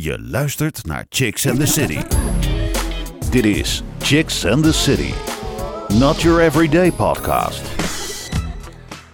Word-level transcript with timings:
Je 0.00 0.20
luistert 0.20 0.86
naar 0.86 1.06
Chicks 1.08 1.46
and 1.46 1.58
the 1.60 1.66
City. 1.66 2.02
Dit 3.30 3.44
is 3.44 3.82
Chicks 3.98 4.46
and 4.46 4.62
the 4.62 4.72
City. 4.72 5.12
Not 5.98 6.20
your 6.20 6.40
everyday 6.40 6.92
podcast. 6.92 7.62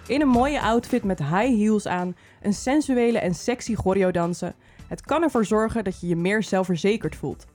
In 0.07 0.21
een 0.21 0.29
mooie 0.29 0.61
outfit 0.61 1.05
met 1.05 1.19
high 1.19 1.57
heels 1.57 1.87
aan, 1.87 2.17
een 2.43 2.53
sensuele 2.55 3.19
en 3.19 3.35
sexy 3.35 3.75
choreo 3.75 4.11
dansen. 4.11 4.55
Het 4.87 5.01
kan 5.01 5.23
ervoor 5.23 5.45
zorgen 5.45 5.85
dat 5.85 6.01
je 6.01 6.07
je 6.07 6.17
meer 6.17 6.43
zelfverzekerd 6.43 7.17
voelt. 7.17 7.47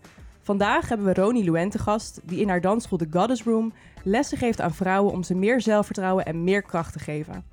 Vandaag 0.42 0.90
hebben 0.90 1.08
we 1.08 1.14
Roni 1.14 1.44
Luen 1.44 1.70
te 1.70 1.80
gast, 1.80 2.20
die 2.24 2.40
in 2.40 2.50
haar 2.50 2.62
dansschool 2.62 2.98
The 2.98 3.08
Goddess 3.12 3.44
Room 3.44 3.74
lessen 4.04 4.38
geeft 4.38 4.62
aan 4.62 4.74
vrouwen 4.74 5.14
om 5.14 5.24
ze 5.24 5.36
meer 5.36 5.62
zelfvertrouwen 5.62 6.26
en 6.26 6.44
meer 6.44 6.62
kracht 6.62 6.94
te 6.94 7.00
geven. 7.00 7.46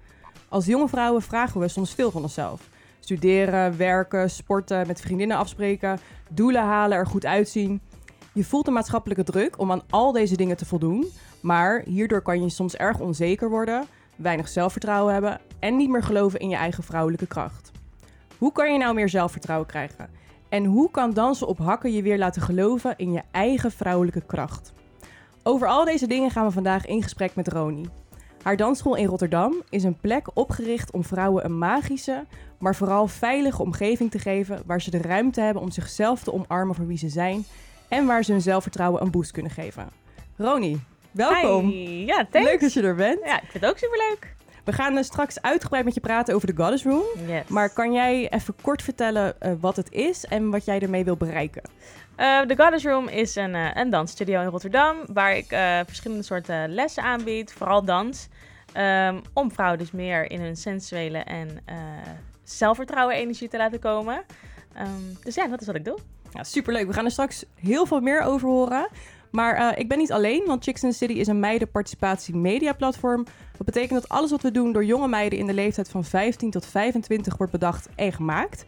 Als 0.48 0.66
jonge 0.66 0.88
vrouwen 0.88 1.22
vragen 1.22 1.60
we 1.60 1.68
soms 1.68 1.94
veel 1.94 2.10
van 2.10 2.22
onszelf. 2.22 2.68
Studeren, 3.06 3.76
werken, 3.76 4.30
sporten, 4.30 4.86
met 4.86 5.00
vriendinnen 5.00 5.36
afspreken, 5.36 5.98
doelen 6.30 6.62
halen, 6.62 6.96
er 6.96 7.06
goed 7.06 7.26
uitzien. 7.26 7.80
Je 8.32 8.44
voelt 8.44 8.64
de 8.64 8.70
maatschappelijke 8.70 9.24
druk 9.24 9.58
om 9.58 9.72
aan 9.72 9.82
al 9.90 10.12
deze 10.12 10.36
dingen 10.36 10.56
te 10.56 10.66
voldoen, 10.66 11.06
maar 11.40 11.82
hierdoor 11.84 12.22
kan 12.22 12.42
je 12.42 12.48
soms 12.48 12.76
erg 12.76 13.00
onzeker 13.00 13.48
worden, 13.48 13.84
weinig 14.16 14.48
zelfvertrouwen 14.48 15.12
hebben 15.12 15.40
en 15.58 15.76
niet 15.76 15.90
meer 15.90 16.02
geloven 16.02 16.40
in 16.40 16.48
je 16.48 16.56
eigen 16.56 16.82
vrouwelijke 16.82 17.26
kracht. 17.26 17.70
Hoe 18.38 18.52
kan 18.52 18.72
je 18.72 18.78
nou 18.78 18.94
meer 18.94 19.08
zelfvertrouwen 19.08 19.68
krijgen? 19.68 20.10
En 20.48 20.64
hoe 20.64 20.90
kan 20.90 21.12
dansen 21.12 21.46
op 21.46 21.58
hakken 21.58 21.92
je 21.92 22.02
weer 22.02 22.18
laten 22.18 22.42
geloven 22.42 22.94
in 22.96 23.12
je 23.12 23.22
eigen 23.30 23.72
vrouwelijke 23.72 24.22
kracht? 24.26 24.72
Over 25.42 25.68
al 25.68 25.84
deze 25.84 26.06
dingen 26.06 26.30
gaan 26.30 26.46
we 26.46 26.52
vandaag 26.52 26.86
in 26.86 27.02
gesprek 27.02 27.34
met 27.34 27.48
Roni. 27.48 27.88
Haar 28.46 28.56
dansschool 28.56 28.96
in 28.96 29.06
Rotterdam 29.06 29.62
is 29.70 29.84
een 29.84 29.96
plek 30.00 30.26
opgericht 30.34 30.90
om 30.90 31.04
vrouwen 31.04 31.44
een 31.44 31.58
magische, 31.58 32.24
maar 32.58 32.74
vooral 32.74 33.06
veilige 33.06 33.62
omgeving 33.62 34.10
te 34.10 34.18
geven 34.18 34.62
waar 34.66 34.80
ze 34.80 34.90
de 34.90 35.00
ruimte 35.00 35.40
hebben 35.40 35.62
om 35.62 35.70
zichzelf 35.70 36.22
te 36.22 36.32
omarmen 36.32 36.74
voor 36.74 36.86
wie 36.86 36.98
ze 36.98 37.08
zijn 37.08 37.44
en 37.88 38.06
waar 38.06 38.24
ze 38.24 38.32
hun 38.32 38.40
zelfvertrouwen 38.40 39.02
een 39.02 39.10
boost 39.10 39.30
kunnen 39.30 39.52
geven. 39.52 39.88
Roni, 40.36 40.80
welkom. 41.10 41.68
Hi. 41.68 42.04
Ja, 42.04 42.26
thanks. 42.30 42.48
Leuk 42.48 42.60
dat 42.60 42.72
je 42.72 42.82
er 42.82 42.94
bent. 42.94 43.18
Ja, 43.24 43.36
ik 43.36 43.50
vind 43.50 43.64
het 43.64 43.70
ook 43.70 43.78
superleuk. 43.78 44.34
We 44.64 44.72
gaan 44.72 44.96
eh, 44.96 45.02
straks 45.02 45.42
uitgebreid 45.42 45.84
met 45.84 45.94
je 45.94 46.00
praten 46.00 46.34
over 46.34 46.54
de 46.54 46.62
Goddess 46.62 46.84
Room. 46.84 47.04
Yes. 47.26 47.46
Maar 47.48 47.70
kan 47.70 47.92
jij 47.92 48.28
even 48.30 48.54
kort 48.62 48.82
vertellen 48.82 49.40
eh, 49.40 49.52
wat 49.60 49.76
het 49.76 49.92
is 49.92 50.24
en 50.24 50.50
wat 50.50 50.64
jij 50.64 50.80
ermee 50.80 51.04
wil 51.04 51.16
bereiken? 51.16 51.62
Eh, 52.16 52.46
de 52.46 52.56
Goddess 52.56 52.84
Room 52.84 53.08
is 53.08 53.36
een, 53.36 53.54
eh, 53.54 53.70
een 53.74 53.90
dansstudio 53.90 54.40
in 54.40 54.48
Rotterdam 54.48 54.96
waar 55.12 55.36
ik 55.36 55.50
eh, 55.50 55.80
verschillende 55.86 56.22
soorten 56.22 56.74
lessen 56.74 57.02
aanbied, 57.02 57.52
vooral 57.52 57.84
dans. 57.84 58.28
ehm, 58.72 59.20
om 59.32 59.52
vrouwen 59.52 59.78
dus 59.78 59.90
meer 59.90 60.30
in 60.30 60.40
hun 60.40 60.56
sensuele 60.56 61.18
en 61.18 61.48
zelfvertrouwen 62.42 63.16
energie 63.16 63.48
te 63.48 63.56
laten 63.56 63.78
komen. 63.78 64.24
Ehm, 64.74 64.88
dus 65.22 65.34
ja, 65.34 65.46
dat 65.46 65.60
is 65.60 65.66
wat 65.66 65.76
ik 65.76 65.84
doe. 65.84 65.98
Ja, 66.32 66.44
superleuk. 66.44 66.86
We 66.86 66.92
gaan 66.92 67.04
er 67.04 67.10
straks 67.10 67.44
heel 67.54 67.86
veel 67.86 68.00
meer 68.00 68.20
over 68.20 68.48
horen. 68.48 68.88
Maar 69.30 69.78
ik 69.78 69.88
ben 69.88 69.98
niet 69.98 70.12
alleen, 70.12 70.42
want 70.46 70.64
Chicks 70.64 70.82
in 70.82 70.90
the 70.90 70.96
City 70.96 71.12
is 71.12 71.26
een 71.26 71.40
meidenparticipatie 71.40 72.36
media 72.36 72.72
platform. 72.72 73.24
Dat 73.56 73.66
betekent 73.66 74.00
dat 74.00 74.08
alles 74.08 74.30
wat 74.30 74.42
we 74.42 74.50
doen 74.50 74.72
door 74.72 74.84
jonge 74.84 75.08
meiden 75.08 75.38
in 75.38 75.46
de 75.46 75.54
leeftijd 75.54 75.88
van 75.88 76.04
15 76.04 76.50
tot 76.50 76.66
25 76.66 77.36
wordt 77.36 77.52
bedacht 77.52 77.88
en 77.94 78.12
gemaakt. 78.12 78.64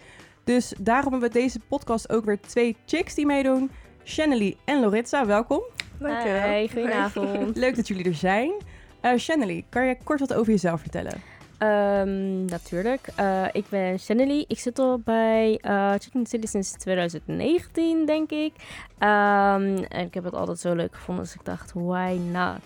Dus 0.48 0.72
daarom 0.78 1.12
hebben 1.12 1.30
we 1.30 1.38
deze 1.38 1.60
podcast 1.68 2.12
ook 2.12 2.24
weer 2.24 2.40
twee 2.40 2.76
chicks 2.86 3.14
die 3.14 3.26
meedoen. 3.26 3.70
Shannely 4.04 4.56
en 4.64 4.80
Loritza, 4.80 5.26
welkom. 5.26 5.62
Dankjewel. 5.98 6.40
Hey, 6.40 6.68
goedenavond. 6.72 7.56
Leuk 7.56 7.76
dat 7.76 7.88
jullie 7.88 8.04
er 8.04 8.14
zijn. 8.14 8.52
Eh 9.00 9.16
Shannely, 9.16 9.64
kan 9.68 9.86
je 9.86 9.96
kort 10.04 10.20
wat 10.20 10.34
over 10.34 10.52
jezelf 10.52 10.80
vertellen? 10.80 11.12
Ehm, 11.58 12.44
natuurlijk. 12.44 13.08
Eh, 13.14 13.44
ik 13.52 13.64
ben 13.68 13.98
Shannely. 13.98 14.44
Ik 14.46 14.58
zit 14.58 14.78
al 14.78 14.98
bij 14.98 15.58
eh 15.60 15.90
Chicken 15.90 16.26
City 16.26 16.46
sinds 16.46 16.72
2019, 16.72 18.06
denk 18.06 18.30
ik. 18.30 18.52
Ehm, 18.98 19.84
en 19.88 20.06
ik 20.06 20.14
heb 20.14 20.24
het 20.24 20.34
altijd 20.34 20.58
zo 20.58 20.74
leuk 20.74 20.94
gevonden, 20.94 21.24
dus 21.24 21.34
ik 21.34 21.44
dacht, 21.44 21.72
why 21.74 22.18
not? 22.32 22.62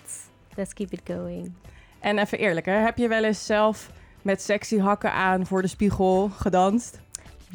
Let's 0.57 0.75
keep 0.75 0.93
it 0.93 1.01
going. 1.05 1.53
En 2.01 2.19
even 2.19 2.39
eerlijk, 2.39 2.67
hè? 2.67 2.73
heb 2.73 2.99
je 2.99 3.09
wel 3.09 3.25
eens 3.25 3.47
zelf 3.47 3.91
met 4.23 4.43
sexy 4.43 4.79
hakken 4.79 5.13
aan 5.13 5.47
voor 5.47 5.63
de 5.63 5.69
spiegel 5.69 6.29
gedanst? 6.29 7.02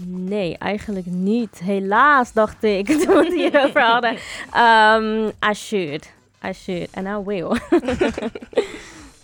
Nee, 0.05 0.57
eigenlijk 0.57 1.05
niet. 1.05 1.59
Helaas, 1.59 2.33
dacht 2.33 2.63
ik, 2.63 2.87
toen 3.01 3.15
we 3.17 3.23
het 3.23 3.33
hierover 3.33 3.81
hadden. 3.81 4.17
Ehm, 4.53 5.27
I 5.51 5.53
should. 5.53 6.11
I 6.45 6.53
should. 6.53 6.87
And 6.93 7.07
I 7.07 7.23
will. 7.25 7.59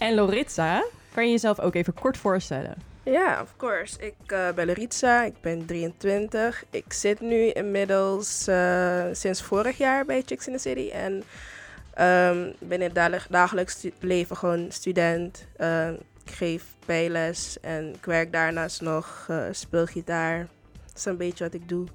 En 0.04 0.16
Loritza, 0.16 0.84
kan 1.14 1.26
je 1.26 1.32
jezelf 1.32 1.60
ook 1.60 1.76
even 1.76 1.94
kort 1.94 2.18
voorstellen? 2.18 2.76
Ja, 3.04 3.42
of 3.42 3.54
course. 3.58 3.98
Ik 4.00 4.32
eh, 4.32 4.50
ben 4.56 4.66
Loritza, 4.66 5.24
ik 5.24 5.34
ben 5.42 5.66
23. 5.66 6.64
Ik 6.70 6.94
zit 6.94 7.20
nu 7.20 7.50
inmiddels 7.50 8.48
eh, 8.48 9.04
sinds 9.12 9.42
vorig 9.42 9.78
jaar 9.78 10.06
bij 10.06 10.24
Chicks 10.26 10.48
in 10.48 10.54
the 10.54 10.60
City. 10.60 10.90
En 10.90 11.24
ehm, 11.94 12.52
ben 12.60 12.82
in 12.82 12.92
het 12.94 13.30
dagelijks 13.30 13.88
leven 14.00 14.38
gewoon 14.38 14.72
student. 14.72 15.48
Eh, 15.58 15.90
ik 16.26 16.32
geef 16.32 16.64
bijles 16.86 17.58
en 17.62 17.94
ik 17.94 18.06
werk 18.06 18.32
daarnaast 18.32 18.82
nog, 18.82 19.26
eh 19.30 19.46
speelgitaar. 19.52 20.48
Dat 20.94 21.02
is 21.02 21.06
een 21.06 21.18
beetje 21.18 21.44
wat 21.44 21.54
ik 21.54 21.70
doe. 21.70 21.88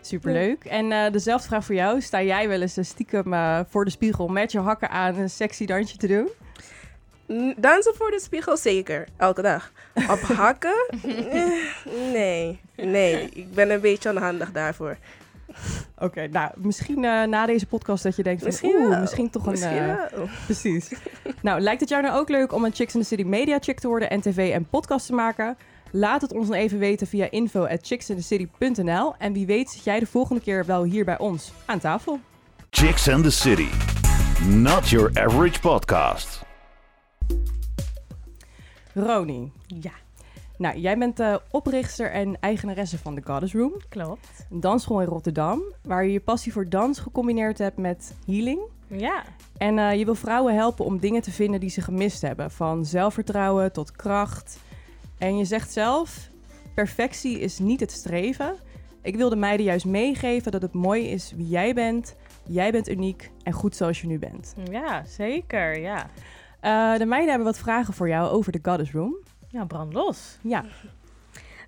Superleuk. 0.00 0.64
En 0.64 0.92
eh, 0.92 1.12
dezelfde 1.12 1.48
vraag 1.48 1.64
voor 1.64 1.74
jou. 1.74 2.00
Sta 2.00 2.22
jij 2.22 2.48
wel 2.48 2.60
eens 2.60 2.76
eh, 2.76 2.84
stiekem 2.84 3.32
eh, 3.32 3.60
voor 3.68 3.84
de 3.84 3.90
spiegel 3.90 4.28
met 4.28 4.52
je 4.52 4.58
hakken 4.58 4.90
aan 4.90 5.16
een 5.16 5.30
sexy 5.30 5.66
dansje 5.66 5.96
te 5.96 6.06
doen? 6.06 6.28
Dansen 7.56 7.94
voor 7.94 8.10
de 8.10 8.20
spiegel 8.20 8.56
zeker, 8.56 9.08
elke 9.16 9.42
dag. 9.42 9.72
Op 9.94 10.20
hakken? 10.36 10.86
Nee, 12.12 12.60
nee. 12.76 13.28
Ik 13.28 13.54
ben 13.54 13.70
een 13.70 13.80
beetje 13.80 14.10
onhandig 14.10 14.52
daarvoor. 14.52 14.96
Oké, 15.98 16.26
nou, 16.26 16.50
misschien 16.56 17.00
na 17.00 17.46
deze 17.46 17.66
podcast 17.66 18.02
dat 18.02 18.16
je 18.16 18.22
denkt 18.22 18.38
van... 18.40 18.48
Misschien 18.50 18.74
oeh, 18.74 19.00
misschien 19.00 19.30
toch 19.30 19.46
een... 19.46 19.50
Misschien. 19.50 19.96
Precies. 20.46 20.92
nou, 21.42 21.60
lijkt 21.60 21.80
het 21.80 21.88
jou 21.88 22.02
nou 22.02 22.18
ook 22.18 22.28
leuk 22.28 22.52
om 22.52 22.64
een 22.64 22.74
Chicks 22.74 22.94
in 22.94 23.00
the 23.00 23.06
City 23.06 23.22
media 23.22 23.58
chick 23.60 23.80
te 23.80 23.88
worden 23.88 24.10
en 24.10 24.20
tv 24.20 24.52
en 24.52 24.68
podcast 24.68 25.06
te 25.06 25.12
maken? 25.12 25.56
Laat 25.96 26.20
het 26.20 26.32
ons 26.32 26.48
dan 26.48 26.56
even 26.56 26.78
weten 26.78 27.06
via 27.06 27.30
info 27.30 27.64
at. 27.64 27.90
En 29.18 29.32
wie 29.32 29.46
weet 29.46 29.70
zit 29.70 29.84
jij 29.84 29.98
de 29.98 30.06
volgende 30.06 30.42
keer 30.42 30.66
wel 30.66 30.82
hier 30.82 31.04
bij 31.04 31.18
ons 31.18 31.52
aan 31.64 31.78
tafel. 31.78 32.20
Chicks 32.70 33.08
and 33.08 33.22
the 33.24 33.30
City. 33.30 33.68
Not 34.48 34.88
your 34.88 35.20
average 35.22 35.60
podcast. 35.60 36.42
Roni, 38.94 39.52
Ja, 39.66 39.90
nou, 40.56 40.78
jij 40.78 40.98
bent 40.98 41.16
de 41.16 41.40
oprichter 41.50 42.10
en 42.10 42.36
eigenaresse 42.40 42.98
van 42.98 43.14
de 43.14 43.22
Goddess 43.24 43.54
Room. 43.54 43.72
klopt. 43.88 44.46
Een 44.50 44.60
dansschool 44.60 45.00
in 45.00 45.06
Rotterdam, 45.06 45.62
waar 45.82 46.04
je 46.04 46.12
je 46.12 46.20
passie 46.20 46.52
voor 46.52 46.68
dans 46.68 46.98
gecombineerd 46.98 47.58
hebt 47.58 47.76
met 47.76 48.14
healing. 48.26 48.60
Ja, 48.86 49.22
En 49.56 49.78
eh, 49.78 49.98
je 49.98 50.04
wil 50.04 50.14
vrouwen 50.14 50.54
helpen 50.54 50.84
om 50.84 50.98
dingen 50.98 51.22
te 51.22 51.30
vinden 51.30 51.60
die 51.60 51.70
ze 51.70 51.80
gemist 51.80 52.22
hebben. 52.22 52.50
Van 52.50 52.84
zelfvertrouwen 52.84 53.72
tot 53.72 53.92
kracht. 53.92 54.58
En 55.18 55.36
je 55.38 55.44
zegt 55.44 55.72
zelf, 55.72 56.30
perfectie 56.74 57.40
is 57.40 57.58
niet 57.58 57.80
het 57.80 57.90
streven. 57.92 58.56
Ik 59.02 59.16
wil 59.16 59.28
de 59.28 59.36
meiden 59.36 59.66
juist 59.66 59.84
meegeven 59.86 60.52
dat 60.52 60.62
het 60.62 60.72
mooi 60.72 61.08
is 61.08 61.32
wie 61.36 61.48
jij 61.48 61.74
bent. 61.74 62.16
Jij 62.46 62.72
bent 62.72 62.88
uniek 62.88 63.30
en 63.42 63.52
goed 63.52 63.76
zoals 63.76 64.00
je 64.00 64.06
nu 64.06 64.18
bent. 64.18 64.54
ja, 64.70 65.04
zeker. 65.04 65.78
Ja, 65.78 66.06
Eh, 66.60 66.96
de 66.98 67.04
meiden 67.06 67.28
hebben 67.28 67.46
wat 67.46 67.58
vragen 67.58 67.94
voor 67.94 68.08
jou 68.08 68.30
over 68.30 68.52
de 68.52 68.58
Goddess 68.62 68.92
Room. 68.92 69.16
ja 69.48 69.64
brand 69.64 69.92
los. 69.92 70.38
Ja, 70.42 70.64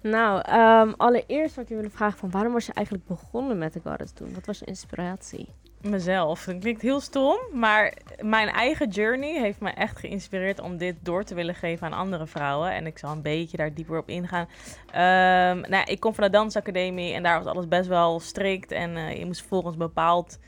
Nou, 0.03 0.41
ehm, 0.43 0.93
allereerst 0.97 1.55
wat 1.55 1.65
ik 1.65 1.71
je 1.71 1.77
willen 1.77 1.91
vragen 1.91 2.19
van 2.19 2.31
waarom 2.31 2.53
was 2.53 2.67
je 2.67 2.73
eigenlijk 2.73 3.07
begonnen 3.07 3.59
met 3.59 3.73
de 3.73 3.81
Goddess 3.85 4.15
doen? 4.15 4.35
Wat 4.35 4.47
was 4.47 4.59
je 4.59 4.65
inspiratie? 4.65 5.49
Mezelf. 5.81 6.45
Dat 6.45 6.59
klinkt 6.59 6.83
heel 6.83 7.01
stom, 7.01 7.39
maar 7.53 7.93
mijn 8.21 8.49
eigen 8.49 8.89
journey 8.89 9.41
heeft 9.41 9.61
me 9.61 9.71
echt 9.71 9.99
geïnspireerd 9.99 10.61
om 10.61 10.77
dit 10.77 10.97
door 11.03 11.25
te 11.25 11.35
willen 11.35 11.55
geven 11.55 11.87
aan 11.87 11.93
andere 11.93 12.27
vrouwen. 12.27 12.73
En 12.73 12.87
ik 12.87 12.99
zal 12.99 13.11
een 13.11 13.23
beetje 13.23 13.57
daar 13.57 13.75
dieper 13.75 13.99
op 13.99 14.09
ingaan. 14.09 14.49
Ehm, 14.91 15.71
nou, 15.71 15.85
ik 15.85 16.01
kom 16.01 16.15
van 16.15 16.25
de 16.25 16.31
dansacademie 16.31 17.15
en 17.15 17.23
daar 17.23 17.43
was 17.43 17.53
alles 17.53 17.69
best 17.69 17.89
wel 17.89 18.21
strikt. 18.21 18.73
En 18.73 18.97
eh, 18.97 19.19
je 19.19 19.27
moest 19.27 19.43
volgens 19.43 19.77
bepaald, 19.77 20.39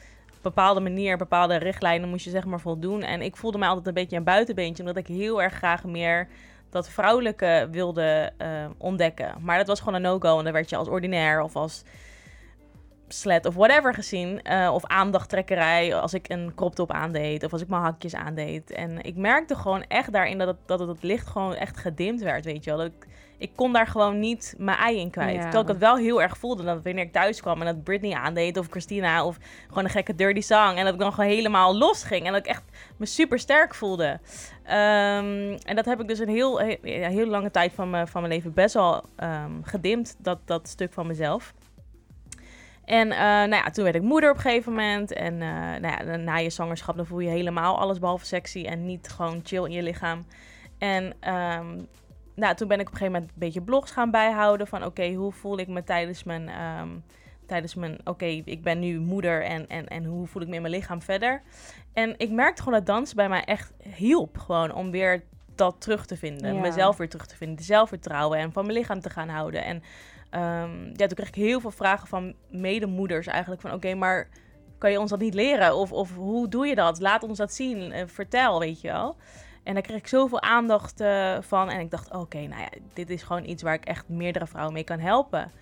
bepaalde 0.42 0.80
manier, 0.80 1.16
bepaalde 1.16 1.56
richtlijnen 1.56 2.08
moest 2.08 2.24
je 2.24 2.30
zeg 2.30 2.44
maar 2.44 2.60
voldoen. 2.60 3.02
En 3.02 3.22
ik 3.22 3.36
voelde 3.36 3.58
mij 3.58 3.68
altijd 3.68 3.86
een 3.86 3.94
beetje 3.94 4.16
een 4.16 4.24
buitenbeentje, 4.24 4.82
omdat 4.82 4.96
ik 4.96 5.06
heel 5.06 5.42
erg 5.42 5.54
graag 5.54 5.84
meer 5.84 6.28
dat 6.70 6.88
vrouwelijke 6.88 7.68
wilde 7.70 8.32
eh, 8.36 8.48
ontdekken. 8.78 9.34
Maar 9.40 9.58
dat 9.58 9.66
was 9.66 9.78
gewoon 9.78 9.94
een 9.94 10.02
no-go 10.02 10.38
en 10.38 10.44
dan 10.44 10.52
werd 10.52 10.70
je 10.70 10.76
als 10.76 10.88
ordinair 10.88 11.42
of 11.42 11.56
als 11.56 11.84
slet 13.08 13.46
of 13.46 13.54
whatever 13.54 13.94
gezien. 13.94 14.42
eh, 14.42 14.70
of 14.74 14.84
aandachttrekkerij 14.86 15.94
als 15.94 16.14
ik 16.14 16.28
een 16.28 16.52
crop 16.54 16.74
top 16.74 16.92
aandeed. 16.92 17.44
Of 17.44 17.52
als 17.52 17.62
ik 17.62 17.68
mijn 17.68 17.82
hakjes 17.82 18.14
aandeed. 18.14 18.70
En 18.70 19.02
ik 19.02 19.16
merkte 19.16 19.54
gewoon 19.54 19.82
echt 19.88 20.12
daarin 20.12 20.38
dat 20.38 20.46
het, 20.48 20.56
dat 20.66 20.78
het, 20.80 20.88
het 20.88 21.02
licht 21.02 21.26
gewoon 21.26 21.54
echt 21.54 21.76
gedimd 21.76 22.20
werd, 22.22 22.44
weet 22.44 22.64
je 22.64 22.70
wel. 22.70 22.78
Dat 22.78 22.86
ik, 22.86 23.06
ik 23.38 23.50
kon 23.54 23.72
daar 23.72 23.86
gewoon 23.86 24.18
niet 24.18 24.54
mijn 24.58 24.78
ei 24.78 24.98
in 25.00 25.10
kwijt. 25.10 25.34
Ja. 25.34 25.40
Terwijl 25.42 25.62
ik 25.62 25.68
het 25.68 25.78
wel 25.78 25.96
heel 25.96 26.22
erg 26.22 26.38
voelde. 26.38 26.62
Dat 26.64 26.82
wanneer 26.82 27.04
ik 27.04 27.12
thuis 27.12 27.40
kwam 27.40 27.60
en 27.60 27.66
dat 27.66 27.84
Britney 27.84 28.12
aandeed 28.12 28.56
of 28.58 28.66
Christina 28.70 29.24
of 29.24 29.36
gewoon 29.68 29.84
een 29.84 29.90
gekke 29.90 30.14
dirty 30.14 30.40
song. 30.40 30.76
En 30.76 30.84
dat 30.84 30.94
ik 30.94 31.00
dan 31.00 31.12
gewoon 31.12 31.30
helemaal 31.30 31.76
los 31.76 32.04
ging. 32.04 32.26
En 32.26 32.32
dat 32.32 32.40
ik 32.40 32.46
echt 32.46 32.62
me 32.96 33.06
super 33.06 33.38
sterk 33.38 33.74
voelde. 33.74 34.20
Ehm, 34.64 35.56
en 35.64 35.74
dat 35.76 35.84
heb 35.84 36.00
ik 36.00 36.08
dus 36.08 36.18
een 36.18 36.28
heel, 36.28 36.60
he- 36.60 36.78
ja, 36.82 37.08
heel 37.08 37.26
lange 37.26 37.50
tijd 37.50 37.72
van, 37.72 37.90
me, 37.90 38.06
van 38.06 38.20
mijn 38.22 38.32
leven 38.34 38.54
best 38.54 38.74
wel 38.74 39.02
ehm, 39.16 39.52
gedimd. 39.62 40.16
Dat, 40.18 40.38
dat 40.44 40.68
stuk 40.68 40.92
van 40.92 41.06
mezelf. 41.06 41.54
En 42.88 43.12
eh, 43.12 43.18
nou 43.18 43.54
ja, 43.54 43.70
toen 43.70 43.84
werd 43.84 43.96
ik 43.96 44.02
moeder 44.02 44.30
op 44.30 44.36
een 44.36 44.42
gegeven 44.42 44.72
moment. 44.72 45.12
En 45.12 45.34
uh, 45.34 45.40
nou 45.80 45.80
ja, 45.80 46.16
na 46.16 46.36
je 46.36 46.50
zwangerschap 46.50 46.96
dan 46.96 47.06
voel 47.06 47.18
je 47.18 47.28
helemaal 47.28 47.78
alles 47.78 47.98
behalve 47.98 48.26
sexy 48.26 48.64
en 48.64 48.86
niet 48.86 49.08
gewoon 49.08 49.40
chill 49.42 49.64
in 49.64 49.72
je 49.72 49.82
lichaam. 49.82 50.26
En 50.78 51.04
um, 51.04 51.88
nou, 52.34 52.54
toen 52.54 52.68
ben 52.68 52.80
ik 52.80 52.86
op 52.86 52.92
een 52.92 52.98
gegeven 52.98 53.12
moment 53.12 53.30
een 53.30 53.38
beetje 53.38 53.62
blogs 53.62 53.90
gaan 53.90 54.10
bijhouden 54.10 54.66
van 54.66 54.84
oké, 54.84 55.12
hoe 55.12 55.32
voel 55.32 55.58
ik 55.58 55.68
me 55.68 55.84
tijdens 55.84 56.24
mijn, 56.24 56.50
um, 56.80 57.04
tijdens 57.46 57.74
mijn 57.74 57.98
oké, 58.04 58.26
ik 58.26 58.62
ben 58.62 58.78
nu 58.78 58.98
moeder 59.00 59.44
en, 59.44 59.68
en, 59.68 59.86
en 59.86 60.04
hoe 60.04 60.26
voel 60.26 60.42
ik 60.42 60.48
me 60.48 60.54
in 60.54 60.62
mijn 60.62 60.74
lichaam 60.74 61.02
verder. 61.02 61.42
En 61.92 62.14
ik 62.18 62.30
merkte 62.30 62.62
gewoon 62.62 62.78
dat 62.78 62.86
dansen 62.86 63.16
bij 63.16 63.28
mij 63.28 63.44
echt 63.44 63.72
hielp 63.94 64.38
gewoon 64.38 64.74
om 64.74 64.90
weer 64.90 65.22
dat 65.54 65.80
terug 65.80 66.06
te 66.06 66.16
vinden. 66.16 66.54
Ja. 66.54 66.60
Mezelf 66.60 66.96
weer 66.96 67.08
terug 67.08 67.26
te 67.26 67.36
vinden, 67.36 67.56
de 67.56 67.62
zelfvertrouwen 67.62 68.38
en 68.38 68.52
van 68.52 68.66
mijn 68.66 68.78
lichaam 68.78 69.00
te 69.00 69.10
gaan 69.10 69.28
houden. 69.28 69.64
En 69.64 69.82
um, 70.30 70.92
ja, 70.94 71.06
toen 71.06 71.16
kreeg 71.16 71.28
ik 71.28 71.34
heel 71.34 71.60
veel 71.60 71.70
vragen 71.70 72.08
van 72.08 72.34
medemoeders 72.50 73.26
eigenlijk 73.26 73.60
van 73.60 73.72
oké, 73.72 73.94
maar 73.94 74.28
kan 74.78 74.90
je 74.90 75.00
ons 75.00 75.10
dat 75.10 75.18
niet 75.18 75.34
leren? 75.34 75.76
Of, 75.76 75.92
of 75.92 76.14
hoe 76.14 76.48
doe 76.48 76.66
je 76.66 76.74
dat? 76.74 77.00
Laat 77.00 77.22
ons 77.22 77.38
dat 77.38 77.52
zien. 77.52 77.92
Uh, 77.92 78.02
vertel, 78.06 78.58
weet 78.58 78.80
je 78.80 78.88
wel. 78.88 79.16
En 79.62 79.74
daar 79.74 79.82
kreeg 79.82 79.98
ik 79.98 80.06
zoveel 80.06 80.40
aandacht 80.40 81.00
uh, 81.00 81.36
van. 81.40 81.70
En 81.70 81.80
ik 81.80 81.90
dacht, 81.90 82.14
oké, 82.14 82.38
nou 82.38 82.60
ja, 82.60 82.68
dit 82.92 83.10
is 83.10 83.22
gewoon 83.22 83.44
iets 83.44 83.62
waar 83.62 83.74
ik 83.74 83.84
echt 83.84 84.08
meerdere 84.08 84.46
vrouwen 84.46 84.74
mee 84.74 84.84
kan 84.84 84.98
helpen. 84.98 85.52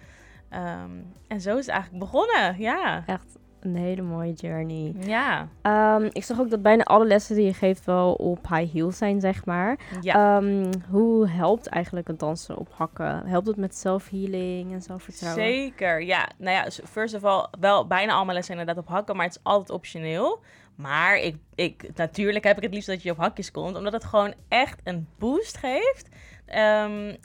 Um, 0.50 1.12
en 1.28 1.40
zo 1.40 1.56
is 1.56 1.66
het 1.66 1.74
eigenlijk 1.74 2.04
begonnen, 2.04 2.58
ja. 2.58 3.02
Echt 3.06 3.36
een 3.66 3.76
hele 3.76 4.02
mooie 4.02 4.32
journey. 4.32 4.94
Ja. 4.98 5.48
Um, 5.62 6.08
ik 6.12 6.24
zag 6.24 6.40
ook 6.40 6.50
dat 6.50 6.62
bijna 6.62 6.82
alle 6.82 7.06
lessen 7.06 7.36
die 7.36 7.44
je 7.44 7.54
geeft 7.54 7.84
wel 7.84 8.12
op 8.12 8.48
high 8.48 8.72
heels 8.72 8.96
zijn, 8.96 9.20
zeg 9.20 9.44
maar. 9.44 9.78
Ja. 10.00 10.36
Um, 10.36 10.70
hoe 10.90 11.28
helpt 11.28 11.66
eigenlijk 11.66 12.06
het 12.08 12.18
dansen 12.18 12.56
op 12.56 12.68
hakken? 12.72 13.26
Helpt 13.26 13.46
het 13.46 13.56
met 13.56 13.76
self-healing 13.76 14.72
en 14.72 14.82
zelfvertrouwen? 14.82 15.44
Zeker, 15.44 16.02
ja. 16.02 16.28
Nou 16.38 16.56
ja, 16.56 16.84
first 16.84 17.14
of 17.14 17.24
all, 17.24 17.46
wel 17.60 17.86
bijna 17.86 18.12
allemaal 18.12 18.34
lessen 18.34 18.58
inderdaad 18.58 18.84
op 18.84 18.88
hakken, 18.88 19.16
maar 19.16 19.26
het 19.26 19.36
is 19.36 19.42
altijd 19.42 19.70
optioneel. 19.70 20.40
Maar 20.74 21.18
ik, 21.18 21.36
ik, 21.54 21.90
natuurlijk 21.94 22.44
heb 22.44 22.56
ik 22.56 22.62
het 22.62 22.74
liefst 22.74 22.88
dat 22.88 23.02
je 23.02 23.10
op 23.10 23.18
hakjes 23.18 23.50
komt, 23.50 23.76
omdat 23.76 23.92
het 23.92 24.04
gewoon 24.04 24.34
echt 24.48 24.80
een 24.84 25.08
boost 25.18 25.56
geeft. 25.56 26.08
Um, 26.56 27.16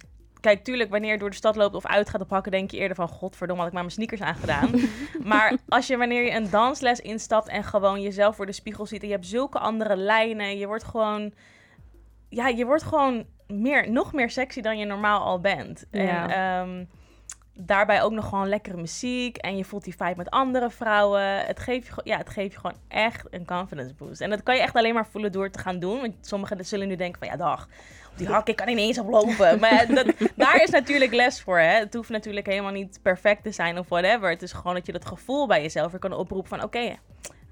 kijk, 0.41 0.63
tuurlijk, 0.63 0.89
wanneer 0.89 1.11
je 1.11 1.17
door 1.17 1.29
de 1.29 1.35
stad 1.35 1.55
loopt 1.55 1.75
of 1.75 1.85
uit 1.85 2.09
gaat 2.09 2.21
op 2.21 2.29
hakken, 2.29 2.51
denk 2.51 2.71
je 2.71 2.77
eerder 2.77 2.95
van, 2.95 3.07
godverdomme, 3.07 3.61
had 3.61 3.71
ik 3.71 3.77
maar 3.77 3.83
mijn 3.83 3.95
sneakers 3.95 4.21
aangedaan. 4.21 4.71
maar 5.31 5.57
als 5.67 5.87
je, 5.87 5.97
wanneer 5.97 6.23
je 6.23 6.31
een 6.31 6.49
dansles 6.49 6.99
instapt 6.99 7.47
en 7.47 7.63
gewoon 7.63 8.01
jezelf 8.01 8.35
voor 8.35 8.45
de 8.45 8.51
spiegel 8.51 8.85
ziet 8.85 9.01
en 9.01 9.07
je 9.07 9.13
hebt 9.13 9.27
zulke 9.27 9.59
andere 9.59 9.95
lijnen, 9.95 10.57
je 10.57 10.67
wordt 10.67 10.83
gewoon, 10.83 11.33
ja, 12.29 12.47
je 12.47 12.65
wordt 12.65 12.83
gewoon 12.83 13.25
meer, 13.47 13.91
nog 13.91 14.13
meer 14.13 14.29
sexy 14.29 14.61
dan 14.61 14.77
je 14.77 14.85
normaal 14.85 15.21
al 15.21 15.39
bent. 15.39 15.85
Ja. 15.91 16.29
En 16.29 16.69
um, 16.69 16.87
daarbij 17.53 18.01
ook 18.01 18.11
nog 18.11 18.29
gewoon 18.29 18.49
lekkere 18.49 18.77
muziek 18.77 19.37
en 19.37 19.57
je 19.57 19.65
voelt 19.65 19.83
die 19.83 19.95
vibe 19.95 20.15
met 20.15 20.29
andere 20.29 20.69
vrouwen. 20.69 21.45
Het 21.45 21.59
geeft 21.59 21.87
je, 21.87 22.01
ja, 22.03 22.17
het 22.17 22.29
geeft 22.29 22.53
je 22.53 22.59
gewoon 22.59 22.77
echt 22.87 23.25
een 23.29 23.45
confidence 23.45 23.93
boost. 23.93 24.21
En 24.21 24.29
dat 24.29 24.43
kan 24.43 24.55
je 24.55 24.61
echt 24.61 24.75
alleen 24.75 24.93
maar 24.93 25.07
voelen 25.07 25.31
door 25.31 25.49
te 25.49 25.59
gaan 25.59 25.79
doen. 25.79 26.01
Want 26.01 26.13
sommigen 26.21 26.65
zullen 26.65 26.87
nu 26.87 26.95
denken 26.95 27.19
van, 27.19 27.27
ja 27.27 27.35
dag, 27.35 27.67
die 28.15 28.27
hak, 28.27 28.47
ik 28.47 28.55
kan 28.55 28.67
ineens 28.67 28.99
oplopen. 28.99 29.59
maar 29.59 29.87
dat, 29.95 30.13
daar 30.35 30.63
is 30.63 30.69
natuurlijk 30.69 31.13
les 31.13 31.41
voor. 31.41 31.59
Hè? 31.59 31.79
Het 31.79 31.93
hoeft 31.93 32.09
natuurlijk 32.09 32.45
helemaal 32.45 32.71
niet 32.71 32.99
perfect 33.01 33.43
te 33.43 33.51
zijn 33.51 33.79
of 33.79 33.89
whatever. 33.89 34.29
Het 34.29 34.41
is 34.41 34.51
gewoon 34.51 34.73
dat 34.73 34.85
je 34.85 34.91
dat 34.91 35.05
gevoel 35.05 35.47
bij 35.47 35.61
jezelf 35.61 35.91
weer 35.91 35.99
kan 35.99 36.13
oproepen 36.13 36.49
van, 36.49 36.63
oké, 36.63 36.77
okay, 36.77 36.97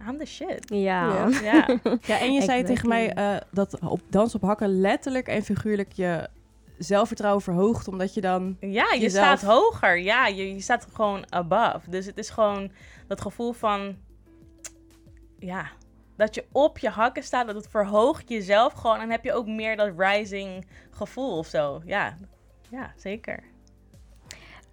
I'm 0.08 0.18
the 0.18 0.26
shit. 0.26 0.66
Ja. 0.66 1.30
Ja, 1.42 1.68
ja 2.06 2.20
en 2.26 2.34
je 2.34 2.42
zei 2.42 2.64
tegen 2.64 2.88
mij 2.88 3.18
uh, 3.18 3.38
dat 3.52 3.80
op 3.80 4.02
dans 4.10 4.36
op 4.36 4.42
hakken 4.42 4.80
letterlijk 4.80 5.28
en 5.28 5.44
figuurlijk 5.44 5.92
je 5.92 6.28
zelfvertrouwen 6.78 7.44
verhoogt, 7.44 7.88
omdat 7.88 8.14
je 8.14 8.22
dan... 8.22 8.58
Ja, 8.60 8.94
je 8.94 9.00
jezelf- 9.00 9.26
staat 9.26 9.42
hoger. 9.42 10.00
Ja, 10.00 10.28
je, 10.28 10.54
je 10.54 10.62
staat 10.62 10.88
gewoon 10.94 11.26
above. 11.30 11.90
Dus 11.90 12.06
het 12.06 12.18
is 12.18 12.30
gewoon 12.30 12.72
dat 13.08 13.22
gevoel 13.22 13.54
van... 13.54 13.96
Ja, 15.40 15.70
dat 16.20 16.36
je 16.36 16.46
op 16.52 16.78
je 16.78 16.90
hakken 16.90 17.24
staat, 17.24 17.46
dat 17.46 17.56
het 17.56 17.68
verhoogt 17.70 18.30
jezelf 18.30 18.74
gewoon. 18.74 19.00
En 19.00 19.10
heb 19.12 19.24
je 19.24 19.34
ook 19.34 19.48
meer 19.48 19.78
dat 19.78 19.94
rising 19.98 20.66
gevoel 20.92 21.38
of 21.38 21.48
zo. 21.48 21.82
Ja, 21.86 22.18
ja 22.70 22.92
zeker. 22.96 23.40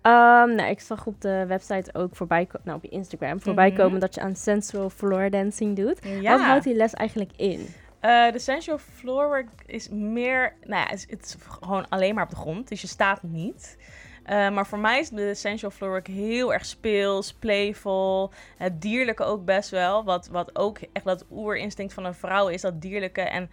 Um, 0.03 0.55
nou, 0.55 0.71
ik 0.71 0.81
zag 0.81 1.07
op 1.07 1.21
de 1.21 1.45
website 1.47 1.95
ook 1.95 2.17
voorbij 2.17 2.47
komen, 2.47 2.61
nou 2.67 2.77
op 2.77 2.85
je 2.85 2.91
Instagram 2.91 3.41
voorbij 3.41 3.69
Mhm. 3.69 3.77
komen 3.77 4.01
dat 4.01 4.15
je 4.15 4.21
aan 4.21 4.37
sensual 4.37 4.91
floor 4.91 5.31
dancing 5.31 5.77
doet. 5.77 5.99
Ja. 6.05 6.37
Wat 6.37 6.47
houdt 6.47 6.65
die 6.65 6.75
les 6.75 6.95
eigenlijk 6.95 7.33
in? 7.37 7.67
Eh, 8.01 8.33
de 8.33 8.39
sensual 8.39 8.79
floor 8.79 9.27
work 9.27 9.49
is 9.67 9.89
meer, 9.89 10.55
nou 10.61 10.83
ja, 10.83 10.89
het 10.89 10.99
is, 10.99 11.07
het 11.11 11.25
is 11.25 11.37
gewoon 11.61 11.89
alleen 11.89 12.15
maar 12.15 12.25
op 12.25 12.31
de 12.31 12.37
grond, 12.37 12.69
dus 12.69 12.81
je 12.81 12.87
staat 12.87 13.23
niet. 13.23 13.77
Eh, 14.27 14.51
maar 14.51 14.67
voor 14.67 14.79
mij 14.79 15.01
is 15.01 15.09
de 15.09 15.35
sensual 15.35 15.71
floor 15.71 15.91
work 15.91 16.07
heel 16.07 16.53
erg 16.53 16.65
speels, 16.65 17.33
playful, 17.33 18.33
het 18.57 18.83
dierlijke 18.83 19.25
ook 19.25 19.45
best 19.45 19.71
wel. 19.71 20.05
Wat, 20.05 20.29
wat 20.29 20.59
ook 20.59 20.79
echt 20.93 21.05
dat 21.05 21.25
oerinstinct 21.31 21.93
van 21.93 22.05
een 22.05 22.15
vrouw 22.15 22.49
is, 22.49 22.61
dat 22.61 22.81
dierlijke. 22.81 23.21
En 23.21 23.51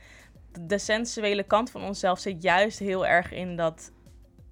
de 0.59 0.77
sensuele 0.77 1.43
kant 1.43 1.71
van 1.71 1.83
onszelf 1.83 2.19
zit 2.19 2.41
juist 2.41 2.79
heel 2.79 3.07
erg 3.07 3.31
in 3.31 3.55
dat, 3.55 3.91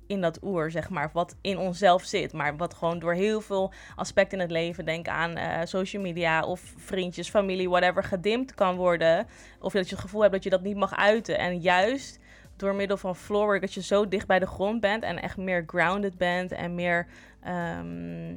in 0.08 0.22
dat 0.22 0.40
oer, 0.44 0.72
zeg 0.72 0.90
maar. 0.90 1.10
Wat 1.14 1.36
in 1.42 1.58
onszelf 1.58 2.04
zit, 2.04 2.34
maar 2.34 2.58
wat 2.58 2.74
gewoon 2.74 3.00
door 3.00 3.14
heel 3.14 3.42
veel 3.42 3.74
aspecten 3.96 4.38
in 4.38 4.44
het 4.44 4.52
leven, 4.52 4.86
denk 4.86 5.08
aan 5.08 5.36
eh, 5.36 5.60
social 5.64 6.02
media 6.02 6.44
of 6.44 6.74
vriendjes, 6.78 7.30
familie, 7.30 7.70
whatever, 7.70 8.04
gedimd 8.04 8.54
kan 8.54 8.76
worden. 8.76 9.28
Of 9.60 9.74
dat 9.74 9.90
je 9.90 9.96
het 9.96 10.04
gevoel 10.04 10.22
hebt 10.22 10.34
dat 10.34 10.44
je 10.44 10.50
dat 10.50 10.64
niet 10.64 10.78
mag 10.78 10.96
uiten. 10.96 11.38
En 11.38 11.60
juist 11.60 12.20
door 12.62 12.76
middel 12.76 12.98
van 12.98 13.16
floorwork, 13.16 13.62
dat 13.62 13.74
je 13.74 13.82
zo 13.82 14.08
dicht 14.08 14.28
bij 14.28 14.40
de 14.40 14.46
grond 14.48 14.82
bent 14.82 15.04
en 15.04 15.22
echt 15.22 15.38
meer 15.38 15.64
grounded 15.68 16.18
bent 16.18 16.52
en 16.52 16.76
meer... 16.76 17.08
ehm, 17.44 18.32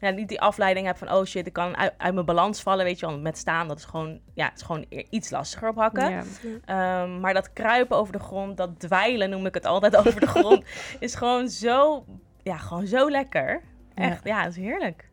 ja, 0.00 0.10
niet 0.10 0.28
die 0.28 0.40
afleiding 0.40 0.86
hebt 0.86 0.98
van, 0.98 1.12
oh 1.12 1.24
shit, 1.24 1.46
ik 1.46 1.52
kan 1.52 1.76
uit, 1.76 1.92
uit 1.96 2.14
mijn 2.14 2.26
balans 2.26 2.62
vallen, 2.62 2.84
weet 2.84 3.00
je 3.00 3.06
wel. 3.06 3.18
Met 3.18 3.38
staan, 3.38 3.68
dat 3.68 3.78
is 3.78 3.84
gewoon, 3.84 4.20
ja, 4.34 4.44
het 4.48 4.56
is 4.56 4.62
gewoon 4.62 4.84
e- 4.88 5.04
iets 5.10 5.30
lastiger 5.30 5.68
op 5.68 5.76
hakken. 5.76 6.10
Ja. 6.10 6.22
Ehm, 6.64 7.20
maar 7.20 7.34
dat 7.34 7.52
kruipen 7.52 7.96
over 7.96 8.12
de 8.12 8.18
grond, 8.18 8.56
dat 8.56 8.80
dweilen 8.80 9.30
noem 9.30 9.46
ik 9.46 9.54
het 9.54 9.66
altijd 9.66 9.96
over 10.06 10.20
de 10.20 10.26
grond, 10.26 10.64
is 10.98 11.14
gewoon 11.14 11.48
zo, 11.48 12.04
ja, 12.42 12.56
gewoon 12.56 12.86
zo 12.86 13.10
lekker. 13.10 13.60
Echt, 13.94 14.24
ja, 14.24 14.40
het 14.42 14.50
is 14.56 14.62
heerlijk. 14.62 15.08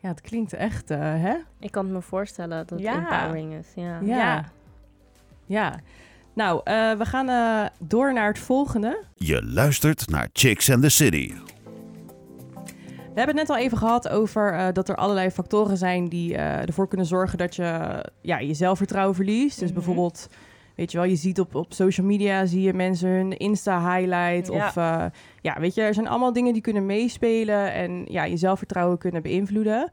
Ja, 0.00 0.08
het 0.08 0.20
klinkt 0.20 0.52
echt, 0.52 0.90
uh, 0.90 0.98
hè? 0.98 1.34
Ik 1.58 1.70
kan 1.70 1.84
het 1.84 1.94
me 1.94 2.00
voorstellen 2.02 2.56
dat 2.56 2.70
het 2.70 2.80
Ja. 2.80 2.94
empowering 2.94 3.52
is. 3.54 3.68
Ja. 3.74 3.98
Ja. 4.00 4.44
Ja. 5.46 5.74
Nou, 6.34 6.56
uh, 6.64 6.92
we 6.92 7.04
gaan 7.04 7.28
uh, 7.28 7.66
door 7.78 8.12
naar 8.12 8.28
het 8.28 8.38
volgende. 8.38 9.02
Je 9.14 9.44
luistert 9.44 10.08
naar 10.10 10.28
Chicks 10.32 10.70
and 10.70 10.82
the 10.82 10.88
City. 10.88 11.34
We 13.14 13.18
hebben 13.18 13.36
het 13.38 13.48
net 13.48 13.56
al 13.56 13.62
even 13.64 13.78
gehad 13.78 14.08
over 14.08 14.52
uh, 14.54 14.66
dat 14.72 14.88
er 14.88 14.96
allerlei 14.96 15.30
factoren 15.30 15.76
zijn 15.76 16.08
die 16.08 16.32
uh, 16.32 16.60
ervoor 16.60 16.88
kunnen 16.88 17.06
zorgen 17.06 17.38
dat 17.38 17.56
je 17.56 18.02
ja, 18.20 18.38
je 18.38 18.54
zelfvertrouwen 18.54 19.14
verliest. 19.14 19.58
Dus 19.58 19.68
Mhm. 19.68 19.74
bijvoorbeeld, 19.74 20.28
weet 20.76 20.92
je 20.92 20.98
wel, 20.98 21.06
je 21.06 21.16
ziet 21.16 21.40
op, 21.40 21.54
op 21.54 21.72
social 21.72 22.06
media 22.06 22.46
zie 22.46 22.62
je 22.62 22.74
mensen 22.74 23.08
hun 23.08 23.36
Insta-highlight. 23.36 24.46
Ja. 24.52 24.66
Of 24.66 24.76
uh, 24.76 25.04
ja, 25.40 25.60
weet 25.60 25.74
je, 25.74 25.82
er 25.82 25.94
zijn 25.94 26.08
allemaal 26.08 26.32
dingen 26.32 26.52
die 26.52 26.62
kunnen 26.62 26.86
meespelen 26.86 27.72
en 27.72 28.04
ja, 28.08 28.24
je 28.24 28.36
zelfvertrouwen 28.36 28.98
kunnen 28.98 29.22
beïnvloeden. 29.22 29.90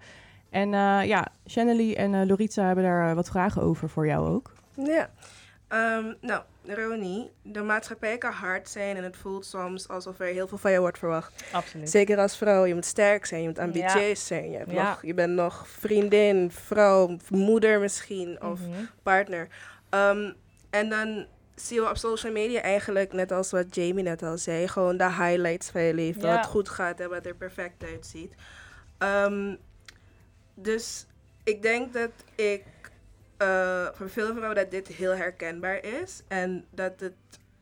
En 0.49 0.67
uh, 0.73 1.05
ja, 1.05 1.27
Shanley 1.49 1.95
en 1.97 2.13
uh, 2.13 2.25
Loritza 2.25 2.65
hebben 2.65 2.83
daar 2.83 3.15
wat 3.15 3.29
vragen 3.29 3.61
over 3.61 3.89
voor 3.89 4.07
jou 4.07 4.27
ook. 4.27 4.53
Ja. 4.85 5.09
Um, 5.73 6.15
nou, 6.21 6.41
Roni, 6.67 7.31
de 7.41 7.61
maatschappij 7.61 8.17
kan 8.17 8.31
hard 8.31 8.69
zijn 8.69 8.97
en 8.97 9.03
het 9.03 9.17
voelt 9.17 9.45
soms 9.45 9.87
alsof 9.87 10.19
er 10.19 10.25
heel 10.27 10.47
veel 10.47 10.57
van 10.57 10.71
je 10.71 10.79
wordt 10.79 10.97
verwacht. 10.97 11.43
Absoluut. 11.51 11.89
Zeker 11.89 12.17
als 12.17 12.37
vrouw, 12.37 12.65
je 12.65 12.73
moet 12.73 12.85
sterk 12.85 13.25
zijn, 13.25 13.41
je 13.41 13.47
moet 13.47 13.59
ambitieus 13.59 14.27
zijn. 14.27 14.51
Je, 14.51 14.57
hebt 14.57 14.71
Ja. 14.71 14.89
nog, 14.89 15.01
je 15.05 15.13
bent 15.13 15.33
nog 15.33 15.67
vriendin, 15.67 16.51
vrouw, 16.51 17.17
moeder 17.29 17.79
misschien, 17.79 18.41
of 18.43 18.59
Mhm. 18.59 18.83
partner. 19.03 19.47
Um, 19.89 20.33
en 20.69 20.89
dan 20.89 21.25
zie 21.55 21.81
je 21.81 21.89
op 21.89 21.97
social 21.97 22.31
media 22.31 22.61
eigenlijk, 22.61 23.13
net 23.13 23.31
als 23.31 23.51
wat 23.51 23.75
Jamie 23.75 24.03
net 24.03 24.23
al 24.23 24.37
zei, 24.37 24.67
gewoon 24.67 24.97
de 24.97 25.11
highlights 25.11 25.69
van 25.69 25.81
je 25.81 25.93
leven. 25.93 26.21
Ja. 26.21 26.35
Wat 26.35 26.45
goed 26.45 26.69
gaat 26.69 26.99
en 26.99 27.09
wat 27.09 27.25
er 27.25 27.35
perfect 27.35 27.83
uitziet. 27.83 28.33
Um, 28.99 29.57
dus 30.53 31.05
ik 31.43 31.61
denk 31.61 31.93
dat 31.93 32.09
ik 32.35 32.63
uh, 33.41 33.85
voor 33.93 34.09
veel 34.09 34.27
vrouwen 34.33 34.55
dat 34.55 34.71
dit 34.71 34.87
heel 34.87 35.15
herkenbaar 35.15 35.83
is. 36.01 36.23
En 36.27 36.65
dat 36.71 36.99
het 36.99 37.13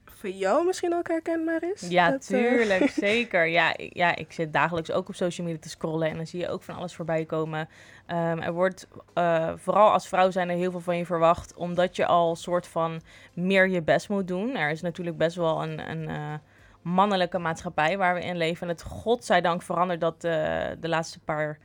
voor 0.06 0.30
jou 0.30 0.66
misschien 0.66 0.94
ook 0.94 1.08
herkenbaar 1.08 1.64
is. 1.74 1.82
Ja, 1.90 2.10
dat, 2.12 2.30
uh, 2.32 2.40
tuurlijk, 2.40 2.90
zeker. 3.10 3.46
Ja, 3.48 3.78
ik- 3.78 3.96
ja, 3.96 4.16
ik 4.16 4.32
zit 4.32 4.54
dagelijks 4.54 4.92
ook 4.92 5.08
op 5.10 5.16
social 5.16 5.48
media 5.48 5.62
te 5.62 5.70
scrollen 5.70 6.10
en 6.10 6.16
dan 6.16 6.28
zie 6.28 6.40
je 6.40 6.50
ook 6.50 6.64
van 6.64 6.76
alles 6.76 6.96
voorbij 6.96 7.26
komen. 7.26 7.70
Ehm, 8.06 8.40
er 8.40 8.54
wordt 8.54 8.88
eh, 9.14 9.52
vooral 9.56 9.92
als 9.92 10.08
vrouw 10.08 10.32
zijn 10.32 10.50
er 10.50 10.56
heel 10.56 10.72
veel 10.72 10.80
van 10.80 10.98
je 10.98 11.06
verwacht, 11.06 11.56
omdat 11.56 11.96
je 11.96 12.06
al 12.06 12.36
soort 12.36 12.68
van 12.68 13.02
meer 13.34 13.68
je 13.68 13.82
best 13.82 14.10
moet 14.10 14.28
doen. 14.28 14.56
Er 14.56 14.70
is 14.70 14.82
natuurlijk 14.82 15.18
best 15.18 15.36
wel 15.36 15.64
een, 15.64 15.90
een 15.90 16.08
eh, 16.10 16.34
mannelijke 16.82 17.38
maatschappij 17.40 17.98
waar 17.98 18.14
we 18.14 18.22
in 18.24 18.38
leven. 18.38 18.62
En 18.68 18.74
het 18.74 18.84
godzijdank 18.84 19.62
verandert 19.62 20.02
dat 20.02 20.24
eh, 20.24 20.32
de 20.80 20.90
laatste 20.90 21.20
paar 21.20 21.58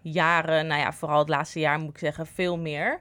jaren, 0.00 0.66
nou 0.66 0.80
ja, 0.80 0.92
vooral 0.92 1.18
het 1.18 1.28
laatste 1.28 1.58
jaar 1.60 1.78
moet 1.78 1.90
ik 1.90 1.98
zeggen, 1.98 2.26
veel 2.26 2.58
meer. 2.58 3.00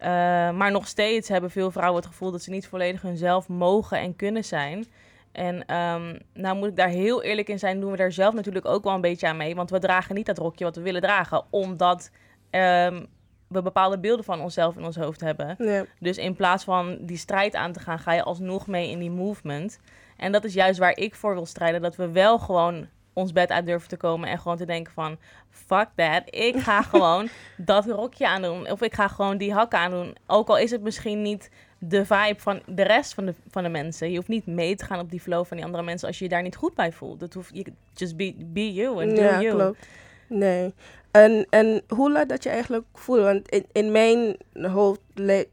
Uh, 0.00 0.06
maar 0.50 0.70
nog 0.70 0.86
steeds 0.86 1.28
hebben 1.28 1.50
veel 1.50 1.70
vrouwen 1.70 2.00
het 2.00 2.10
gevoel 2.10 2.30
dat 2.30 2.42
ze 2.42 2.50
niet 2.50 2.68
volledig 2.68 3.02
hunzelf 3.02 3.48
mogen 3.48 3.98
en 3.98 4.16
kunnen 4.16 4.44
zijn. 4.44 4.86
En 5.32 5.66
ehm, 5.66 6.18
nou 6.34 6.56
moet 6.56 6.68
ik 6.68 6.76
daar 6.76 6.88
heel 6.88 7.22
eerlijk 7.22 7.48
in 7.48 7.58
zijn, 7.58 7.80
doen 7.80 7.90
we 7.90 7.96
daar 7.96 8.12
zelf 8.12 8.34
natuurlijk 8.34 8.66
ook 8.66 8.84
wel 8.84 8.94
een 8.94 9.00
beetje 9.00 9.26
aan 9.26 9.36
mee. 9.36 9.54
Want 9.54 9.70
we 9.70 9.78
dragen 9.78 10.14
niet 10.14 10.26
dat 10.26 10.38
rokje 10.38 10.64
wat 10.64 10.76
we 10.76 10.82
willen 10.82 11.00
dragen, 11.00 11.44
omdat 11.50 12.10
ehm, 12.50 13.04
we 13.48 13.62
bepaalde 13.62 13.98
beelden 13.98 14.24
van 14.24 14.40
onszelf 14.40 14.76
in 14.76 14.84
ons 14.84 14.96
hoofd 14.96 15.20
hebben. 15.20 15.54
Ja. 15.58 15.84
Dus 15.98 16.16
in 16.16 16.34
plaats 16.34 16.64
van 16.64 16.98
die 17.00 17.16
strijd 17.16 17.54
aan 17.54 17.72
te 17.72 17.80
gaan, 17.80 17.98
ga 17.98 18.12
je 18.12 18.22
alsnog 18.22 18.66
mee 18.66 18.90
in 18.90 18.98
die 18.98 19.10
movement. 19.10 19.80
En 20.16 20.32
dat 20.32 20.44
is 20.44 20.54
juist 20.54 20.78
waar 20.78 20.96
ik 20.96 21.14
voor 21.14 21.34
wil 21.34 21.46
strijden. 21.46 21.82
Dat 21.82 21.96
we 21.96 22.10
wel 22.10 22.38
gewoon 22.38 22.88
ons 23.20 23.32
bed 23.32 23.50
uit 23.50 23.66
durven 23.66 23.88
te 23.88 23.96
komen 23.96 24.28
en 24.28 24.38
gewoon 24.38 24.56
te 24.56 24.66
denken 24.66 24.92
van... 24.92 25.18
Fuck 25.50 25.88
that, 25.94 26.22
ik 26.24 26.56
ga 26.56 26.82
gewoon 26.92 27.28
dat 27.56 27.86
rokje 27.86 28.28
aandoen. 28.28 28.70
Of 28.70 28.82
ik 28.82 28.94
ga 28.94 29.08
gewoon 29.08 29.36
die 29.36 29.52
hakken 29.52 29.78
aandoen. 29.78 30.16
Ook 30.26 30.48
al 30.48 30.58
is 30.58 30.70
het 30.70 30.82
misschien 30.82 31.22
niet 31.22 31.50
de 31.78 32.04
vibe 32.04 32.40
van 32.40 32.62
de 32.66 32.82
rest 32.82 33.14
van 33.14 33.26
de, 33.26 33.34
van 33.50 33.62
de 33.62 33.68
mensen. 33.68 34.10
Je 34.10 34.16
hoeft 34.16 34.28
niet 34.28 34.46
mee 34.46 34.76
te 34.76 34.84
gaan 34.84 35.00
op 35.00 35.10
die 35.10 35.20
flow 35.20 35.44
van 35.44 35.56
die 35.56 35.66
andere 35.66 35.84
mensen 35.84 36.08
als 36.08 36.18
je 36.18 36.24
je 36.24 36.30
daar 36.30 36.42
niet 36.42 36.56
goed 36.56 36.74
bij 36.74 36.92
voelt. 36.92 37.20
Dat 37.20 37.34
hoeft, 37.34 37.50
je, 37.52 37.72
just 37.94 38.16
be, 38.16 38.34
be 38.38 38.72
you 38.72 39.02
and 39.02 39.16
do 39.16 39.22
ja, 39.22 39.40
you. 39.40 39.54
klopt. 39.54 39.86
Nee. 40.30 40.74
En, 41.10 41.46
en 41.50 41.82
hoe 41.88 42.12
laat 42.12 42.28
dat 42.28 42.42
je 42.42 42.48
eigenlijk 42.48 42.84
voelen? 42.92 43.24
Want 43.24 43.48
in, 43.48 43.64
in 43.72 43.92
mijn 43.92 44.36
hoofd, 44.70 45.00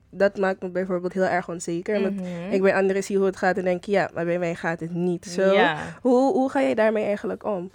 dat 0.10 0.38
maakt 0.38 0.62
me 0.62 0.70
bijvoorbeeld 0.70 1.14
heel 1.14 1.24
erg 1.26 1.50
onzeker. 1.50 2.02
Want 2.02 2.16
Mhm. 2.16 2.52
ik 2.52 2.62
bij 2.62 2.76
anderen 2.76 3.04
zie 3.04 3.18
hoe 3.18 3.26
het 3.26 3.38
gaat 3.38 3.58
en 3.58 3.64
denk, 3.64 3.84
ja, 3.86 4.10
maar 4.14 4.26
bij 4.26 4.40
mij 4.40 4.56
gaat 4.56 4.80
het 4.80 4.94
niet 4.94 5.26
zo. 5.26 5.54
Ja. 5.54 5.78
Hoe, 6.02 6.34
hoe 6.34 6.50
ga 6.50 6.60
je 6.60 6.76
daarmee 6.76 7.04
eigenlijk 7.06 7.46
om? 7.46 7.72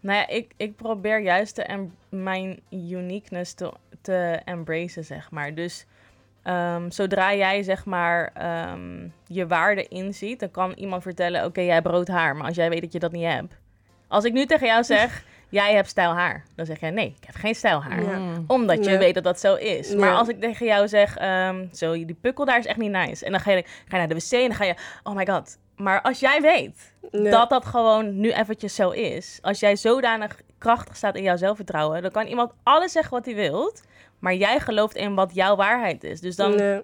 Nou 0.00 0.18
ja, 0.18 0.28
ik, 0.28 0.52
ik 0.56 0.76
probeer 0.76 1.20
juist 1.20 1.54
te 1.54 1.86
mijn 2.08 2.60
uniqueness 2.70 3.54
te, 3.54 3.72
te 4.00 4.40
embracen, 4.44 5.04
zeg 5.04 5.30
maar. 5.30 5.54
Dus 5.54 5.86
ehm, 6.42 6.90
zodra 6.90 7.34
jij, 7.34 7.62
zeg 7.62 7.84
maar, 7.84 8.30
ehm, 8.34 9.08
je 9.26 9.46
waarde 9.46 9.88
inziet, 9.88 10.40
dan 10.40 10.50
kan 10.50 10.72
iemand 10.72 11.02
vertellen, 11.02 11.44
oké, 11.44 11.60
jij 11.60 11.74
hebt 11.74 11.86
rood 11.86 12.08
haar, 12.08 12.36
maar 12.36 12.46
als 12.46 12.56
jij 12.56 12.68
weet 12.68 12.80
dat 12.80 12.92
je 12.92 12.98
dat 12.98 13.12
niet 13.12 13.24
hebt. 13.26 13.56
Als 14.08 14.24
ik 14.24 14.32
nu 14.32 14.46
tegen 14.46 14.66
jou 14.66 14.84
zeg, 14.84 15.24
jij 15.48 15.74
hebt 15.74 15.88
stijl 15.88 16.10
haar, 16.14 16.44
dan 16.54 16.66
zeg 16.66 16.80
jij, 16.80 16.90
nee, 16.90 17.14
ik 17.18 17.26
heb 17.26 17.34
geen 17.34 17.54
stijl 17.54 17.82
haar. 17.82 18.02
Ja. 18.02 18.18
Mm. 18.18 18.44
Omdat 18.46 18.84
je 18.84 18.98
weet 18.98 19.14
dat 19.14 19.24
dat 19.24 19.40
zo 19.40 19.54
is. 19.54 19.94
Maar 19.94 20.08
Ja. 20.08 20.14
als 20.14 20.28
ik 20.28 20.40
tegen 20.40 20.66
jou 20.66 20.88
zeg, 20.88 21.16
ehm, 21.16 21.66
zo, 21.72 21.92
die 21.92 22.16
pukkel 22.20 22.44
daar 22.44 22.58
is 22.58 22.66
echt 22.66 22.78
niet 22.78 22.90
nice. 22.90 23.24
En 23.24 23.30
dan 23.30 23.40
ga 23.40 23.50
je, 23.50 23.62
ga 23.62 23.72
je 23.88 23.96
naar 23.96 24.08
de 24.08 24.14
wc 24.14 24.32
en 24.32 24.40
dan 24.48 24.54
ga 24.54 24.64
je, 24.64 24.74
oh 25.02 25.14
my 25.14 25.26
god. 25.26 25.58
Maar 25.76 26.02
als 26.02 26.20
jij 26.20 26.40
weet 26.40 26.92
dat 27.32 27.50
dat 27.50 27.64
gewoon 27.64 28.20
nu 28.20 28.32
eventjes 28.32 28.74
zo 28.74 28.90
is. 28.90 29.38
Als 29.42 29.60
jij 29.60 29.76
zodanig 29.76 30.40
krachtig 30.58 30.96
staat 30.96 31.14
in 31.16 31.22
jouw 31.22 31.36
zelfvertrouwen, 31.36 32.02
dan 32.02 32.10
kan 32.10 32.26
iemand 32.26 32.52
alles 32.62 32.92
zeggen 32.92 33.12
wat 33.12 33.24
hij 33.24 33.34
wilt. 33.34 33.82
Maar 34.18 34.34
jij 34.34 34.60
gelooft 34.60 34.96
in 34.96 35.14
wat 35.14 35.34
jouw 35.34 35.56
waarheid 35.56 36.04
is. 36.04 36.20
Dus 36.20 36.36
dan 36.36 36.54
Nee. 36.54 36.82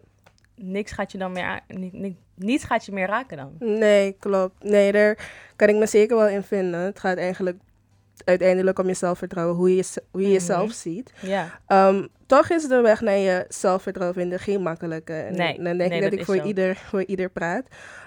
niks 0.56 0.92
gaat 0.92 1.12
je 1.12 1.18
dan 1.18 1.32
meer, 1.32 1.44
a- 1.44 1.60
ni- 1.68 1.90
ni- 1.92 2.16
niets 2.34 2.64
gaat 2.64 2.84
je 2.86 2.92
meer 2.92 3.06
raken 3.06 3.36
dan. 3.36 3.56
Nee, 3.58 4.12
klopt. 4.18 4.62
Nee, 4.64 4.92
daar 4.92 5.18
kan 5.56 5.68
ik 5.68 5.76
me 5.76 5.86
zeker 5.86 6.16
wel 6.16 6.28
in 6.28 6.42
vinden. 6.42 6.80
Het 6.80 7.00
gaat 7.00 7.16
eigenlijk 7.16 7.56
uiteindelijk 8.24 8.78
om 8.78 8.86
je 8.88 8.94
zelfvertrouwen, 8.94 9.56
hoe 9.56 9.76
je, 9.76 9.84
hoe 10.10 10.20
je 10.20 10.26
Mhm. 10.26 10.36
jezelf 10.36 10.72
ziet. 10.72 11.12
Ja. 11.20 11.60
Ehm, 11.66 12.06
toch 12.26 12.50
is 12.50 12.68
de 12.68 12.80
weg 12.80 13.00
naar 13.00 13.16
je 13.16 13.44
zelfvertrouwen 13.48 14.18
vinden 14.18 14.38
geen 14.38 14.62
makkelijke. 14.62 15.12
En 15.14 15.36
Nee, 15.36 15.54
dan 15.62 15.64
denk 15.64 15.76
nee, 15.78 15.86
ik 15.88 16.00
dat 16.02 16.10
dat 16.10 16.18
ik 16.20 16.24
voor 16.24 16.36
zo. 16.36 16.42
ieder, 16.42 16.76
voor 16.76 17.04
ieder 17.04 17.28
praat. 17.30 17.64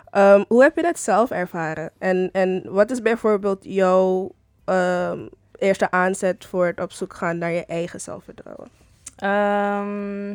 Ehm, 0.09 0.43
hoe 0.47 0.63
heb 0.63 0.75
je 0.75 0.81
dat 0.81 0.99
zelf 0.99 1.31
ervaren? 1.31 1.91
En, 1.97 2.29
en 2.31 2.63
wat 2.65 2.91
is 2.91 3.01
bijvoorbeeld 3.01 3.57
jouw 3.61 4.31
ehm, 4.65 5.19
eerste 5.57 5.91
aanzet 5.91 6.45
voor 6.45 6.65
het 6.65 6.79
op 6.81 6.91
zoek 6.91 7.13
gaan 7.13 7.37
naar 7.37 7.51
je 7.51 7.65
eigen 7.65 8.01
zelfvertrouwen? 8.01 8.67
Ehm, 9.15 10.27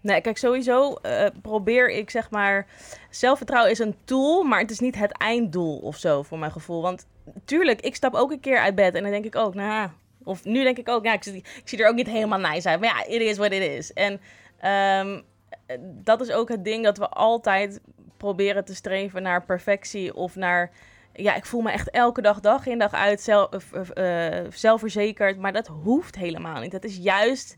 nee, 0.00 0.20
kijk, 0.20 0.38
sowieso 0.38 0.94
eh, 0.94 1.26
probeer 1.42 1.90
ik 1.90 2.10
zeg 2.10 2.30
maar. 2.30 2.66
Zelfvertrouwen 3.10 3.70
is 3.70 3.78
een 3.78 3.96
tool, 4.04 4.42
maar 4.42 4.60
het 4.60 4.70
is 4.70 4.78
niet 4.80 4.98
het 4.98 5.12
einddoel 5.18 5.78
of 5.78 5.96
zo, 5.96 6.22
voor 6.22 6.38
mijn 6.38 6.52
gevoel. 6.52 6.82
Want 6.82 7.06
tuurlijk, 7.44 7.80
ik 7.80 7.94
stap 7.94 8.14
ook 8.14 8.30
een 8.30 8.40
keer 8.40 8.58
uit 8.58 8.74
bed 8.74 8.94
en 8.94 9.02
dan 9.02 9.10
denk 9.10 9.24
ik 9.24 9.36
ook, 9.36 9.54
nou. 9.54 9.90
Of 10.24 10.44
nu 10.44 10.62
denk 10.62 10.78
ik 10.78 10.88
ook, 10.88 11.04
ja, 11.04 11.12
ik 11.12 11.22
zie, 11.22 11.34
ik 11.34 11.62
zie 11.64 11.82
er 11.82 11.88
ook 11.88 11.94
niet 11.94 12.06
helemaal 12.06 12.38
nice 12.38 12.68
uit. 12.68 12.80
Maar 12.80 12.88
ja, 12.88 13.06
it 13.06 13.20
is 13.20 13.36
what 13.36 13.52
it 13.52 13.62
is. 13.62 13.92
En 13.92 14.20
ehm, 14.58 15.20
eh, 15.66 15.76
dat 15.80 16.20
is 16.20 16.30
ook 16.30 16.48
het 16.48 16.64
ding 16.64 16.84
dat 16.84 16.98
we 16.98 17.08
altijd 17.08 17.80
proberen 18.16 18.64
te 18.64 18.74
streven 18.74 19.22
naar 19.22 19.44
perfectie 19.44 20.14
of 20.14 20.36
naar. 20.36 20.70
Ja, 21.12 21.34
ik 21.34 21.46
voel 21.46 21.60
me 21.60 21.70
echt 21.70 21.90
elke 21.90 22.22
dag, 22.22 22.40
dag 22.40 22.66
in 22.66 22.78
dag 22.78 22.92
uit, 22.92 23.20
zelf, 23.20 23.72
eh, 23.72 24.44
eh, 24.44 24.46
zelfverzekerd. 24.52 25.38
Maar 25.38 25.52
dat 25.52 25.66
hoeft 25.66 26.16
helemaal 26.16 26.60
niet. 26.60 26.72
Het 26.72 26.84
is 26.84 26.96
juist 26.96 27.56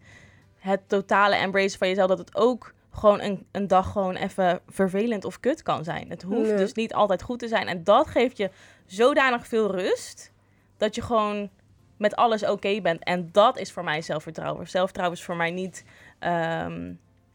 het 0.59 0.81
totale 0.87 1.35
embrace 1.35 1.79
van 1.79 1.89
jezelf, 1.89 2.09
dat 2.09 2.19
het 2.19 2.37
ook 2.37 2.75
gewoon 2.99 3.21
een, 3.21 3.47
een 3.53 3.67
dag 3.67 3.93
gewoon 3.93 4.17
even 4.17 4.61
vervelend 4.69 5.25
of 5.25 5.41
kut 5.41 5.63
kan 5.63 5.85
zijn. 5.85 6.11
Het 6.11 6.23
hoeft 6.23 6.57
dus 6.57 6.73
niet 6.73 6.95
altijd 6.95 7.23
goed 7.23 7.39
te 7.39 7.49
zijn. 7.49 7.67
En 7.67 7.85
dat 7.85 8.07
geeft 8.07 8.37
je 8.37 8.51
zodanig 8.87 9.47
veel 9.47 9.71
rust, 9.71 10.33
dat 10.77 10.95
je 10.95 11.03
gewoon 11.03 11.51
met 11.97 12.17
alles 12.17 12.45
oké 12.45 12.81
bent. 12.81 13.05
En 13.05 13.29
dat 13.33 13.59
is 13.59 13.73
voor 13.73 13.85
mij 13.85 14.03
zelfvertrouwen. 14.03 14.69
Zelfvertrouwen 14.69 15.19
is 15.19 15.25
voor 15.25 15.37
mij 15.37 15.51
niet 15.51 15.85
ehm, 16.19 16.93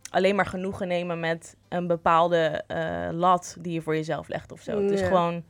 alleen 0.10 0.36
maar 0.36 0.46
genoegen 0.46 0.88
nemen 0.88 1.20
met 1.20 1.56
een 1.70 1.88
bepaalde 1.88 2.64
eh, 2.68 3.08
lat 3.12 3.56
die 3.60 3.74
je 3.74 3.82
voor 3.82 3.96
jezelf 3.96 4.28
legt 4.28 4.52
of 4.52 4.62
zo. 4.62 4.82
Het 4.82 4.92
is 4.92 5.02
gewoon... 5.02 5.44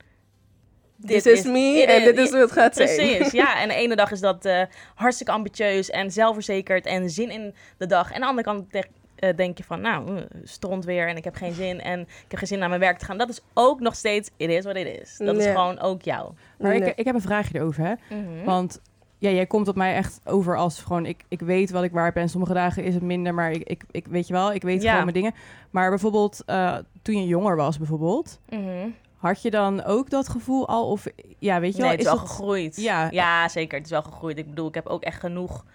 This 1.05 1.25
is 1.25 1.43
me 1.43 1.85
en 1.85 2.03
dit 2.03 2.17
is 2.17 2.29
hoe 2.29 2.39
het 2.39 2.51
gaat 2.51 2.75
zijn. 2.75 2.97
Precies, 2.97 3.31
ja. 3.31 3.55
En 3.61 3.67
de 3.67 3.73
ene 3.73 3.95
dag 3.95 4.11
is 4.11 4.19
dat 4.19 4.45
eh, 4.45 4.61
hartstikke 4.95 5.31
ambitieus 5.31 5.89
en 5.89 6.11
zelfverzekerd 6.11 6.85
en 6.85 7.09
zin 7.09 7.29
in 7.29 7.55
de 7.77 7.85
dag. 7.85 8.11
En 8.11 8.23
aan 8.23 8.35
de 8.35 8.43
andere 8.43 8.47
kant 8.47 8.87
eh, 9.23 9.35
denk 9.35 9.57
je 9.57 9.63
van, 9.63 9.81
nou, 9.81 10.17
eh, 10.17 10.23
stront 10.43 10.85
weer 10.85 11.07
en 11.07 11.17
ik 11.17 11.23
heb 11.23 11.35
geen 11.35 11.53
zin 11.53 11.81
en 11.81 11.99
ik 11.99 12.07
heb 12.27 12.37
geen 12.39 12.47
zin 12.47 12.59
naar 12.59 12.69
mijn 12.69 12.81
werk 12.81 12.97
te 12.97 13.05
gaan. 13.05 13.17
Dat 13.17 13.29
is 13.29 13.41
ook 13.53 13.79
nog 13.79 13.95
steeds, 13.95 14.29
it 14.37 14.49
is 14.49 14.63
what 14.63 14.75
it 14.75 15.01
is. 15.01 15.17
Dat 15.17 15.35
is 15.35 15.45
gewoon 15.45 15.79
ook 15.79 16.01
jou. 16.01 16.31
Maar 16.59 16.79
Nee. 16.79 16.89
ik, 16.89 16.95
ik 16.97 17.05
heb 17.05 17.15
een 17.15 17.21
vraagje 17.21 17.57
erover, 17.59 17.83
hè. 17.85 17.93
Mhm. 18.17 18.43
Want 18.45 18.81
ja, 19.17 19.29
jij 19.29 19.45
komt 19.45 19.67
op 19.67 19.75
mij 19.75 19.95
echt 19.95 20.19
over 20.25 20.57
als 20.57 20.81
gewoon... 20.81 21.05
Ik, 21.05 21.23
ik 21.27 21.39
weet 21.39 21.71
wat 21.71 21.83
ik 21.83 21.91
waard 21.91 22.13
ben. 22.13 22.29
Sommige 22.29 22.53
dagen 22.53 22.83
is 22.83 22.93
het 22.93 23.03
minder, 23.03 23.33
maar 23.33 23.51
ik, 23.51 23.63
ik, 23.63 23.83
ik 23.91 24.07
weet 24.07 24.27
je 24.27 24.33
wel, 24.33 24.53
ik 24.53 24.61
weet 24.61 24.81
Ja. 24.81 24.89
gewoon 24.89 25.03
mijn 25.03 25.15
dingen. 25.15 25.33
Maar 25.69 25.89
bijvoorbeeld, 25.89 26.43
eh, 26.45 26.77
toen 27.01 27.15
je 27.21 27.27
jonger 27.27 27.55
was 27.55 27.77
bijvoorbeeld... 27.77 28.39
Mhm. 28.49 28.87
Had 29.17 29.41
je 29.41 29.51
dan 29.51 29.83
ook 29.83 30.09
dat 30.09 30.29
gevoel 30.29 30.67
al? 30.67 30.89
Of 30.89 31.05
ja, 31.39 31.59
weet 31.59 31.75
je 31.75 31.81
Nee, 31.81 31.81
wel, 31.81 31.91
het 31.91 31.99
is 31.99 32.05
wel 32.05 32.15
dat- 32.17 32.27
gegroeid. 32.29 32.75
Ja. 32.81 33.07
ja, 33.11 33.47
zeker. 33.49 33.77
Het 33.77 33.85
is 33.85 33.91
wel 33.91 34.01
gegroeid. 34.01 34.37
Ik 34.37 34.49
bedoel, 34.49 34.67
ik 34.67 34.73
heb 34.75 34.87
ook 34.87 35.03
echt 35.03 35.19
genoeg 35.19 35.65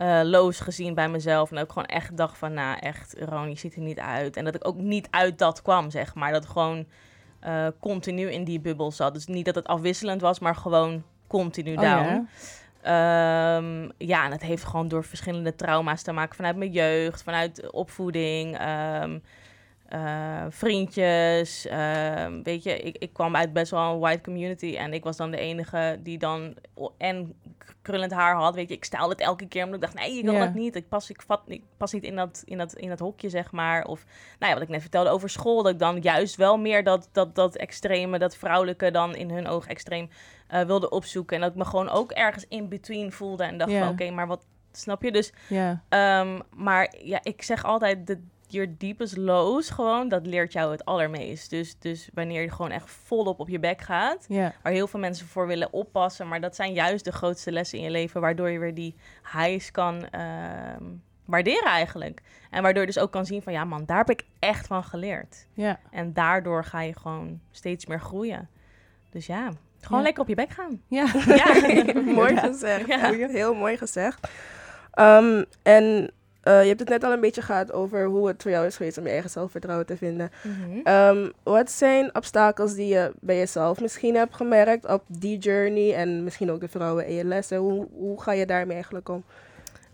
eh 0.00 0.20
loos 0.24 0.60
gezien 0.60 0.94
bij 0.94 1.08
mezelf. 1.08 1.50
En 1.50 1.58
ook 1.58 1.72
gewoon 1.72 1.88
echt 1.88 2.16
dacht 2.16 2.38
van, 2.38 2.52
nou 2.54 2.78
echt, 2.78 3.14
Ron, 3.18 3.48
je 3.48 3.56
ziet 3.58 3.74
er 3.74 3.80
niet 3.80 3.98
uit. 3.98 4.36
En 4.36 4.44
dat 4.44 4.54
ik 4.54 4.66
ook 4.66 4.76
niet 4.76 5.08
uit 5.10 5.38
dat 5.38 5.62
kwam, 5.62 5.90
zeg 5.90 6.14
maar. 6.14 6.32
Dat 6.32 6.44
ik 6.44 6.48
gewoon 6.50 6.86
eh, 7.40 7.66
continu 7.80 8.30
in 8.30 8.44
die 8.44 8.60
bubbel 8.60 8.90
zat. 8.92 9.14
Dus 9.14 9.26
niet 9.26 9.44
dat 9.44 9.54
het 9.54 9.66
afwisselend 9.66 10.20
was, 10.20 10.38
maar 10.38 10.54
gewoon 10.56 11.02
continu 11.26 11.74
Oh, 11.74 11.80
down. 11.80 12.04
ja? 12.08 12.24
Ehm, 12.82 13.88
ja, 13.98 14.24
en 14.24 14.30
dat 14.30 14.40
heeft 14.40 14.64
gewoon 14.64 14.88
door 14.88 15.04
verschillende 15.04 15.54
trauma's 15.54 16.02
te 16.02 16.12
maken. 16.12 16.36
Vanuit 16.36 16.56
mijn 16.56 16.70
jeugd, 16.72 17.22
vanuit 17.22 17.70
opvoeding, 17.70 18.58
ehm, 18.58 19.18
eh, 19.90 20.44
vriendjes. 20.48 21.66
ehm, 21.66 22.42
weet 22.42 22.62
je, 22.62 22.78
ik, 22.78 22.96
ik 22.98 23.12
kwam 23.12 23.36
uit 23.36 23.52
best 23.52 23.70
wel 23.70 23.92
een 23.92 23.98
white 23.98 24.20
community. 24.22 24.76
En 24.76 24.92
ik 24.92 25.04
was 25.04 25.16
dan 25.16 25.30
de 25.30 25.36
enige 25.38 25.98
die 26.02 26.18
dan 26.18 26.56
en 26.98 27.34
krullend 27.82 28.12
haar 28.12 28.34
had. 28.34 28.54
Weet 28.54 28.68
je, 28.68 28.74
ik 28.74 28.84
stelde 28.84 29.10
het 29.12 29.20
elke 29.20 29.46
keer 29.48 29.64
omdat 29.64 29.82
ik 29.82 29.92
dacht, 29.92 30.06
nee, 30.06 30.18
ik 30.18 30.24
wil 30.24 30.32
Ja. 30.32 30.38
dat 30.44 30.54
niet. 30.54 30.76
Ik 30.76 30.88
pas, 30.88 31.10
ik, 31.10 31.22
vat, 31.22 31.42
ik 31.46 31.62
pas 31.76 31.92
niet 31.92 32.02
in 32.04 32.16
dat, 32.16 32.42
in, 32.44 32.58
dat, 32.58 32.72
in 32.74 32.88
dat 32.88 32.98
hokje, 32.98 33.28
zeg 33.28 33.52
maar. 33.52 33.84
Of, 33.84 34.04
nou 34.38 34.52
ja, 34.52 34.58
wat 34.58 34.62
ik 34.62 34.68
net 34.74 34.80
vertelde 34.80 35.10
over 35.10 35.30
school. 35.30 35.62
Dat 35.62 35.72
ik 35.72 35.78
dan 35.78 36.00
juist 36.00 36.36
wel 36.36 36.58
meer 36.58 36.84
dat, 36.84 37.08
dat, 37.12 37.34
dat 37.34 37.56
extreme, 37.56 38.18
dat 38.18 38.36
vrouwelijke 38.36 38.90
dan 38.90 39.14
in 39.14 39.30
hun 39.30 39.46
oog 39.48 39.66
extreem 39.66 40.08
eh, 40.48 40.60
wilde 40.62 40.90
opzoeken. 40.90 41.36
En 41.36 41.42
dat 41.42 41.50
ik 41.50 41.56
me 41.56 41.64
gewoon 41.64 41.88
ook 41.88 42.12
ergens 42.12 42.44
in 42.48 42.68
between 42.68 43.12
voelde. 43.12 43.44
En 43.44 43.58
dacht 43.58 43.70
van, 43.78 43.88
oké, 43.88 44.10
maar 44.10 44.26
wat, 44.26 44.46
snap 44.72 45.02
je? 45.02 45.12
Dus, 45.12 45.32
ehm, 45.88 46.40
maar 46.56 46.94
ja, 47.02 47.18
ik 47.22 47.42
zeg 47.42 47.64
altijd, 47.64 48.06
de, 48.06 48.20
your 48.52 48.74
deepest 48.78 49.16
lows 49.16 49.70
gewoon, 49.70 50.08
dat 50.08 50.26
leert 50.26 50.52
jou 50.52 50.70
het 50.72 50.84
allermeest. 50.84 51.50
Dus, 51.50 51.78
dus 51.78 52.08
wanneer 52.14 52.42
je 52.42 52.50
gewoon 52.50 52.70
echt 52.70 52.90
volop 52.90 53.40
op 53.40 53.48
je 53.48 53.58
bek 53.58 53.80
gaat, 53.80 54.24
Ja. 54.28 54.52
waar 54.62 54.72
heel 54.72 54.86
veel 54.86 55.00
mensen 55.00 55.26
voor 55.26 55.46
willen 55.46 55.72
oppassen. 55.72 56.28
Maar 56.28 56.40
dat 56.40 56.56
zijn 56.56 56.72
juist 56.72 57.04
de 57.04 57.12
grootste 57.12 57.52
lessen 57.52 57.78
in 57.78 57.84
je 57.84 57.90
leven, 57.90 58.20
waardoor 58.20 58.50
je 58.50 58.58
weer 58.58 58.74
die 58.74 58.94
highs 59.32 59.70
kan 59.70 60.08
ehm, 60.08 60.84
waarderen 61.24 61.70
eigenlijk. 61.70 62.20
En 62.50 62.62
waardoor 62.62 62.80
je 62.80 62.92
dus 62.92 62.98
ook 63.02 63.10
kan 63.12 63.26
zien 63.26 63.42
van, 63.42 63.52
ja 63.52 63.64
man, 63.64 63.84
daar 63.84 63.96
heb 63.98 64.10
ik 64.10 64.24
echt 64.38 64.66
van 64.66 64.84
geleerd. 64.84 65.46
Ja. 65.54 65.78
En 65.90 66.12
daardoor 66.12 66.64
ga 66.64 66.80
je 66.80 66.96
gewoon 66.98 67.40
steeds 67.50 67.86
meer 67.86 68.00
groeien. 68.00 68.48
Dus 69.10 69.26
ja, 69.26 69.50
gewoon 69.80 69.98
Ja. 69.98 70.04
lekker 70.04 70.22
op 70.22 70.28
je 70.28 70.34
bek 70.34 70.50
gaan. 70.50 70.82
Ja. 70.88 71.06
Ja. 71.26 72.00
mooi 72.20 72.36
gezegd. 72.36 72.86
Ja. 72.86 73.12
Heel 73.12 73.54
mooi 73.54 73.76
gezegd. 73.76 74.28
Ehm, 74.90 75.44
en 75.62 76.10
eh, 76.42 76.62
je 76.62 76.68
hebt 76.68 76.80
het 76.80 76.88
net 76.88 77.04
al 77.04 77.12
een 77.12 77.20
beetje 77.20 77.42
gehad 77.42 77.72
over 77.72 78.04
hoe 78.04 78.26
het 78.28 78.42
voor 78.42 78.50
jou 78.50 78.66
is 78.66 78.76
geweest 78.76 78.98
om 78.98 79.04
je 79.04 79.10
eigen 79.10 79.30
zelfvertrouwen 79.30 79.86
te 79.86 79.96
vinden. 79.96 80.30
Mhm. 80.42 80.80
Ehm, 80.82 81.30
wat 81.42 81.70
zijn 81.70 82.14
obstakels 82.14 82.74
die 82.74 82.86
je 82.88 83.12
bij 83.20 83.36
jezelf 83.36 83.80
misschien 83.80 84.14
hebt 84.14 84.34
gemerkt 84.34 84.86
op 84.86 85.02
die 85.06 85.38
journey 85.38 85.94
en 85.94 86.24
misschien 86.24 86.50
ook 86.50 86.60
de 86.60 86.68
vrouwen 86.68 87.06
in 87.06 87.14
je 87.14 87.24
lessen? 87.24 87.58
Hoe, 87.58 87.88
hoe 87.92 88.22
ga 88.22 88.32
je 88.32 88.46
daarmee 88.46 88.74
eigenlijk 88.74 89.08
om? 89.08 89.24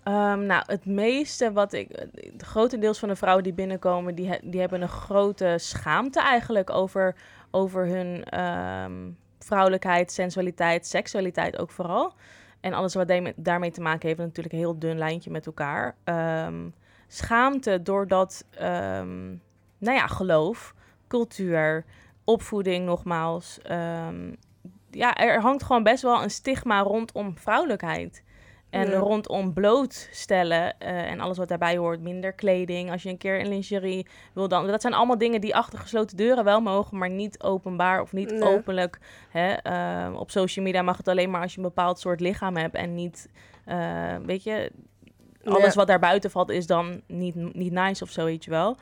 Ehm, 0.03 0.47
nou, 0.47 0.63
het 0.67 0.87
meeste 0.87 1.53
wat 1.53 1.73
ik... 1.73 1.89
Het 2.15 2.43
grotendeels 2.43 2.99
van 2.99 3.09
de 3.09 3.17
vrouwen 3.17 3.45
die 3.45 3.53
binnenkomen... 3.53 4.15
die, 4.15 4.29
he- 4.29 4.39
die 4.43 4.61
hebben 4.61 4.83
een 4.83 4.89
grote 4.89 5.55
schaamte 5.59 6.21
eigenlijk 6.21 6.71
over, 6.71 7.15
over 7.51 7.87
hun 7.87 8.25
ehm, 8.25 8.93
vrouwelijkheid, 9.39 10.13
sensualiteit, 10.13 10.87
seksualiteit 10.87 11.59
ook 11.59 11.71
vooral. 11.71 12.15
En 12.67 12.73
alles 12.73 12.95
wat 12.95 13.09
daarmee- 13.37 13.71
te 13.71 13.81
maken 13.81 14.09
heeft, 14.09 14.21
natuurlijk 14.21 14.53
een 14.55 14.61
heel 14.61 14.79
dun 14.79 14.99
lijntje 14.99 15.31
met 15.31 15.47
elkaar. 15.47 15.97
Ehm, 16.05 16.69
schaamte 17.07 17.83
doordat, 17.83 18.45
ehm, 18.51 19.27
nou 19.79 19.97
ja, 19.97 20.07
geloof, 20.07 20.75
cultuur, 21.09 21.85
opvoeding 22.25 22.85
nogmaals. 22.87 23.59
ehm, 23.63 24.35
ja, 24.91 25.15
er 25.15 25.41
hangt 25.41 25.63
gewoon 25.63 25.83
best 25.83 26.03
wel 26.03 26.23
een 26.23 26.31
stigma 26.31 26.81
rondom 26.81 27.39
vrouwelijkheid. 27.39 28.23
En 28.77 28.91
Ja. 28.91 28.97
rondom 28.99 29.53
blootstellen 29.53 30.79
eh, 30.79 31.11
en 31.11 31.21
alles 31.21 31.39
wat 31.39 31.49
daarbij 31.49 31.77
hoort. 31.77 32.01
Minder 32.01 32.33
kleding, 32.33 32.91
als 32.91 33.03
je 33.03 33.09
een 33.09 33.19
keer 33.19 33.39
in 33.39 33.49
lingerie 33.49 34.07
wil 34.35 34.49
dan. 34.49 34.67
Dat 34.67 34.81
zijn 34.81 34.95
allemaal 34.95 35.19
dingen 35.19 35.41
die 35.41 35.57
achter 35.57 35.79
gesloten 35.79 36.17
deuren 36.17 36.45
wel 36.45 36.61
mogen, 36.61 36.99
maar 36.99 37.11
niet 37.11 37.43
openbaar 37.43 38.01
of 38.01 38.13
niet 38.13 38.31
Nee. 38.31 38.43
openlijk. 38.43 38.99
Hè? 39.31 39.53
Eh, 39.53 40.19
op 40.21 40.31
social 40.31 40.65
media 40.65 40.83
mag 40.83 40.97
het 40.97 41.09
alleen 41.09 41.31
maar 41.31 41.41
als 41.43 41.53
je 41.53 41.59
een 41.59 41.65
bepaald 41.65 41.99
soort 41.99 42.21
lichaam 42.21 42.57
hebt 42.57 42.75
en 42.75 42.95
niet, 42.95 43.29
eh, 43.65 44.17
weet 44.25 44.43
je, 44.43 44.73
alles 45.45 45.65
Ja. 45.73 45.79
wat 45.79 45.87
daar 45.87 45.99
buiten 45.99 46.31
valt 46.31 46.51
is 46.51 46.67
dan 46.67 47.01
niet, 47.07 47.35
niet 47.55 47.73
nice 47.73 48.03
of 48.03 48.11
zo, 48.11 48.25
weet 48.25 48.45
je 48.45 48.51
wel. 48.51 48.77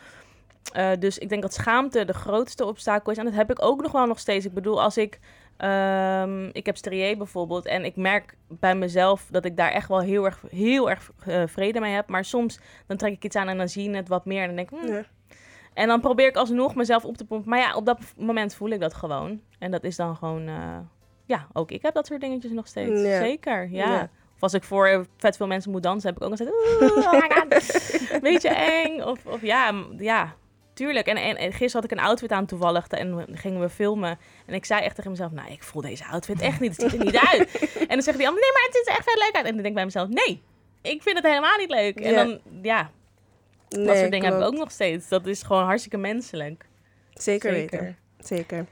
Eh, 0.72 0.90
dus 0.98 1.18
ik 1.18 1.28
denk 1.28 1.42
dat 1.42 1.54
schaamte 1.54 2.04
de 2.04 2.12
grootste 2.14 2.64
obstakel 2.66 3.12
is. 3.12 3.18
En 3.18 3.24
dat 3.24 3.34
heb 3.34 3.50
ik 3.50 3.62
ook 3.64 3.82
nog 3.82 3.92
wel 3.92 4.06
nog 4.06 4.18
steeds. 4.18 4.44
Ik 4.46 4.54
bedoel, 4.54 4.82
als 4.82 4.96
ik... 4.96 5.20
ehm, 5.64 6.48
ik 6.52 6.66
heb 6.66 6.76
strié 6.76 7.16
bijvoorbeeld. 7.16 7.66
En 7.66 7.84
ik 7.84 7.96
merk 7.96 8.36
bij 8.48 8.74
mezelf 8.74 9.26
dat 9.30 9.44
ik 9.44 9.56
daar 9.56 9.70
echt 9.70 9.88
wel 9.88 10.00
heel 10.00 10.24
erg, 10.24 10.42
heel 10.50 10.90
erg 10.90 11.10
eh, 11.26 11.42
vrede 11.46 11.80
mee 11.80 11.92
heb. 11.94 12.08
Maar 12.08 12.24
soms 12.24 12.60
dan 12.86 12.96
trek 12.96 13.12
ik 13.12 13.24
iets 13.24 13.36
aan 13.36 13.48
en 13.48 13.56
dan 13.58 13.68
zie 13.68 13.90
je 13.90 13.96
het 13.96 14.08
wat 14.08 14.24
meer. 14.24 14.40
En 14.40 14.46
dan 14.46 14.56
denk 14.56 14.70
ik... 14.70 14.78
hmm. 14.78 14.94
Ja. 14.94 15.04
En 15.74 15.88
dan 15.88 16.00
probeer 16.00 16.26
ik 16.26 16.36
alsnog 16.36 16.74
mezelf 16.74 17.04
op 17.04 17.16
te 17.16 17.24
pompen. 17.24 17.50
Maar 17.50 17.58
ja, 17.58 17.74
op 17.74 17.86
dat 17.86 17.98
moment 18.16 18.54
voel 18.54 18.68
ik 18.70 18.80
dat 18.80 18.94
gewoon. 18.94 19.40
En 19.58 19.70
dat 19.70 19.84
is 19.84 19.96
dan 19.96 20.16
gewoon... 20.16 20.48
eh, 20.48 20.78
ja, 21.24 21.46
ook 21.52 21.70
ik 21.70 21.82
heb 21.82 21.94
dat 21.94 22.06
soort 22.06 22.20
dingetjes 22.20 22.52
nog 22.52 22.66
steeds. 22.66 23.00
Ja. 23.02 23.18
Zeker, 23.18 23.68
ja. 23.70 23.92
Ja. 23.92 24.08
Of 24.34 24.42
als 24.42 24.54
ik 24.54 24.62
voor 24.62 25.06
vet 25.16 25.36
veel 25.36 25.46
mensen 25.46 25.70
moet 25.70 25.82
dansen, 25.82 26.08
heb 26.14 26.22
ik 26.22 26.24
ook. 26.28 26.40
"Oeh, 26.40 26.96
oh 27.06 27.12
my 27.12 27.30
god." 27.30 28.20
Beetje 28.20 28.48
eng. 28.48 29.02
Of, 29.02 29.26
of 29.26 29.42
ja, 29.42 29.72
ja, 29.98 30.34
tuurlijk. 30.74 31.06
En, 31.06 31.16
en, 31.16 31.36
en 31.36 31.50
gisteren 31.52 31.72
had 31.72 31.84
ik 31.84 31.98
een 31.98 32.04
outfit 32.04 32.30
aan 32.32 32.46
toevallig 32.46 32.86
en 32.88 33.16
we- 33.16 33.26
gingen 33.36 33.60
we 33.60 33.68
filmen. 33.68 34.18
En 34.46 34.54
ik 34.54 34.64
zei 34.64 34.82
echt 34.82 34.94
tegen 34.96 35.10
mezelf, 35.10 35.32
nou, 35.32 35.50
ik 35.52 35.62
voel 35.62 35.82
deze 35.82 36.04
outfit 36.06 36.40
echt 36.40 36.60
niet. 36.60 36.76
Het 36.76 36.90
ziet 36.90 37.00
er 37.00 37.04
niet 37.04 37.16
uit. 37.32 37.52
En 37.88 38.00
dan 38.00 38.02
zeggen 38.02 38.18
die 38.18 38.28
anderen, 38.28 38.40
nee, 38.40 38.52
maar 38.52 38.62
het 38.66 38.74
ziet 38.76 38.88
er 38.88 38.92
echt 38.94 39.04
vet 39.10 39.18
leuk 39.18 39.34
uit. 39.34 39.44
En 39.46 39.52
dan 39.54 39.54
denk 39.54 39.66
ik 39.66 39.74
bij 39.74 39.84
mezelf, 39.84 40.08
nee, 40.08 40.42
ik 40.82 41.02
vind 41.02 41.16
het 41.16 41.26
helemaal 41.26 41.58
niet 41.58 41.70
leuk. 41.70 41.96
En 42.00 42.10
Ja. 42.12 42.24
dan, 42.24 42.40
ja, 42.62 42.90
dat 43.68 43.96
soort 43.96 44.10
dingen 44.10 44.24
heb 44.24 44.34
ik 44.34 44.38
klopt. 44.40 44.44
ook 44.52 44.58
nog 44.58 44.70
steeds. 44.70 45.08
Dat 45.08 45.26
is 45.26 45.42
gewoon 45.42 45.64
hartstikke 45.64 45.96
menselijk. 45.96 46.66
Zeker, 47.14 47.50
weten. 47.50 47.96
Zeker. 48.18 48.66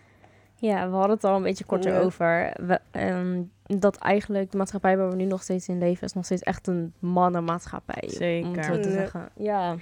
Ja, 0.57 0.89
we 0.89 0.95
hadden 0.97 1.15
het 1.17 1.25
al 1.25 1.37
een 1.37 1.43
beetje 1.43 1.65
kort 1.65 1.85
Ja. 1.85 1.99
over. 1.99 2.53
We, 2.67 2.81
ehm, 2.91 3.43
dat 3.81 3.97
eigenlijk 3.97 4.51
de 4.51 4.57
maatschappij 4.57 4.97
waar 4.97 5.09
we 5.11 5.17
nu 5.17 5.25
nog 5.25 5.43
steeds 5.43 5.69
in 5.69 5.79
leven... 5.79 6.07
is 6.07 6.13
nog 6.13 6.25
steeds 6.25 6.43
echt 6.43 6.67
een 6.67 6.93
mannenmaatschappij. 6.99 8.03
Om 8.03 8.09
Zeker. 8.11 8.57
het 8.57 8.65
zo 8.65 8.81
te 8.81 8.89
Ja. 8.89 8.95
zeggen. 8.95 9.29
Ja. 9.37 9.77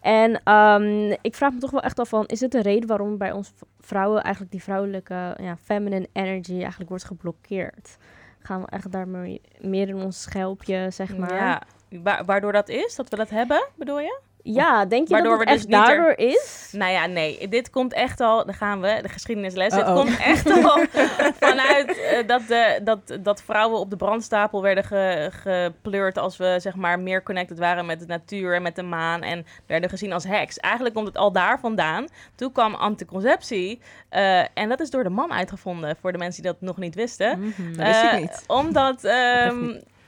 En 0.00 0.40
ehm, 0.44 1.16
ik 1.22 1.34
vraag 1.34 1.52
me 1.52 1.58
toch 1.58 1.70
wel 1.70 1.80
echt 1.82 1.98
af 1.98 2.08
van... 2.08 2.26
is 2.26 2.40
het 2.40 2.50
de 2.52 2.62
reden 2.62 2.88
waarom 2.88 3.18
bij 3.18 3.32
ons 3.32 3.52
vrouwen... 3.80 4.22
eigenlijk 4.22 4.52
die 4.52 4.62
vrouwelijke 4.62 5.36
ja, 5.40 5.56
feminine 5.56 6.08
energy 6.12 6.58
eigenlijk 6.58 6.88
wordt 6.88 7.04
geblokkeerd? 7.04 7.96
Gaan 8.38 8.60
we 8.60 8.66
echt 8.70 8.92
daar 8.92 9.08
meer, 9.08 9.38
meer 9.60 9.88
in 9.88 10.02
ons 10.02 10.22
schelpje, 10.22 10.86
zeg 10.90 11.16
maar? 11.16 11.34
Ja, 11.34 11.62
wa- 12.02 12.24
waardoor 12.24 12.52
dat 12.52 12.68
is, 12.68 12.94
dat 12.94 13.08
we 13.08 13.16
dat 13.16 13.30
hebben, 13.30 13.66
bedoel 13.74 14.00
je? 14.00 14.20
Ja, 14.54 14.84
denk 14.84 15.08
je 15.08 15.14
Waardoor 15.14 15.38
dat 15.38 15.48
het 15.48 15.54
dus 15.56 15.64
er- 15.64 15.70
daardoor 15.86 16.12
is? 16.16 16.68
Nou 16.72 16.92
ja, 16.92 17.06
nee. 17.06 17.48
Dit 17.48 17.70
komt 17.70 17.92
echt 17.92 18.20
al, 18.20 18.44
daar 18.44 18.54
gaan 18.54 18.80
we, 18.80 18.98
de 19.02 19.08
geschiedenisles. 19.08 19.72
Uh-oh. 19.74 19.86
Het 19.86 19.96
komt 19.96 20.18
echt 20.18 20.50
al 20.64 20.84
vanuit 21.48 21.98
eh, 21.98 22.26
dat, 22.26 22.42
de, 22.48 22.80
dat, 22.84 23.18
dat 23.20 23.42
vrouwen 23.42 23.78
op 23.80 23.90
de 23.90 23.96
brandstapel 23.96 24.62
werden 24.62 24.84
ge, 24.84 25.30
gepleurd 25.42 26.18
als 26.18 26.36
we 26.36 26.56
zeg 26.60 26.74
maar 26.74 27.00
meer 27.00 27.22
connected 27.22 27.58
waren 27.58 27.86
met 27.86 28.00
de 28.00 28.06
natuur 28.06 28.54
en 28.54 28.62
met 28.62 28.76
de 28.76 28.82
maan. 28.82 29.22
En 29.22 29.46
werden 29.66 29.90
gezien 29.90 30.12
als 30.12 30.24
heks. 30.24 30.56
Eigenlijk 30.58 30.94
komt 30.94 31.06
het 31.06 31.16
al 31.16 31.32
daar 31.32 31.60
vandaan. 31.60 32.06
Toen 32.34 32.52
kwam 32.52 32.74
anticonceptie. 32.74 33.80
eh, 34.08 34.38
en 34.58 34.68
dat 34.68 34.80
is 34.80 34.90
door 34.90 35.02
de 35.02 35.10
man 35.10 35.32
uitgevonden, 35.32 35.96
voor 36.00 36.12
de 36.12 36.18
mensen 36.18 36.42
die 36.42 36.52
dat 36.52 36.60
nog 36.60 36.76
niet 36.76 36.94
wisten. 36.94 37.54
Dat 37.76 37.86
wist 37.86 38.02
ik 38.02 38.10
Eh, 38.10 38.18
niet. 38.18 38.44
Omdat, 38.46 39.04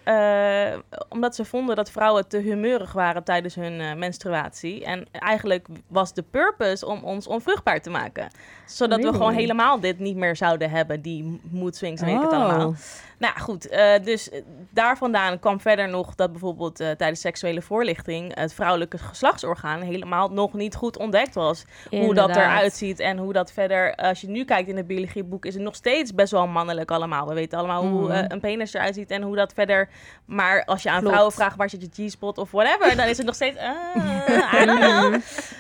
eh, 0.09 0.79
omdat 1.09 1.35
ze 1.35 1.45
vonden 1.45 1.77
dat 1.77 1.91
vrouwen 1.91 2.29
te 2.29 2.37
humeurig 2.39 2.93
waren 2.93 3.25
tijdens 3.25 3.55
hun 3.55 3.81
eh, 3.81 3.95
menstruatie. 3.95 4.85
En 4.85 5.07
eigenlijk 5.13 5.67
was 5.89 6.15
de 6.15 6.23
purpose 6.23 6.87
om 6.87 7.05
ons 7.05 7.27
onvruchtbaar 7.27 7.81
te 7.81 7.91
maken. 7.91 8.29
Zodat 8.67 9.03
we 9.03 9.13
gewoon 9.13 9.33
helemaal 9.35 9.81
dit 9.81 9.99
niet 9.99 10.17
meer 10.17 10.37
zouden 10.37 10.71
hebben, 10.71 11.03
die 11.03 11.41
mood 11.51 11.77
swings 11.77 12.01
en 12.01 12.07
weet 12.07 12.17
ik 12.17 12.23
het 12.23 12.33
Oh. 12.33 12.39
allemaal. 12.39 12.75
Nou 13.19 13.39
goed, 13.41 13.69
eh, 13.69 14.03
dus 14.03 14.31
eh, 14.31 14.43
daar 14.71 14.97
vandaan 14.99 15.39
kwam 15.39 15.61
verder 15.61 15.89
nog 15.89 16.15
dat 16.15 16.31
bijvoorbeeld 16.33 16.81
eh, 16.81 16.91
tijdens 16.91 17.21
seksuele 17.21 17.63
voorlichting 17.63 18.35
het 18.35 18.55
vrouwelijke 18.55 18.99
geslachtsorgaan 18.99 19.81
helemaal 19.81 20.29
nog 20.29 20.53
niet 20.53 20.75
goed 20.75 20.97
ontdekt 20.99 21.35
was 21.35 21.65
hoe 21.91 22.15
dat 22.15 22.29
eruit 22.31 22.73
ziet 22.73 23.01
en 23.01 23.17
hoe 23.19 23.33
dat 23.33 23.53
verder. 23.53 23.95
Als 23.95 24.21
je 24.21 24.29
nu 24.29 24.45
kijkt 24.45 24.69
in 24.69 24.77
het 24.77 24.87
biologieboek, 24.87 25.45
is 25.45 25.55
het 25.55 25.63
nog 25.63 25.75
steeds 25.75 26.15
best 26.15 26.33
wel 26.33 26.47
mannelijk 26.47 26.91
allemaal. 26.91 27.29
We 27.29 27.35
weten 27.35 27.59
allemaal 27.59 27.87
hoe 27.87 28.09
Mhm. 28.09 28.25
een 28.29 28.41
penis 28.41 28.75
eruit 28.75 28.95
ziet 28.95 29.11
en 29.11 29.23
hoe 29.23 29.37
dat 29.37 29.53
verder. 29.53 29.89
Maar 30.25 30.65
als 30.65 30.83
je 30.83 30.89
aan 30.89 30.95
Klopt. 30.99 31.11
vrouwen 31.13 31.35
vraagt 31.35 31.57
waar 31.57 31.71
zit 31.71 31.97
je 31.97 32.07
G-spot 32.07 32.39
of 32.39 32.51
whatever, 32.51 32.97
dan 32.97 33.07
is 33.07 33.17
het 33.17 33.27
nog 33.27 33.35
steeds. 33.35 33.57
ah, 33.59 34.63
I 34.63 34.65
don't 34.67 34.81
know. 34.81 35.15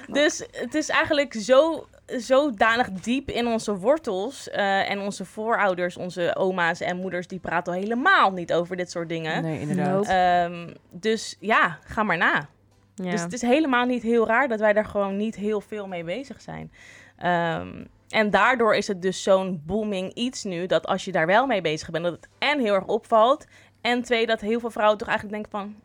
Dus 0.18 0.42
het 0.52 0.74
is 0.74 0.88
eigenlijk 0.88 1.34
zo 1.34 1.86
zodanig 2.16 2.90
diep 2.90 3.30
in 3.30 3.46
onze 3.46 3.76
wortels 3.76 4.50
eh, 4.50 4.90
en 4.90 5.00
onze 5.00 5.24
voorouders, 5.24 5.96
onze 5.96 6.36
oma's 6.36 6.80
en 6.80 6.96
moeders, 6.96 7.26
die 7.26 7.38
praten 7.38 7.72
al 7.72 7.78
helemaal 7.78 8.32
niet 8.32 8.52
over 8.52 8.76
dit 8.76 8.90
soort 8.90 9.08
dingen. 9.08 9.42
Nee, 9.42 9.60
inderdaad. 9.60 9.94
Nope. 9.94 10.08
Ehm, 10.08 10.74
dus 10.90 11.36
ja, 11.40 11.78
ga 11.84 12.02
maar 12.02 12.16
na. 12.16 12.48
Ja. 12.94 13.10
Dus 13.10 13.20
het 13.20 13.32
is 13.32 13.42
helemaal 13.42 13.86
niet 13.86 14.02
heel 14.02 14.26
raar 14.26 14.48
dat 14.48 14.60
wij 14.60 14.72
daar 14.72 14.84
gewoon 14.84 15.16
niet 15.16 15.36
heel 15.36 15.60
veel 15.60 15.86
mee 15.86 16.04
bezig 16.04 16.40
zijn. 16.40 16.72
Ehm, 17.16 17.84
en 18.08 18.30
daardoor 18.30 18.74
is 18.74 18.88
het 18.88 19.02
dus 19.02 19.22
zo'n 19.22 19.62
booming 19.66 20.14
iets 20.14 20.44
nu, 20.44 20.66
dat 20.66 20.86
als 20.86 21.04
je 21.04 21.12
daar 21.12 21.26
wel 21.26 21.46
mee 21.46 21.60
bezig 21.60 21.90
bent, 21.90 22.04
dat 22.04 22.12
het 22.12 22.28
en 22.38 22.60
heel 22.60 22.74
erg 22.74 22.86
opvalt. 22.86 23.46
En 23.80 24.02
twee, 24.02 24.26
dat 24.26 24.40
heel 24.40 24.60
veel 24.60 24.70
vrouwen 24.70 24.98
toch 24.98 25.08
eigenlijk 25.08 25.42
denken 25.42 25.60
van, 25.60 25.76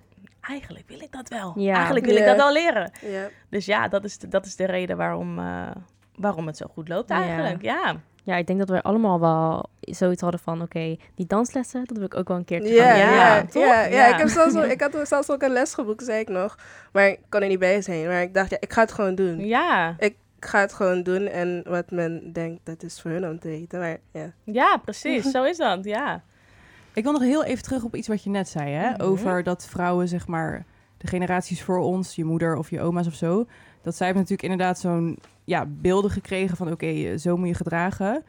eigenlijk 0.41 0.87
wil 0.87 1.01
ik 1.01 1.11
dat 1.11 1.29
wel. 1.29 1.53
Ja. 1.55 1.75
Eigenlijk 1.75 2.05
wil 2.05 2.15
ik 2.15 2.25
dat 2.25 2.35
wel 2.35 2.51
leren. 2.51 2.91
Ja. 3.01 3.29
Dus 3.49 3.65
ja, 3.65 3.87
dat 3.87 4.03
is 4.03 4.17
de, 4.17 4.27
dat 4.27 4.45
is 4.45 4.55
de 4.55 4.65
reden 4.65 4.97
waarom, 4.97 5.39
eh, 5.39 5.69
waarom 6.15 6.47
het 6.47 6.57
zo 6.57 6.65
goed 6.73 6.87
loopt 6.87 7.09
eigenlijk. 7.09 7.61
Ja, 7.61 7.95
Ja, 8.23 8.35
ik 8.35 8.47
denk 8.47 8.59
dat 8.59 8.69
wij 8.69 8.81
allemaal 8.81 9.19
wel 9.19 9.69
zoiets 9.79 10.21
hadden 10.21 10.39
van... 10.39 10.61
oké, 10.61 10.95
die 11.15 11.25
danslessen, 11.27 11.83
dat 11.85 11.97
wil 11.97 12.05
ik 12.05 12.15
ook 12.15 12.27
wel 12.27 12.37
een 12.37 12.45
keertje 12.45 12.73
Ja, 12.73 12.83
gaan 12.89 12.97
ja, 12.97 13.05
doen. 13.05 13.15
Ja, 13.15 13.35
ja, 13.35 13.41
toch? 13.45 13.63
ja, 13.63 13.83
Ja. 13.83 14.13
Ik, 14.13 14.17
heb 14.17 14.27
zelfs, 14.29 14.55
ook- 14.55 14.63
ik 14.63 14.81
had 14.81 14.97
zelfs 15.07 15.29
ook 15.31 15.41
een 15.41 15.51
les 15.51 15.73
geboekt, 15.73 16.03
zei 16.03 16.19
ik 16.19 16.29
nog. 16.29 16.57
Maar 16.91 17.07
ik 17.07 17.19
kon 17.29 17.41
er 17.41 17.47
niet 17.47 17.59
bij 17.59 17.81
zijn. 17.81 18.07
Maar 18.07 18.21
ik 18.21 18.33
dacht, 18.33 18.49
ja, 18.49 18.57
ik 18.59 18.73
ga 18.73 18.81
het 18.81 18.91
gewoon 18.91 19.15
doen. 19.15 19.39
ja, 19.45 19.95
Ik 19.99 20.15
ga 20.39 20.59
het 20.59 20.73
gewoon 20.73 21.03
doen. 21.03 21.27
En 21.27 21.63
wat 21.67 21.91
men 21.91 22.33
denkt, 22.33 22.59
dat 22.65 22.83
is 22.83 23.01
voor 23.01 23.11
hun 23.11 23.27
om 23.27 23.39
te 23.39 23.47
weten. 23.47 23.79
Maar 23.79 23.97
ja. 24.11 24.31
ja 24.43 24.77
precies. 24.85 25.31
Zo 25.31 25.43
is 25.43 25.57
dat, 25.57 25.83
ja. 25.83 26.21
Ik 26.93 27.03
wil 27.03 27.11
nog 27.11 27.21
heel 27.21 27.43
even 27.43 27.63
terug 27.63 27.83
op 27.83 27.95
iets 27.95 28.07
wat 28.07 28.23
je 28.23 28.29
net 28.29 28.49
zei, 28.49 28.71
hè? 28.71 28.89
Mhm. 28.89 29.01
Over 29.01 29.43
dat 29.43 29.65
vrouwen, 29.65 30.07
zeg 30.07 30.27
maar, 30.27 30.65
de 30.97 31.07
generaties 31.07 31.63
voor 31.63 31.77
ons, 31.77 32.15
je 32.15 32.23
moeder 32.25 32.55
of 32.55 32.69
je 32.69 32.81
oma's 32.81 33.07
of 33.07 33.13
zo, 33.13 33.45
dat 33.83 33.95
zij 33.95 34.05
hebben 34.05 34.23
natuurlijk 34.23 34.51
inderdaad 34.51 34.79
zo'n 34.79 35.17
ja, 35.43 35.65
beelden 35.67 36.11
gekregen 36.11 36.57
van 36.57 36.71
oké, 36.71 36.85
eh, 36.85 37.17
zo 37.17 37.37
moet 37.37 37.47
je 37.47 37.53
gedragen. 37.53 38.23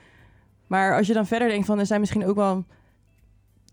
Maar 0.67 0.97
als 0.97 1.07
je 1.07 1.13
dan 1.13 1.27
verder 1.27 1.49
denkt 1.49 1.67
van 1.67 1.79
er 1.79 1.87
zijn 1.87 2.01
misschien 2.01 2.27
ook 2.27 2.37
wel 2.37 2.65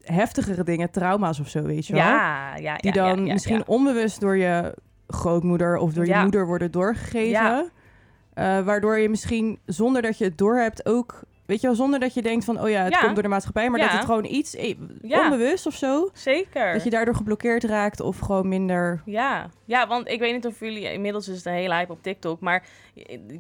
heftigere 0.02 0.64
dingen, 0.64 0.92
trauma's 0.92 1.40
of 1.40 1.50
zo, 1.50 1.62
weet 1.62 1.88
je 1.88 1.94
wel? 1.94 2.02
Ja, 2.04 2.56
ja, 2.56 2.76
Die 2.76 2.92
dan 2.92 3.20
ja, 3.20 3.26
ja, 3.26 3.34
misschien 3.34 3.68
onbewust 3.68 4.20
door 4.20 4.38
je 4.38 4.76
grootmoeder 5.08 5.78
of 5.78 5.94
door 5.94 6.06
je 6.06 6.16
moeder 6.16 6.46
worden 6.46 6.72
doorgegeven. 6.72 7.72
Eh, 8.34 8.60
waardoor 8.60 8.98
je 8.98 9.10
misschien 9.10 9.60
zonder 9.66 10.02
dat 10.02 10.18
je 10.18 10.24
het 10.24 10.38
doorhebt 10.38 10.86
ook, 10.86 11.22
weet 11.52 11.62
je 11.62 11.68
wel, 11.68 11.76
zonder 11.76 12.00
dat 12.00 12.14
je 12.14 12.22
denkt 12.22 12.46
van 12.46 12.62
oh 12.62 12.70
ja, 12.70 12.84
het 12.84 12.94
Ja. 12.94 13.00
komt 13.00 13.14
door 13.14 13.24
de 13.24 13.30
maatschappij, 13.30 13.70
maar 13.70 13.80
Ja. 13.80 13.86
dat 13.86 13.96
het 13.96 14.06
gewoon 14.06 14.26
iets 14.26 14.56
Ja. 15.02 15.24
onbewust 15.24 15.66
of 15.66 15.76
zo, 15.76 16.10
Zeker. 16.14 16.74
dat 16.74 16.84
je 16.84 16.90
daardoor 16.90 17.16
geblokkeerd 17.16 17.64
raakt 17.64 18.00
of 18.00 18.20
gewoon 18.20 18.48
minder. 18.48 19.02
Ja. 19.06 19.50
ja, 19.66 19.88
want 19.88 20.08
ik 20.08 20.20
weet 20.20 20.34
niet 20.34 20.46
of 20.46 20.60
jullie... 20.60 20.94
Inmiddels 20.94 21.28
is 21.28 21.36
het 21.36 21.46
een 21.46 21.54
hele 21.54 21.74
hype 21.74 21.92
op 21.92 22.04
TikTok. 22.04 22.40
Maar 22.40 22.64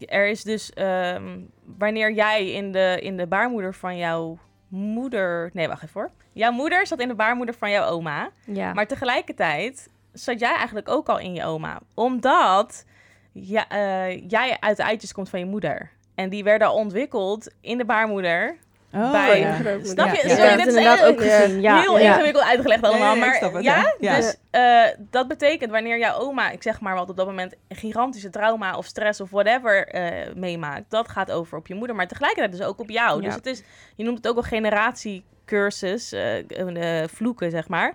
er 0.05 0.27
is 0.27 0.43
dus... 0.43 0.73
ehm, 0.73 1.39
wanneer 1.77 2.11
jij 2.13 2.51
in 2.51 2.71
de, 2.71 2.97
in 3.01 3.17
de 3.17 3.27
baarmoeder 3.27 3.73
van 3.73 3.97
jouw 3.97 4.37
moeder... 4.67 5.49
Nee, 5.53 5.67
wacht 5.67 5.83
even 5.83 6.01
hoor. 6.01 6.11
Jouw 6.33 6.51
moeder 6.51 6.87
zat 6.87 6.99
in 6.99 7.07
de 7.07 7.15
baarmoeder 7.15 7.55
van 7.55 7.69
jouw 7.71 7.89
oma. 7.89 8.29
Ja. 8.45 8.73
Maar 8.73 8.87
tegelijkertijd 8.87 9.89
zat 10.13 10.39
jij 10.39 10.55
eigenlijk 10.55 10.89
ook 10.89 11.07
al 11.09 11.19
in 11.19 11.33
je 11.33 11.45
oma. 11.45 11.79
Omdat 11.93 12.85
ja, 13.31 13.69
eh, 13.69 14.29
jij 14.29 14.57
uit 14.59 14.77
de 14.77 14.83
eitjes 14.83 15.13
komt 15.13 15.29
van 15.29 15.39
je 15.39 15.45
moeder. 15.45 15.91
En 16.21 16.29
die 16.29 16.43
werden 16.43 16.67
al 16.67 16.75
ontwikkeld 16.75 17.51
in 17.61 17.77
de 17.77 17.85
baarmoeder 17.85 18.57
Oh, 18.93 19.11
bij. 19.11 19.39
ja. 19.39 19.55
Snap 19.83 20.15
je? 20.15 20.27
Ja. 20.27 20.35
Sorry, 20.35 20.43
Ja, 20.43 20.55
dit 20.55 20.59
heb 20.59 20.59
is 20.59 20.65
het 20.65 20.75
inderdaad 20.75 21.05
ook 21.05 21.21
gezien. 21.21 21.61
Ja, 21.61 21.79
heel 21.79 21.99
ja. 21.99 22.13
ingewikkeld 22.13 22.43
uitgelegd 22.43 22.83
allemaal. 22.83 23.15
Maar 23.15 23.35
snap 23.35 23.53
het, 23.53 23.63
ja, 23.63 23.93
dus 23.99 24.35
eh, 24.49 24.83
dat 24.97 25.27
betekent 25.27 25.71
wanneer 25.71 25.97
jouw 25.97 26.19
oma, 26.19 26.49
ik 26.49 26.63
zeg 26.63 26.81
maar 26.81 26.95
wat 26.95 27.09
op 27.09 27.17
dat 27.17 27.25
moment, 27.25 27.53
een 27.67 27.75
gigantische 27.75 28.29
trauma 28.29 28.77
of 28.77 28.85
stress 28.85 29.21
of 29.21 29.29
whatever 29.29 29.87
eh, 29.87 30.33
meemaakt, 30.35 30.83
dat 30.89 31.09
gaat 31.09 31.31
over 31.31 31.57
op 31.57 31.67
je 31.67 31.75
moeder, 31.75 31.95
maar 31.95 32.07
tegelijkertijd 32.07 32.51
dus 32.57 32.67
ook 32.67 32.79
op 32.79 32.89
jou. 32.89 33.21
Ja. 33.21 33.25
Dus 33.27 33.35
het 33.35 33.45
is, 33.45 33.63
je 33.95 34.03
noemt 34.03 34.17
het 34.17 34.27
ook 34.27 34.35
al 34.35 34.43
generatiecursus, 34.43 36.11
eh, 36.11 37.01
eh, 37.01 37.07
vloeken 37.09 37.51
zeg 37.51 37.67
maar 37.67 37.93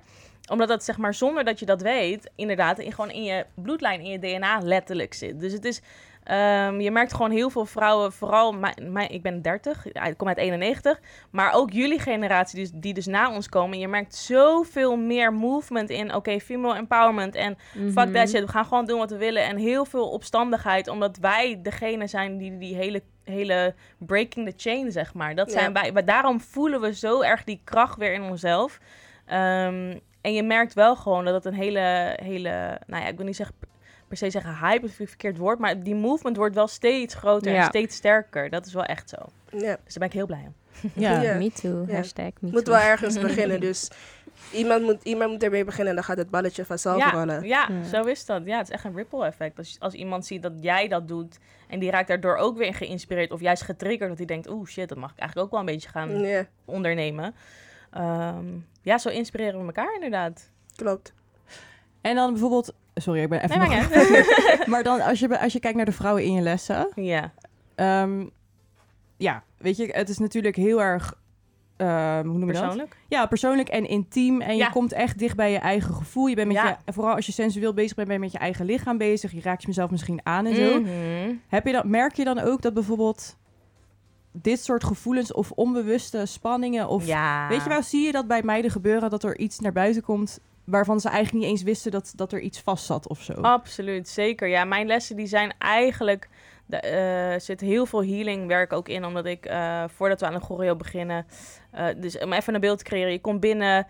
omdat 0.51 0.69
dat 0.69 0.85
zeg 0.85 0.97
maar 0.97 1.15
zonder 1.15 1.45
dat 1.45 1.59
je 1.59 1.67
dat 1.67 1.83
weet, 1.83 2.31
inderdaad, 2.35 2.79
in, 2.79 2.93
gewoon 2.93 3.11
in 3.11 3.25
je 3.25 3.47
bloedlijn, 3.55 4.01
in 4.01 4.11
je 4.11 4.19
DNA 4.19 4.59
letterlijk 4.63 5.15
zit. 5.15 5.41
Dus 5.41 5.53
het 5.53 5.65
is, 5.65 5.81
ehm, 6.27 6.81
je 6.81 6.91
merkt 6.91 7.13
gewoon 7.15 7.31
heel 7.31 7.51
veel 7.51 7.67
vrouwen, 7.67 8.13
vooral, 8.13 8.53
mijn, 8.53 8.93
mijn, 8.93 9.11
ik 9.11 9.23
ben 9.23 9.43
30, 9.43 9.87
ja, 9.93 10.05
ik 10.05 10.17
kom 10.17 10.29
uit 10.29 10.37
91, 10.39 11.01
maar 11.31 11.53
ook 11.55 11.73
jullie 11.73 11.99
generatie, 11.99 12.59
dus, 12.61 12.71
die 12.75 12.95
dus 12.95 13.07
na 13.07 13.33
ons 13.35 13.49
komen. 13.49 13.79
Je 13.79 13.89
merkt 13.89 14.15
zoveel 14.15 14.97
meer 14.97 15.33
movement 15.33 15.91
in, 15.91 16.15
oké, 16.15 16.41
female 16.41 16.77
empowerment 16.77 17.35
en 17.35 17.57
fuck 17.73 17.95
Mhm. 17.95 18.13
that 18.13 18.29
shit, 18.29 18.41
we 18.45 18.49
gaan 18.49 18.65
gewoon 18.65 18.87
doen 18.87 18.99
wat 18.99 19.11
we 19.11 19.17
willen. 19.17 19.43
En 19.45 19.57
heel 19.57 19.85
veel 19.85 20.11
opstandigheid, 20.11 20.89
omdat 20.89 21.17
wij 21.17 21.59
degene 21.63 22.07
zijn 22.07 22.39
die 22.39 22.59
die 22.59 22.75
hele, 22.77 23.03
hele 23.25 23.75
breaking 23.99 24.49
the 24.49 24.55
chain, 24.57 24.93
zeg 24.93 25.15
maar. 25.15 25.35
Dat 25.35 25.53
zijn 25.53 25.65
Ja. 25.65 25.73
wij, 25.73 25.93
maar 25.93 26.05
daarom 26.05 26.41
voelen 26.41 26.81
we 26.81 26.95
zo 26.95 27.21
erg 27.23 27.45
die 27.45 27.61
kracht 27.65 27.97
weer 27.99 28.13
in 28.13 28.23
onszelf. 28.23 28.79
Ehm, 29.27 29.99
en 30.21 30.33
je 30.33 30.43
merkt 30.43 30.75
wel 30.75 30.97
gewoon 30.97 31.25
dat 31.25 31.35
het 31.35 31.45
een 31.45 31.55
hele, 31.61 32.17
hele, 32.23 32.79
nou 32.87 33.03
ja, 33.03 33.09
ik 33.09 33.17
wil 33.17 33.27
niet 33.27 33.37
zeggen 33.37 33.55
per 34.09 34.17
se 34.17 34.31
zeggen 34.31 34.57
hype, 34.59 34.85
is 34.87 34.99
een 34.99 35.09
verkeerd 35.09 35.37
woord, 35.37 35.59
maar 35.59 35.83
die 35.83 35.95
movement 35.95 36.37
wordt 36.37 36.55
wel 36.55 36.67
steeds 36.69 37.15
groter 37.15 37.55
en 37.55 37.65
steeds 37.65 37.97
sterker. 37.97 38.51
Dat 38.51 38.67
is 38.67 38.73
wel 38.73 38.85
echt 38.85 39.09
zo. 39.09 39.17
Ja. 39.51 39.59
Dus 39.85 39.95
daar 39.95 39.99
ben 39.99 40.09
ik 40.09 40.13
heel 40.13 40.27
blij 40.27 40.45
om. 40.47 40.55
Ja. 40.95 41.21
Ja. 41.21 41.35
Me 41.37 41.51
too. 41.53 41.85
Ja. 41.87 41.95
Hashtag 41.95 42.31
me 42.41 42.51
moet 42.51 42.65
too. 42.65 42.75
wel 42.75 42.83
ergens 42.83 43.19
beginnen. 43.19 43.61
Dus 43.71 43.91
iemand 44.53 44.83
moet, 44.83 45.03
iemand 45.03 45.31
moet 45.31 45.43
ermee 45.43 45.65
beginnen 45.65 45.89
en 45.89 45.95
dan 45.95 46.05
gaat 46.05 46.17
het 46.17 46.31
balletje 46.31 46.65
vanzelf 46.65 46.99
ja, 46.99 47.11
rollen. 47.11 47.43
ja, 47.47 47.69
Ja. 47.71 47.85
zo 47.85 48.03
is 48.03 48.27
dat. 48.27 48.43
Ja, 48.45 48.57
het 48.59 48.67
is 48.69 48.73
echt 48.75 48.85
een 48.85 48.95
ripple 48.95 49.25
effect. 49.27 49.59
Als, 49.59 49.77
als 49.81 49.95
iemand 49.95 50.27
ziet 50.27 50.43
dat 50.43 50.53
jij 50.61 50.89
dat 50.89 51.09
doet 51.09 51.39
en 51.69 51.79
die 51.79 51.91
raakt 51.91 52.09
daardoor 52.09 52.37
ook 52.37 52.57
weer 52.57 52.75
geïnspireerd 52.75 53.31
of 53.31 53.41
juist 53.41 53.63
getriggerd, 53.63 54.09
dat 54.09 54.19
hij 54.19 54.27
denkt, 54.27 54.49
oeh 54.49 54.67
shit, 54.69 54.89
dat 54.89 54.99
mag 54.99 55.11
ik 55.13 55.19
eigenlijk 55.19 55.49
ook 55.49 55.53
wel 55.59 55.69
een 55.69 55.75
beetje 55.75 55.89
gaan 55.89 56.19
Ja, 56.21 56.47
ondernemen. 56.65 57.35
Ehm, 57.91 58.45
ja, 58.83 58.99
zo 58.99 59.09
inspireren 59.09 59.61
we 59.61 59.67
elkaar 59.67 59.95
inderdaad. 59.95 60.51
klopt. 60.77 61.15
En 62.01 62.15
dan 62.15 62.31
bijvoorbeeld... 62.33 62.75
Sorry, 63.01 63.23
ik 63.23 63.29
ben 63.29 63.43
even... 63.43 63.59
Nee, 63.59 64.23
maar 64.73 64.83
dan 64.83 65.01
als 65.01 65.19
je, 65.19 65.41
als 65.41 65.53
je 65.53 65.61
kijkt 65.61 65.77
naar 65.77 65.87
de 65.87 65.93
vrouwen 65.93 66.25
in 66.25 66.33
je 66.33 66.41
lessen... 66.41 66.89
ja. 66.95 67.33
ehm, 67.75 68.25
ja, 69.17 69.43
weet 69.59 69.77
je, 69.77 69.87
het 69.93 70.09
is 70.09 70.19
natuurlijk 70.19 70.57
heel 70.57 70.83
erg... 70.83 71.15
ehm, 71.77 72.27
hoe 72.27 72.39
noem 72.39 72.47
je 72.47 72.53
dat? 72.53 72.63
Persoonlijk? 72.63 72.97
Ja, 73.09 73.27
persoonlijk 73.27 73.69
en 73.69 73.89
intiem. 73.89 74.41
En 74.41 74.57
Ja. 74.57 74.67
je 74.67 74.73
komt 74.73 74.93
echt 74.93 75.19
dicht 75.19 75.37
bij 75.37 75.51
je 75.53 75.59
eigen 75.59 75.95
gevoel. 75.95 76.27
Je 76.27 76.35
bent 76.35 76.47
met 76.47 76.57
Ja. 76.57 76.79
je, 76.85 76.93
vooral 76.93 77.15
als 77.15 77.27
je 77.27 77.33
sensueel 77.33 77.75
bezig 77.75 77.95
bent, 77.95 78.09
ben 78.09 78.17
je 78.17 78.23
met 78.23 78.33
je 78.33 78.39
eigen 78.39 78.65
lichaam 78.67 78.99
bezig. 78.99 79.33
Je 79.33 79.41
raakt 79.41 79.63
jezelf 79.63 79.91
misschien 79.91 80.21
aan 80.23 80.47
en 80.47 80.55
zo. 80.55 80.81
Mhm. 80.81 81.35
Heb 81.49 81.67
je 81.67 81.73
dan, 81.73 81.91
merk 81.91 82.15
je 82.17 82.25
dan 82.25 82.39
ook 82.39 82.63
dat 82.63 82.75
bijvoorbeeld 82.75 83.37
dit 84.33 84.61
soort 84.65 84.85
gevoelens 84.85 85.33
of 85.33 85.51
onbewuste 85.51 86.27
spanningen 86.27 86.89
of 86.89 87.07
ja. 87.07 87.49
weet 87.49 87.63
je 87.63 87.69
wel, 87.69 87.83
zie 87.83 88.07
je 88.07 88.13
dat 88.13 88.27
bij 88.27 88.43
meiden 88.43 88.71
gebeuren 88.71 89.11
dat 89.11 89.23
er 89.25 89.39
iets 89.39 89.59
naar 89.61 89.73
buiten 89.73 90.03
komt 90.03 90.41
waarvan 90.67 91.01
ze 91.01 91.09
eigenlijk 91.09 91.45
niet 91.45 91.53
eens 91.53 91.63
wisten 91.63 91.91
dat, 91.91 92.13
dat 92.17 92.33
er 92.33 92.41
iets 92.41 92.61
vast 92.61 92.85
zat 92.85 93.09
of 93.09 93.21
zo? 93.23 93.33
Absoluut, 93.33 94.09
zeker. 94.09 94.49
Ja, 94.49 94.65
mijn 94.65 94.87
lessen 94.87 95.17
die 95.17 95.27
zijn 95.27 95.53
eigenlijk... 95.59 96.29
de- 96.67 96.77
eh, 96.81 97.33
Er 97.33 97.41
zit 97.41 97.61
heel 97.61 97.87
veel 97.87 98.05
healing 98.05 98.47
werk 98.47 98.73
ook 98.73 98.89
in, 98.89 99.05
omdat 99.05 99.27
ik 99.27 99.45
eh, 99.47 99.85
voordat 99.89 100.21
we 100.21 100.27
aan 100.27 100.33
de 100.35 100.41
choreo 100.41 100.77
beginnen... 100.77 101.27
eh, 101.71 101.87
dus 101.97 102.19
om 102.19 102.33
even 102.33 102.55
een 102.55 102.61
beeld 102.61 102.79
te 102.79 102.85
creëren, 102.85 103.13
je 103.13 103.21
komt 103.21 103.41
binnen, 103.41 103.87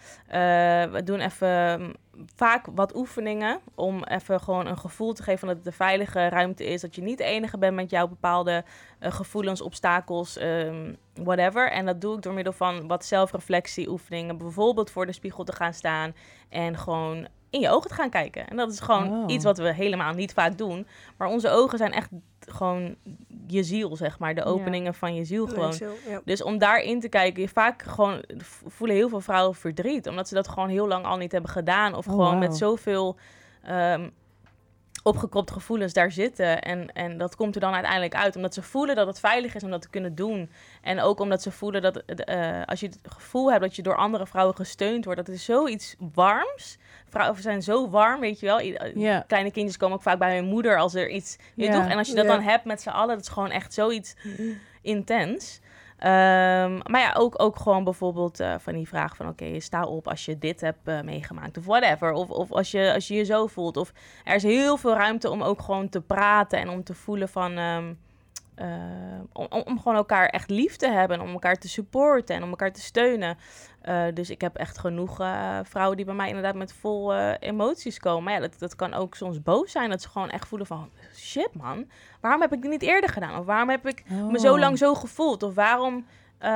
we 0.92 1.00
doen 1.04 1.20
even 1.20 1.94
vaak 2.34 2.66
wat 2.74 2.96
oefeningen 2.96 3.60
om 3.74 4.04
even 4.04 4.40
gewoon 4.40 4.66
een 4.66 4.78
gevoel 4.78 5.12
te 5.12 5.22
geven 5.22 5.48
dat 5.48 5.56
het 5.56 5.66
een 5.66 5.72
veilige 5.72 6.28
ruimte 6.28 6.64
is, 6.64 6.80
dat 6.80 6.94
je 6.94 7.02
niet 7.02 7.18
de 7.18 7.24
enige 7.24 7.58
bent 7.58 7.74
met 7.74 7.90
jouw 7.90 8.08
bepaalde 8.08 8.64
eh, 8.98 9.12
gevoelens, 9.12 9.60
obstakels, 9.60 10.36
ehm, 10.36 10.94
whatever. 11.14 11.70
En 11.70 11.86
dat 11.86 12.00
doe 12.00 12.16
ik 12.16 12.22
door 12.22 12.32
middel 12.32 12.52
van 12.52 12.86
wat 12.86 13.04
zelfreflectie 13.04 13.88
oefeningen, 13.88 14.38
bijvoorbeeld 14.38 14.90
voor 14.90 15.06
de 15.06 15.12
spiegel 15.12 15.44
te 15.44 15.52
gaan 15.52 15.74
staan 15.74 16.14
en 16.48 16.78
gewoon 16.78 17.28
in 17.56 17.62
je 17.62 17.70
ogen 17.70 17.88
te 17.88 17.94
gaan 17.94 18.10
kijken. 18.10 18.48
En 18.48 18.56
dat 18.56 18.72
is 18.72 18.80
gewoon 18.80 19.10
Oh. 19.22 19.32
iets 19.32 19.44
wat 19.44 19.58
we 19.58 19.72
helemaal 19.74 20.12
niet 20.14 20.32
vaak 20.32 20.58
doen. 20.58 20.86
Maar 21.16 21.28
onze 21.28 21.50
ogen 21.50 21.78
zijn 21.78 21.92
echt 21.92 22.08
gewoon 22.40 22.94
je 23.46 23.62
ziel, 23.62 23.96
zeg 23.96 24.18
maar. 24.18 24.34
De 24.34 24.40
Ja. 24.40 24.46
openingen 24.46 24.94
van 24.94 25.14
je 25.14 25.24
ziel 25.24 25.46
gewoon. 25.46 25.72
Zo, 25.72 25.92
ja. 26.08 26.20
Dus 26.24 26.42
om 26.42 26.58
daarin 26.58 27.00
te 27.00 27.08
kijken, 27.08 27.42
je 27.42 27.48
vaak 27.48 27.82
gewoon 27.82 28.22
voelen 28.66 28.96
heel 28.96 29.08
veel 29.08 29.20
vrouwen 29.20 29.54
verdriet. 29.54 30.06
Omdat 30.06 30.28
ze 30.28 30.34
dat 30.34 30.48
gewoon 30.48 30.68
heel 30.68 30.88
lang 30.88 31.04
al 31.04 31.16
niet 31.16 31.32
hebben 31.32 31.50
gedaan. 31.50 31.94
Of 31.94 32.06
Oh, 32.06 32.12
gewoon 32.12 32.38
met 32.38 32.56
zoveel 32.56 33.16
ehm 33.62 34.08
opgekropt 35.06 35.50
gevoelens 35.50 35.92
daar 35.92 36.12
zitten. 36.12 36.62
En, 36.62 36.92
en 36.92 37.18
dat 37.18 37.36
komt 37.36 37.54
er 37.54 37.60
dan 37.60 37.72
uiteindelijk 37.72 38.14
uit. 38.14 38.36
Omdat 38.36 38.54
ze 38.54 38.62
voelen 38.62 38.96
dat 38.96 39.06
het 39.06 39.20
veilig 39.20 39.54
is 39.54 39.62
om 39.62 39.70
dat 39.70 39.82
te 39.82 39.90
kunnen 39.90 40.14
doen. 40.14 40.50
En 40.82 41.00
ook 41.00 41.20
omdat 41.20 41.42
ze 41.42 41.50
voelen 41.50 41.82
dat 41.82 41.96
eh, 41.96 42.62
als 42.64 42.80
je 42.80 42.86
het 42.86 42.98
gevoel 43.02 43.50
hebt 43.50 43.62
dat 43.62 43.76
je 43.76 43.82
door 43.82 43.96
andere 43.96 44.26
vrouwen 44.26 44.56
gesteund 44.56 45.04
wordt, 45.04 45.26
dat 45.26 45.34
is 45.34 45.44
zoiets 45.44 45.94
warms. 46.14 46.78
Vrouwen 47.08 47.42
zijn 47.42 47.62
zo 47.62 47.90
warm, 47.90 48.20
weet 48.20 48.40
je 48.40 48.46
wel. 48.46 48.58
Eh, 48.58 48.94
Ja. 48.94 49.24
Kleine 49.26 49.50
kindjes 49.50 49.76
komen 49.76 49.96
ook 49.96 50.02
vaak 50.02 50.18
bij 50.18 50.34
hun 50.34 50.44
moeder 50.44 50.78
als 50.78 50.94
er 50.94 51.08
iets. 51.08 51.36
Je 51.54 51.64
toch? 51.70 51.88
En 51.88 51.98
als 51.98 52.08
je 52.08 52.14
dat 52.14 52.26
dan 52.26 52.40
hebt 52.40 52.64
met 52.64 52.80
z'n 52.82 52.88
allen, 52.88 53.14
dat 53.14 53.24
is 53.24 53.32
gewoon 53.32 53.50
echt 53.50 53.74
zoiets 53.74 54.14
intens. 54.82 55.60
Ehm, 55.98 56.78
maar 56.90 57.00
ja, 57.00 57.14
ook, 57.16 57.42
ook 57.42 57.56
gewoon 57.56 57.84
bijvoorbeeld 57.84 58.40
eh, 58.40 58.54
van 58.58 58.74
die 58.74 58.88
vraag 58.88 59.16
van... 59.16 59.28
oké, 59.28 59.60
sta 59.60 59.84
op 59.84 60.08
als 60.08 60.24
je 60.24 60.38
dit 60.38 60.60
hebt 60.60 60.88
eh, 60.88 61.00
meegemaakt 61.00 61.58
of 61.58 61.64
whatever. 61.64 62.12
Of, 62.12 62.30
of 62.30 62.52
als, 62.52 62.70
je, 62.70 62.92
als 62.94 63.08
je 63.08 63.14
je 63.14 63.24
zo 63.24 63.46
voelt. 63.46 63.76
Of 63.76 63.92
er 64.24 64.34
is 64.34 64.42
heel 64.42 64.76
veel 64.76 64.94
ruimte 64.94 65.30
om 65.30 65.42
ook 65.42 65.62
gewoon 65.62 65.88
te 65.88 66.00
praten... 66.00 66.58
en 66.58 66.68
om 66.68 66.84
te 66.84 66.94
voelen 66.94 67.28
van... 67.28 67.56
ehm, 67.56 67.92
eh, 68.56 68.66
om, 69.32 69.46
om 69.50 69.78
gewoon 69.78 69.96
elkaar 69.96 70.26
echt 70.26 70.50
lief 70.50 70.76
te 70.76 70.88
hebben... 70.90 71.16
en 71.18 71.22
om 71.22 71.32
elkaar 71.32 71.54
te 71.56 71.68
supporten 71.68 72.36
en 72.36 72.42
om 72.42 72.48
elkaar 72.50 72.72
te 72.72 72.80
steunen. 72.80 73.38
Eh, 73.80 74.04
dus 74.14 74.30
ik 74.30 74.40
heb 74.40 74.56
echt 74.56 74.78
genoeg 74.78 75.20
eh, 75.20 75.58
vrouwen 75.62 75.96
die 75.96 76.06
bij 76.06 76.14
mij 76.14 76.28
inderdaad 76.28 76.54
met 76.54 76.72
vol 76.72 77.14
emoties 77.38 77.98
komen. 77.98 78.22
Maar 78.24 78.32
ja, 78.32 78.40
dat, 78.40 78.58
dat 78.58 78.76
kan 78.76 78.94
ook 78.94 79.14
soms 79.14 79.42
boos 79.42 79.72
zijn. 79.72 79.90
Dat 79.90 80.02
ze 80.02 80.08
gewoon 80.08 80.30
echt 80.30 80.48
voelen 80.48 80.66
van... 80.66 80.90
shit 81.14 81.54
man, 81.54 81.86
waarom 82.20 82.40
heb 82.40 82.52
ik 82.52 82.62
dit 82.62 82.70
niet 82.70 82.82
eerder 82.82 83.10
gedaan? 83.10 83.38
Of 83.38 83.44
waarom 83.46 83.68
heb 83.70 83.86
ik 83.86 84.04
me 84.10 84.38
zo 84.38 84.52
Oh. 84.52 84.58
lang 84.58 84.78
zo 84.78 84.94
gevoeld? 84.94 85.42
Of 85.42 85.54
waarom, 85.54 86.06
eh, 86.38 86.50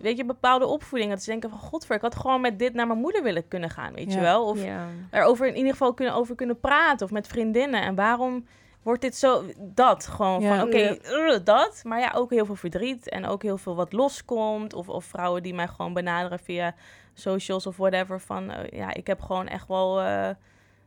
weet 0.00 0.16
je, 0.16 0.24
bepaalde 0.24 0.66
opvoedingen. 0.66 1.14
Dat 1.14 1.24
ze 1.24 1.30
denken 1.30 1.50
van, 1.50 1.58
godver, 1.58 1.94
ik 1.96 2.00
had 2.02 2.16
gewoon 2.16 2.40
met 2.40 2.58
dit 2.58 2.74
naar 2.74 2.86
mijn 2.86 2.98
moeder 2.98 3.22
willen 3.22 3.48
kunnen 3.48 3.70
gaan, 3.70 3.92
weet 3.94 4.12
je 4.12 4.20
wel? 4.20 4.44
Of 4.48 4.64
Ja. 4.64 4.86
erover 5.10 5.46
in 5.46 5.56
ieder 5.56 5.72
geval 5.72 5.94
kunnen, 5.94 6.14
over 6.14 6.34
kunnen 6.34 6.60
praten. 6.60 7.06
Of 7.06 7.12
met 7.12 7.26
vriendinnen. 7.26 7.82
En 7.82 7.94
waarom 7.94 8.46
wordt 8.86 9.02
dit 9.02 9.16
zo, 9.16 9.44
dat 9.58 10.06
gewoon 10.06 10.40
Ja. 10.40 10.56
van, 10.58 10.66
oké, 10.66 10.76
Ja. 10.78 10.96
uh, 11.02 11.38
dat. 11.44 11.80
Maar 11.84 12.00
ja, 12.00 12.12
ook 12.14 12.30
heel 12.30 12.44
veel 12.46 12.54
verdriet. 12.54 13.08
En 13.08 13.26
ook 13.26 13.42
heel 13.42 13.58
veel 13.58 13.74
wat 13.74 13.92
loskomt. 13.92 14.74
Of, 14.74 14.88
of 14.88 15.04
vrouwen 15.04 15.42
die 15.42 15.54
mij 15.54 15.68
gewoon 15.68 15.92
benaderen 15.92 16.38
via 16.38 16.74
socials 17.14 17.66
of 17.66 17.76
whatever. 17.76 18.20
Van, 18.20 18.50
eh, 18.50 18.78
ja, 18.78 18.94
ik 18.94 19.06
heb 19.06 19.20
gewoon 19.20 19.48
echt 19.48 19.68
wel... 19.68 20.00
eh, 20.00 20.28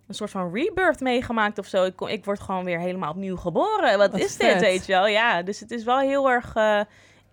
een 0.07 0.15
soort 0.15 0.29
van 0.31 0.53
rebirth 0.53 0.99
meegemaakt 0.99 1.57
of 1.59 1.65
zo. 1.65 1.83
Ik, 1.83 2.01
ik 2.01 2.25
word 2.25 2.39
gewoon 2.39 2.63
weer 2.65 2.79
helemaal 2.79 3.09
opnieuw 3.12 3.38
geboren. 3.38 3.97
Wat, 3.97 4.12
Wat 4.12 4.19
is 4.19 4.35
vet. 4.35 4.51
dit, 4.51 4.62
weet 4.62 4.85
je 4.85 4.91
wel? 4.91 5.07
Ja, 5.07 5.41
dus 5.41 5.59
het 5.59 5.71
is 5.71 5.83
wel 5.83 5.99
heel 5.99 6.29
erg 6.29 6.55
eh, 6.55 6.81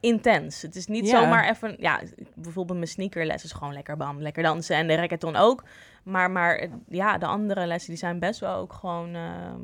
intens. 0.00 0.62
Het 0.62 0.76
is 0.76 0.87
niet 0.87 1.07
Ja. 1.09 1.20
zomaar 1.20 1.48
even... 1.50 1.76
Ja, 1.79 2.00
bijvoorbeeld 2.35 2.79
mijn 2.79 2.90
sneakerles 2.90 3.44
is 3.44 3.52
gewoon 3.52 3.72
lekker 3.72 3.96
bam, 3.96 4.20
lekker 4.22 4.42
dansen. 4.42 4.76
En 4.76 4.87
de 4.87 4.94
reggaeton 4.94 5.37
ook. 5.37 5.62
Maar, 6.05 6.31
maar 6.31 6.57
eh, 6.57 6.70
ja, 6.88 7.18
de 7.18 7.26
andere 7.26 7.66
lessen 7.66 7.90
die 7.90 7.98
zijn 7.98 8.18
best 8.18 8.40
wel 8.40 8.55
ook 8.57 8.72
gewoon 8.72 9.14
ehm, 9.14 9.61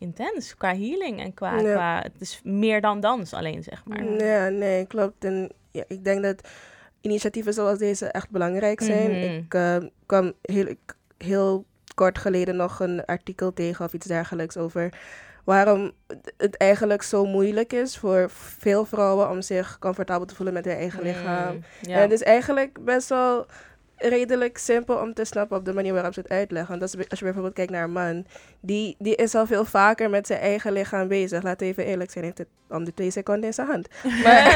intens. 0.00 0.56
Qua 0.56 0.74
healing 0.74 1.20
en 1.20 1.34
qua, 1.34 1.60
Ja. 1.60 1.72
qua... 1.72 2.00
Het 2.02 2.20
is 2.20 2.40
meer 2.44 2.80
dan 2.80 3.00
dans 3.00 3.34
alleen, 3.34 3.62
zeg 3.62 3.84
maar. 3.84 4.04
Ja, 4.04 4.48
nee, 4.48 4.86
klopt. 4.86 5.24
En 5.24 5.50
ja, 5.70 5.84
ik 5.88 6.04
denk 6.04 6.22
dat 6.22 6.48
initiatieven 7.00 7.52
zoals 7.52 7.78
deze 7.78 8.06
echt 8.06 8.30
belangrijk 8.30 8.80
zijn. 8.80 9.10
Mhm. 9.10 9.36
Ik 9.36 9.54
eh, 9.54 9.76
kwam 10.06 10.32
heel, 10.42 10.74
heel 11.18 11.64
kort 11.94 12.18
geleden 12.18 12.56
nog 12.56 12.80
een 12.80 13.04
artikel 13.04 13.52
tegen 13.52 13.84
of 13.84 13.92
iets 13.92 14.06
dergelijks 14.06 14.56
over 14.56 14.92
waarom 15.44 15.92
het 16.36 16.56
eigenlijk 16.56 17.02
zo 17.02 17.24
moeilijk 17.24 17.72
is 17.72 17.98
voor 17.98 18.30
veel 18.30 18.84
vrouwen 18.84 19.30
om 19.30 19.42
zich 19.42 19.78
comfortabel 19.78 20.26
te 20.26 20.34
voelen 20.34 20.54
met 20.54 20.64
hun 20.64 20.76
eigen 20.76 21.02
lichaam. 21.02 21.54
Mm, 21.54 21.62
ja. 21.80 21.94
En 21.94 22.00
het 22.00 22.12
is 22.12 22.22
eigenlijk 22.22 22.84
best 22.84 23.08
wel 23.08 23.46
redelijk 24.00 24.58
simpel 24.58 24.96
om 24.96 25.14
te 25.14 25.24
snappen 25.24 25.56
op 25.56 25.64
de 25.64 25.72
manier 25.72 25.92
waarop 25.92 26.14
ze 26.14 26.20
het 26.20 26.30
uitleggen. 26.30 26.78
Want 26.78 26.82
als, 26.82 27.08
als 27.08 27.18
je 27.18 27.24
bijvoorbeeld 27.24 27.54
kijkt 27.54 27.72
naar 27.72 27.84
een 27.84 27.92
man, 27.92 28.26
die, 28.60 28.96
die 28.98 29.16
is 29.16 29.34
al 29.34 29.46
veel 29.46 29.64
vaker 29.64 30.10
met 30.10 30.26
zijn 30.26 30.40
eigen 30.40 30.72
lichaam 30.72 31.08
bezig. 31.08 31.42
Laat 31.42 31.60
even 31.60 31.84
eerlijk 31.84 32.10
zijn, 32.10 32.24
heeft 32.24 32.38
het 32.38 32.48
om 32.70 32.84
de 32.84 32.94
twee 32.94 33.10
seconden 33.10 33.44
in 33.44 33.54
zijn 33.54 33.66
hand. 33.66 33.88
Maar, 34.22 34.44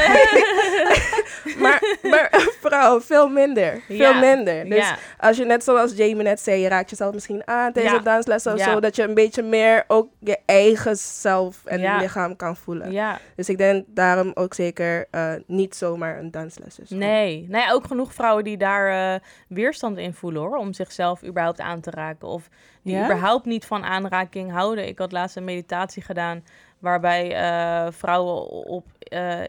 maar, 1.61 1.97
maar 2.01 2.27
een 2.31 2.51
vrouw, 2.61 3.01
veel 3.01 3.29
minder. 3.29 3.81
Veel 3.87 4.13
minder. 4.13 4.69
Dus 4.69 4.93
als 5.19 5.37
je 5.37 5.45
net 5.45 5.63
zoals 5.63 5.95
Jamie 5.95 6.23
net 6.23 6.39
zei, 6.39 6.61
je 6.61 6.67
raakt 6.67 6.89
jezelf 6.89 7.13
misschien 7.13 7.47
aan 7.47 7.71
tijdens 7.71 7.97
een 7.97 8.03
dansles 8.03 8.47
of 8.47 8.59
zo, 8.59 8.79
dat 8.79 8.95
je 8.95 9.03
een 9.03 9.13
beetje 9.13 9.43
meer 9.43 9.83
ook 9.87 10.09
je 10.19 10.37
eigen 10.45 10.97
zelf 10.97 11.65
en 11.65 11.97
lichaam 11.97 12.35
kan 12.35 12.55
voelen. 12.55 13.17
Dus 13.35 13.49
ik 13.49 13.57
denk 13.57 13.85
daarom 13.87 14.31
ook 14.33 14.53
zeker 14.53 15.07
eh, 15.11 15.33
niet 15.47 15.75
zomaar 15.75 16.19
een 16.19 16.31
dansles. 16.31 16.77
Nee. 16.89 17.45
nee, 17.49 17.71
ook 17.71 17.87
genoeg 17.87 18.13
vrouwen 18.13 18.43
die 18.43 18.57
daar 18.57 19.13
eh, 19.13 19.21
weerstand 19.47 19.97
in 19.97 20.13
voelen 20.13 20.41
hoor. 20.41 20.57
Om 20.57 20.73
zichzelf 20.73 21.23
überhaupt 21.23 21.59
aan 21.59 21.81
te 21.81 21.91
raken. 21.91 22.27
Of 22.27 22.49
die 22.81 22.95
Ja? 22.95 23.05
überhaupt 23.05 23.45
niet 23.45 23.65
van 23.65 23.83
aanraking 23.83 24.51
houden. 24.51 24.87
Ik 24.87 24.97
had 24.97 25.11
laatst 25.11 25.35
een 25.35 25.43
meditatie 25.43 26.01
gedaan 26.01 26.43
waarbij 26.79 27.35
eh, 27.35 27.91
vrouwen 27.91 28.49
op 28.49 28.85
eh, 28.99 29.41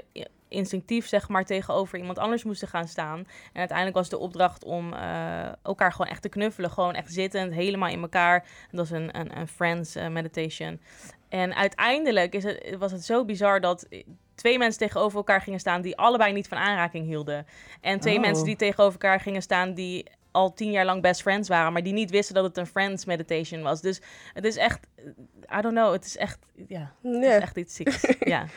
instinctief 0.48 1.06
zeg 1.06 1.28
maar 1.28 1.44
tegenover 1.44 1.98
iemand 1.98 2.18
anders 2.18 2.44
moesten 2.44 2.68
gaan 2.68 2.88
staan. 2.88 3.18
En 3.52 3.58
uiteindelijk 3.58 3.96
was 3.96 4.08
de 4.08 4.18
opdracht 4.18 4.64
om 4.64 4.92
eh, 4.92 5.48
elkaar 5.62 5.92
gewoon 5.92 6.10
echt 6.10 6.22
te 6.22 6.28
knuffelen. 6.28 6.70
Gewoon 6.70 6.94
echt 6.94 7.12
zittend, 7.12 7.52
helemaal 7.52 7.88
in 7.88 8.00
elkaar. 8.00 8.40
Dat 8.70 8.88
was 8.88 8.90
een, 8.90 9.18
een, 9.18 9.38
een 9.38 9.48
friends 9.48 9.94
eh, 9.94 10.08
meditation. 10.08 10.80
En 11.28 11.54
uiteindelijk 11.54 12.34
is 12.34 12.44
het, 12.44 12.76
was 12.78 12.92
het 12.92 13.04
zo 13.04 13.24
bizar 13.24 13.60
dat 13.60 13.88
twee 14.34 14.58
mensen 14.58 14.80
tegenover 14.80 15.16
elkaar 15.16 15.40
gingen 15.40 15.60
staan 15.60 15.82
die 15.82 15.96
allebei 15.96 16.32
niet 16.32 16.48
van 16.48 16.58
aanraking 16.58 17.06
hielden. 17.06 17.46
En 17.80 18.00
twee 18.00 18.16
Oh. 18.16 18.20
mensen 18.20 18.44
die 18.44 18.56
tegenover 18.56 19.00
elkaar 19.00 19.20
gingen 19.20 19.42
staan 19.42 19.74
die 19.74 20.06
al 20.30 20.52
tien 20.52 20.70
jaar 20.70 20.84
lang 20.84 21.02
best 21.02 21.20
friends 21.22 21.48
waren, 21.48 21.72
maar 21.72 21.82
die 21.82 21.92
niet 21.92 22.10
wisten 22.10 22.34
dat 22.34 22.44
het 22.44 22.56
een 22.56 22.66
friends 22.66 23.04
meditation 23.04 23.62
was. 23.62 23.80
Dus 23.80 24.00
het 24.32 24.44
is 24.44 24.56
echt, 24.56 24.86
I 25.58 25.60
don't 25.60 25.74
know, 25.74 25.92
het 25.92 26.04
is 26.04 26.16
echt, 26.16 26.38
ja, 26.68 26.92
het 27.02 27.22
is 27.22 27.28
echt 27.40 27.56
iets 27.56 27.74
zieks. 27.74 28.14
ja. 28.20 28.46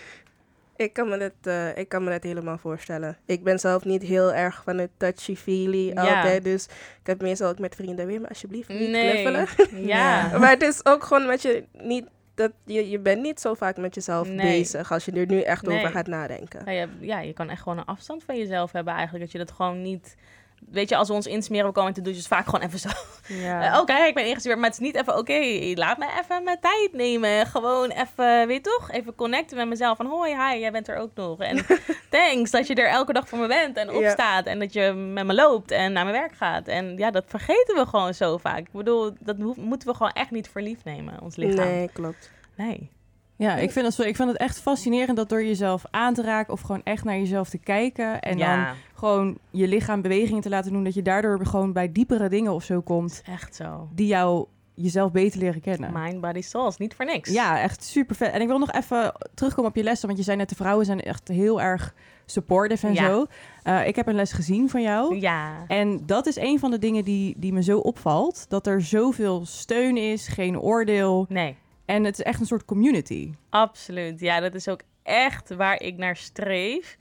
Ik 0.80 0.94
kan, 0.94 1.10
me 1.10 1.18
dat, 1.18 1.32
eh, 1.42 1.78
ik 1.78 1.90
kan 1.90 2.04
me 2.04 2.10
dat 2.10 2.24
helemaal 2.24 2.58
voorstellen. 2.58 3.18
Ik 3.26 3.44
ben 3.44 3.60
zelf 3.60 3.86
niet 3.86 4.02
heel 4.04 4.34
erg 4.34 4.62
van 4.64 4.78
het 4.78 4.90
touchy-feely 4.98 5.92
Ja. 5.94 6.16
altijd. 6.16 6.44
Dus 6.44 6.66
ik 7.00 7.08
heb 7.08 7.22
meestal 7.22 7.50
ook 7.50 7.60
met 7.60 7.76
vrienden 7.76 8.06
weer, 8.08 8.20
maar 8.20 8.30
alsjeblieft 8.30 8.70
niet 8.70 8.90
Nee. 8.90 9.12
knuffelen. 9.24 9.48
Ja. 9.88 10.38
maar 10.38 10.50
het 10.50 10.62
is 10.62 10.86
ook 10.86 11.04
gewoon 11.04 11.26
met 11.26 11.42
je 11.42 11.64
niet... 11.72 12.06
Dat 12.36 12.52
je, 12.66 12.90
je 12.90 13.00
bent 13.00 13.22
niet 13.22 13.40
zo 13.40 13.54
vaak 13.54 13.78
met 13.78 13.96
jezelf 13.96 14.28
Nee. 14.28 14.38
bezig 14.60 14.92
als 14.92 15.06
je 15.06 15.12
er 15.12 15.26
nu 15.28 15.42
echt 15.42 15.66
Nee. 15.66 15.78
over 15.78 15.90
gaat 15.90 16.08
nadenken. 16.08 16.62
Ja, 16.66 16.72
je, 16.72 16.88
ja, 17.00 17.20
je 17.20 17.34
kan 17.34 17.50
echt 17.50 17.62
gewoon 17.62 17.78
een 17.78 17.86
afstand 17.86 18.24
van 18.24 18.38
jezelf 18.38 18.72
hebben 18.72 18.94
eigenlijk. 18.94 19.24
Dat 19.24 19.32
je 19.32 19.38
dat 19.38 19.52
gewoon 19.52 19.82
niet... 19.82 20.16
Weet 20.72 20.90
je, 20.90 20.96
als 20.96 21.08
we 21.08 21.14
ons 21.14 21.28
insmeren, 21.28 21.66
we 21.66 21.72
komen 21.72 21.94
te 21.94 22.02
douchen, 22.02 22.22
is 22.22 22.28
vaak 22.28 22.46
gewoon 22.46 22.62
even 22.62 22.80
zo. 22.80 22.90
Ja. 23.28 23.74
Eh, 23.74 23.80
Oké, 23.82 23.94
ik 23.94 24.14
ben 24.14 24.26
ingestuurd, 24.26 24.56
maar 24.58 24.70
het 24.70 24.80
is 24.80 24.86
niet 24.86 24.96
even, 24.96 25.18
oké, 25.18 25.72
laat 25.74 25.98
me 25.98 26.06
even 26.22 26.44
mijn 26.44 26.60
tijd 26.62 26.90
nemen. 26.94 27.46
Gewoon 27.46 27.90
even, 27.90 28.48
weet 28.48 28.66
je 28.66 28.72
toch, 28.78 28.92
even 28.92 29.16
connecten 29.16 29.58
met 29.58 29.68
mezelf. 29.68 29.98
Van, 29.98 30.06
hoi, 30.06 30.36
hi, 30.36 30.60
jij 30.60 30.72
bent 30.72 30.88
er 30.88 30.98
ook 30.98 31.12
nog. 31.16 31.40
En 31.40 31.66
thanks 32.10 32.52
dat 32.52 32.68
je 32.68 32.76
er 32.76 32.90
elke 32.90 33.14
dag 33.14 33.28
voor 33.30 33.40
me 33.40 33.48
bent 33.48 33.78
en 33.78 33.88
Ja. 33.92 33.94
opstaat. 34.10 34.46
En 34.46 34.60
dat 34.60 34.74
je 34.74 34.92
met 34.94 35.26
me 35.26 35.34
loopt 35.34 35.72
en 35.72 35.92
naar 35.94 36.06
mijn 36.06 36.18
werk 36.20 36.34
gaat. 36.36 36.68
En 36.68 36.98
ja, 36.98 37.12
dat 37.12 37.24
vergeten 37.28 37.76
we 37.76 37.86
gewoon 37.86 38.14
zo 38.14 38.38
vaak. 38.38 38.58
Ik 38.60 38.72
bedoel, 38.72 39.14
dat 39.20 39.38
moeten 39.58 39.88
we 39.88 39.96
gewoon 39.96 40.12
echt 40.12 40.32
niet 40.32 40.50
voor 40.50 40.62
lief 40.62 40.84
nemen, 40.84 41.22
ons 41.22 41.36
lichaam. 41.36 41.68
Nee, 41.68 41.90
klopt. 41.94 42.32
Nee. 42.56 42.92
Ja, 43.40 43.56
ik 43.56 43.72
vind, 43.72 43.86
het 43.86 43.96
zo, 43.96 44.02
ik 44.02 44.16
vind 44.16 44.30
het 44.30 44.38
echt 44.38 44.60
fascinerend 44.60 45.18
dat 45.18 45.30
door 45.30 45.44
jezelf 45.44 45.84
aan 45.92 46.14
te 46.14 46.22
raken 46.22 46.54
of 46.54 46.62
gewoon 46.62 46.82
echt 46.84 47.04
naar 47.04 47.18
jezelf 47.18 47.50
te 47.50 47.58
kijken 47.58 48.20
en 48.22 48.38
dan 48.38 48.66
gewoon 48.94 49.38
je 49.52 49.68
lichaam 49.68 50.02
bewegingen 50.02 50.42
te 50.42 50.50
laten 50.50 50.72
doen, 50.74 50.84
dat 50.84 50.94
je 50.94 51.02
daardoor 51.02 51.46
gewoon 51.46 51.74
bij 51.74 51.92
diepere 51.92 52.30
dingen 52.30 52.54
of 52.54 52.64
zo 52.64 52.82
komt 52.82 53.22
echt 53.26 53.56
zo. 53.56 53.88
die 53.96 54.08
jou 54.08 54.46
jezelf 54.74 55.12
beter 55.12 55.40
leren 55.40 55.62
kennen. 55.62 55.92
Mind, 55.94 56.22
body, 56.22 56.42
soul 56.42 56.68
is 56.68 56.78
niet 56.78 56.94
voor 56.96 57.06
niks. 57.06 57.30
Ja, 57.32 57.62
echt 57.62 57.84
super 57.84 58.16
vet. 58.16 58.32
En 58.32 58.42
ik 58.42 58.48
wil 58.48 58.58
nog 58.60 58.72
even 58.72 59.14
terugkomen 59.34 59.70
op 59.70 59.76
je 59.76 59.84
lessen, 59.84 60.08
want 60.08 60.20
je 60.20 60.26
zei 60.26 60.38
net 60.38 60.50
de 60.50 60.56
vrouwen 60.56 60.86
zijn 60.86 61.02
echt 61.02 61.28
heel 61.28 61.62
erg 61.62 61.94
supportive 62.26 62.88
en 62.88 62.94
Ja. 62.94 63.06
zo. 63.10 63.26
Eh, 63.64 63.88
ik 63.88 63.96
heb 63.96 64.08
een 64.08 64.16
les 64.16 64.32
gezien 64.32 64.70
van 64.70 64.82
jou. 64.82 65.20
Ja. 65.20 65.52
En 65.68 66.06
dat 66.06 66.26
is 66.26 66.36
een 66.38 66.60
van 66.60 66.72
de 66.72 66.80
dingen 66.80 67.04
die, 67.04 67.34
die 67.38 67.54
me 67.54 67.64
zo 67.64 67.78
opvalt. 67.80 68.46
Dat 68.50 68.68
er 68.68 68.82
zoveel 68.82 69.46
steun 69.46 69.98
is, 69.98 70.28
geen 70.28 70.60
oordeel. 70.60 71.26
Nee. 71.30 71.56
En 71.90 72.04
het 72.04 72.20
is 72.20 72.26
echt 72.26 72.40
een 72.40 72.46
soort 72.46 72.66
community. 72.66 73.34
Absoluut. 73.50 74.20
Ja, 74.20 74.40
dat 74.40 74.56
is 74.56 74.68
ook 74.68 74.82
echt 75.04 75.56
waar 75.56 75.82
ik 75.82 75.98
naar 75.98 76.16
streef. 76.16 76.98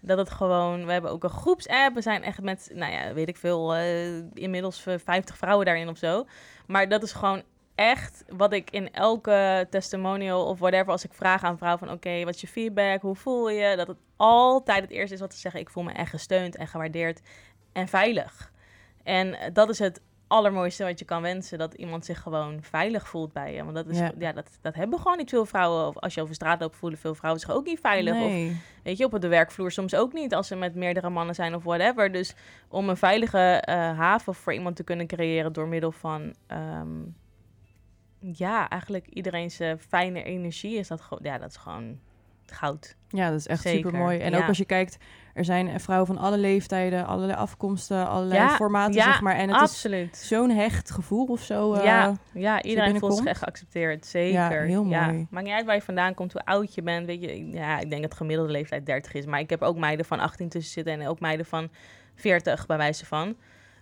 Dat 0.00 0.18
het 0.18 0.30
gewoon, 0.30 0.86
we 0.86 0.92
hebben 0.92 1.10
ook 1.10 1.24
een 1.24 1.30
groepsapp. 1.30 1.94
We 1.94 2.00
zijn 2.00 2.22
echt 2.22 2.40
met, 2.40 2.70
nou 2.74 2.92
ja, 2.92 3.12
weet 3.12 3.28
ik 3.28 3.36
veel, 3.36 3.74
eh, 3.74 4.16
inmiddels 4.34 4.86
eh, 4.86 4.94
50 5.04 5.36
vrouwen 5.36 5.66
daarin 5.66 5.88
of 5.88 5.98
zo. 5.98 6.26
Maar 6.66 6.88
dat 6.88 7.02
is 7.02 7.12
gewoon 7.12 7.42
echt 7.74 8.24
wat 8.28 8.52
ik 8.52 8.70
in 8.70 8.92
elke 8.92 9.66
testimonial 9.70 10.46
of 10.46 10.58
whatever, 10.58 10.92
als 10.92 11.04
ik 11.04 11.12
vraag 11.12 11.42
aan 11.42 11.58
vrouwen 11.58 11.86
van 11.86 11.96
oké, 11.96 12.24
wat 12.24 12.34
is 12.34 12.40
je 12.40 12.46
feedback, 12.46 13.02
hoe 13.02 13.16
voel 13.16 13.50
je? 13.50 13.76
Dat 13.76 13.86
het 13.86 13.98
altijd 14.16 14.80
het 14.80 14.90
eerste 14.90 15.14
is 15.14 15.20
wat 15.20 15.34
ze 15.34 15.40
zeggen. 15.40 15.60
Ik 15.60 15.70
voel 15.70 15.84
me 15.84 15.92
echt 15.92 16.10
gesteund 16.10 16.56
en 16.56 16.66
gewaardeerd 16.66 17.20
en 17.72 17.88
veilig. 17.88 18.52
En 19.02 19.34
eh, 19.34 19.50
dat 19.52 19.68
is 19.68 19.78
het 19.78 20.00
allermooiste 20.32 20.84
wat 20.84 20.98
je 20.98 21.04
kan 21.04 21.22
wensen. 21.22 21.58
Dat 21.58 21.74
iemand 21.74 22.04
zich 22.04 22.20
gewoon 22.20 22.58
veilig 22.62 23.08
voelt 23.08 23.32
bij 23.32 23.54
je. 23.54 23.62
Want 23.62 23.74
dat, 23.74 23.88
is, 23.88 23.98
Ja. 23.98 24.12
ja. 24.18 24.32
dat, 24.32 24.58
dat 24.60 24.74
hebben 24.74 24.98
gewoon 24.98 25.16
niet 25.16 25.30
veel 25.30 25.46
vrouwen. 25.46 25.86
Of 25.86 25.98
als 25.98 26.14
je 26.14 26.20
over 26.22 26.34
straat 26.34 26.60
loopt, 26.60 26.76
voelen 26.76 26.98
veel 26.98 27.14
vrouwen 27.14 27.40
zich 27.40 27.50
ook 27.50 27.64
niet 27.64 27.80
veilig. 27.80 28.14
Of 28.14 28.32
weet 28.82 28.98
je, 28.98 29.04
op 29.04 29.20
de 29.20 29.28
werkvloer 29.28 29.70
soms 29.70 29.94
ook 29.94 30.12
niet. 30.12 30.34
Als 30.34 30.46
ze 30.46 30.56
met 30.56 30.74
meerdere 30.74 31.10
mannen 31.10 31.34
zijn 31.34 31.54
of 31.54 31.62
whatever. 31.64 32.12
Dus 32.12 32.34
om 32.68 32.88
een 32.88 32.96
veilige 32.96 33.38
eh, 33.38 33.74
haven 33.98 34.34
voor 34.34 34.52
iemand 34.52 34.76
te 34.76 34.84
kunnen 34.84 35.06
creëren 35.06 35.52
door 35.52 35.68
middel 35.68 35.92
van... 35.92 36.34
ehm, 36.46 37.00
ja, 38.18 38.68
eigenlijk 38.68 39.06
iedereen 39.06 39.50
zijn 39.50 39.78
fijne 39.78 40.22
energie 40.22 40.76
is 40.78 40.88
dat 40.88 41.00
gewoon... 41.00 41.24
Ja, 41.24 41.38
dat 41.38 41.50
is 41.50 41.56
gewoon 41.56 41.98
goud. 42.46 42.96
Ja, 43.08 43.30
dat 43.30 43.38
is 43.38 43.46
echt 43.46 43.62
super 43.62 43.94
mooi. 43.94 44.18
En 44.18 44.30
ja. 44.30 44.38
ook 44.38 44.48
als 44.48 44.58
je 44.58 44.64
kijkt, 44.64 44.98
er 45.34 45.44
zijn 45.44 45.68
eh, 45.68 45.78
vrouwen 45.78 46.06
van 46.06 46.18
alle 46.18 46.38
leeftijden, 46.38 47.06
allerlei 47.06 47.38
afkomsten, 47.38 48.08
allerlei 48.08 48.40
Ja, 48.40 48.48
formaten, 48.56 48.94
ja, 48.94 49.04
zeg 49.04 49.20
maar. 49.20 49.34
En 49.36 49.48
het 49.48 49.60
is 49.60 49.68
Absoluut. 49.68 50.16
zo'n 50.16 50.50
hecht 50.50 50.90
gevoel 50.90 51.26
of 51.26 51.40
zo. 51.42 51.72
eh, 51.74 51.84
ja, 51.84 52.16
ja, 52.32 52.62
iedereen 52.62 52.98
voelt 52.98 53.16
zich 53.16 53.26
echt 53.26 53.38
geaccepteerd. 53.38 54.06
Zeker. 54.06 54.32
Ja, 54.40 54.48
heel 54.66 54.84
mooi. 54.84 55.26
Maakt 55.30 55.46
niet 55.46 55.54
uit 55.54 55.66
waar 55.66 55.74
je 55.74 55.82
vandaan 55.82 56.14
komt, 56.14 56.32
hoe 56.32 56.44
oud 56.44 56.74
je 56.74 56.82
bent. 56.82 57.06
Weet 57.06 57.22
je, 57.22 57.50
ja, 57.50 57.78
ik 57.80 57.90
denk 57.90 58.02
dat 58.02 58.14
gemiddelde 58.14 58.52
leeftijd 58.52 58.86
30 58.86 59.12
is. 59.14 59.26
Maar 59.26 59.40
ik 59.40 59.50
heb 59.50 59.62
ook 59.62 59.76
meiden 59.76 60.04
van 60.06 60.20
18 60.20 60.48
tussen 60.48 60.72
zitten 60.72 61.00
en 61.00 61.06
ook 61.08 61.20
meiden 61.20 61.46
van 61.46 61.70
40 62.14 62.66
bij 62.66 62.76
wijze 62.76 63.06
van. 63.06 63.36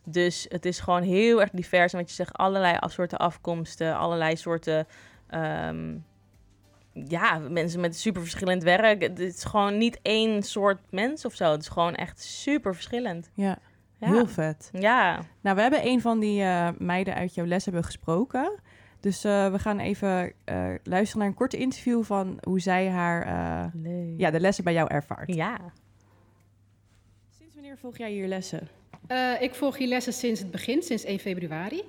Dus 0.04 0.46
het 0.48 0.64
is 0.64 0.80
gewoon 0.80 1.02
heel 1.02 1.40
erg 1.40 1.50
divers. 1.50 1.92
En 1.92 1.98
wat 1.98 2.08
je 2.08 2.14
zegt, 2.14 2.36
allerlei 2.36 2.76
soorten 2.86 3.18
afkomsten, 3.18 3.96
allerlei 3.96 4.36
soorten. 4.36 4.86
ehm, 5.28 5.96
ja, 6.92 7.38
mensen 7.38 7.80
met 7.80 7.96
super 7.96 8.20
verschillend 8.20 8.62
werk. 8.62 9.02
Het 9.02 9.18
is 9.18 9.44
gewoon 9.44 9.78
niet 9.78 9.98
één 10.02 10.42
soort 10.42 10.78
mens 10.90 11.24
of 11.24 11.34
zo. 11.34 11.50
Het 11.52 11.60
is 11.60 11.68
gewoon 11.68 11.94
echt 11.94 12.20
super 12.22 12.74
verschillend. 12.74 13.30
ja, 13.34 13.58
Ja. 13.98 14.06
heel 14.12 14.26
vet. 14.26 14.70
Ja, 14.72 15.20
Nou, 15.40 15.56
we 15.56 15.62
hebben 15.62 15.86
een 15.86 16.00
van 16.00 16.18
die 16.20 16.42
eh, 16.42 16.68
meiden 16.78 17.14
uit 17.14 17.34
jouw 17.34 17.46
les 17.46 17.64
hebben 17.64 17.84
gesproken. 17.84 18.60
Dus 19.00 19.24
eh, 19.24 19.52
we 19.52 19.58
gaan 19.58 19.78
even 19.78 20.32
eh, 20.44 20.68
luisteren 20.84 21.18
naar 21.18 21.28
een 21.28 21.34
korte 21.34 21.56
interview 21.56 22.02
van 22.04 22.38
hoe 22.40 22.60
zij 22.60 22.88
haar, 22.88 23.22
eh, 23.82 24.18
ja, 24.18 24.30
de 24.30 24.40
lessen 24.40 24.64
bij 24.64 24.72
jou 24.72 24.88
ervaart. 24.90 25.34
ja. 25.34 25.58
Sinds 27.38 27.54
wanneer 27.54 27.78
volg 27.78 27.96
jij 27.98 28.10
hier 28.10 28.26
lessen? 28.28 28.68
Eh, 29.06 29.32
ik 29.40 29.54
volg 29.54 29.76
hier 29.76 29.88
lessen 29.88 30.12
sinds 30.12 30.40
het 30.40 30.50
begin, 30.50 30.82
sinds 30.82 31.04
1 31.04 31.18
februari. 31.18 31.82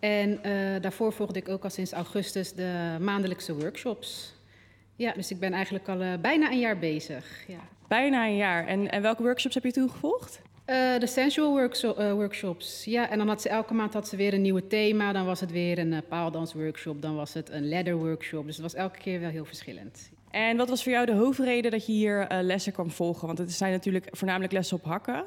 En 0.00 0.42
eh, 0.42 0.82
daarvoor 0.82 1.12
volgde 1.12 1.38
ik 1.38 1.48
ook 1.48 1.64
al 1.64 1.70
sinds 1.70 1.92
augustus 1.92 2.52
de 2.52 2.96
maandelijkse 3.00 3.54
workshops. 3.56 4.34
Ja, 4.96 5.12
dus 5.12 5.30
ik 5.30 5.38
ben 5.38 5.52
eigenlijk 5.52 5.88
al 5.88 6.00
eh, 6.00 6.12
bijna 6.20 6.50
een 6.50 6.58
jaar 6.58 6.78
bezig. 6.78 7.44
Ja. 7.48 7.58
Bijna 7.88 8.26
een 8.26 8.36
jaar. 8.36 8.66
En, 8.66 8.90
en 8.90 9.02
welke 9.02 9.22
workshops 9.22 9.54
heb 9.54 9.64
je 9.64 9.72
toen 9.72 9.90
gevolgd? 9.90 10.40
Eh, 10.64 10.98
de 10.98 11.06
sensual 11.06 11.50
workso- 11.50 11.94
eh, 11.94 12.12
workshops. 12.12 12.84
Ja, 12.84 13.10
en 13.10 13.18
dan 13.18 13.28
had 13.28 13.42
ze 13.42 13.48
elke 13.48 13.74
maand 13.74 13.92
had 13.92 14.08
ze 14.08 14.16
weer 14.16 14.34
een 14.34 14.42
nieuw 14.42 14.60
thema. 14.68 15.12
Dan 15.12 15.26
was 15.26 15.40
het 15.40 15.50
weer 15.50 15.78
een 15.78 16.02
paaldansworkshop, 16.08 17.02
dan 17.02 17.14
was 17.16 17.34
het 17.34 17.50
een 17.50 17.68
ladder 17.68 17.96
workshop. 17.96 18.46
Dus 18.46 18.54
het 18.54 18.62
was 18.64 18.74
elke 18.74 18.98
keer 18.98 19.20
wel 19.20 19.30
heel 19.30 19.44
verschillend. 19.44 20.10
En 20.30 20.56
wat 20.56 20.68
was 20.68 20.82
voor 20.82 20.92
jou 20.92 21.06
de 21.06 21.14
hoofdreden 21.14 21.70
dat 21.70 21.86
je 21.86 21.92
hier 21.92 22.26
lessen 22.40 22.72
kwam 22.72 22.90
volgen? 22.90 23.26
Want 23.26 23.38
het 23.38 23.52
zijn 23.52 23.72
natuurlijk 23.72 24.08
voornamelijk 24.10 24.52
lessen 24.52 24.76
op 24.76 24.84
hakken. 24.84 25.24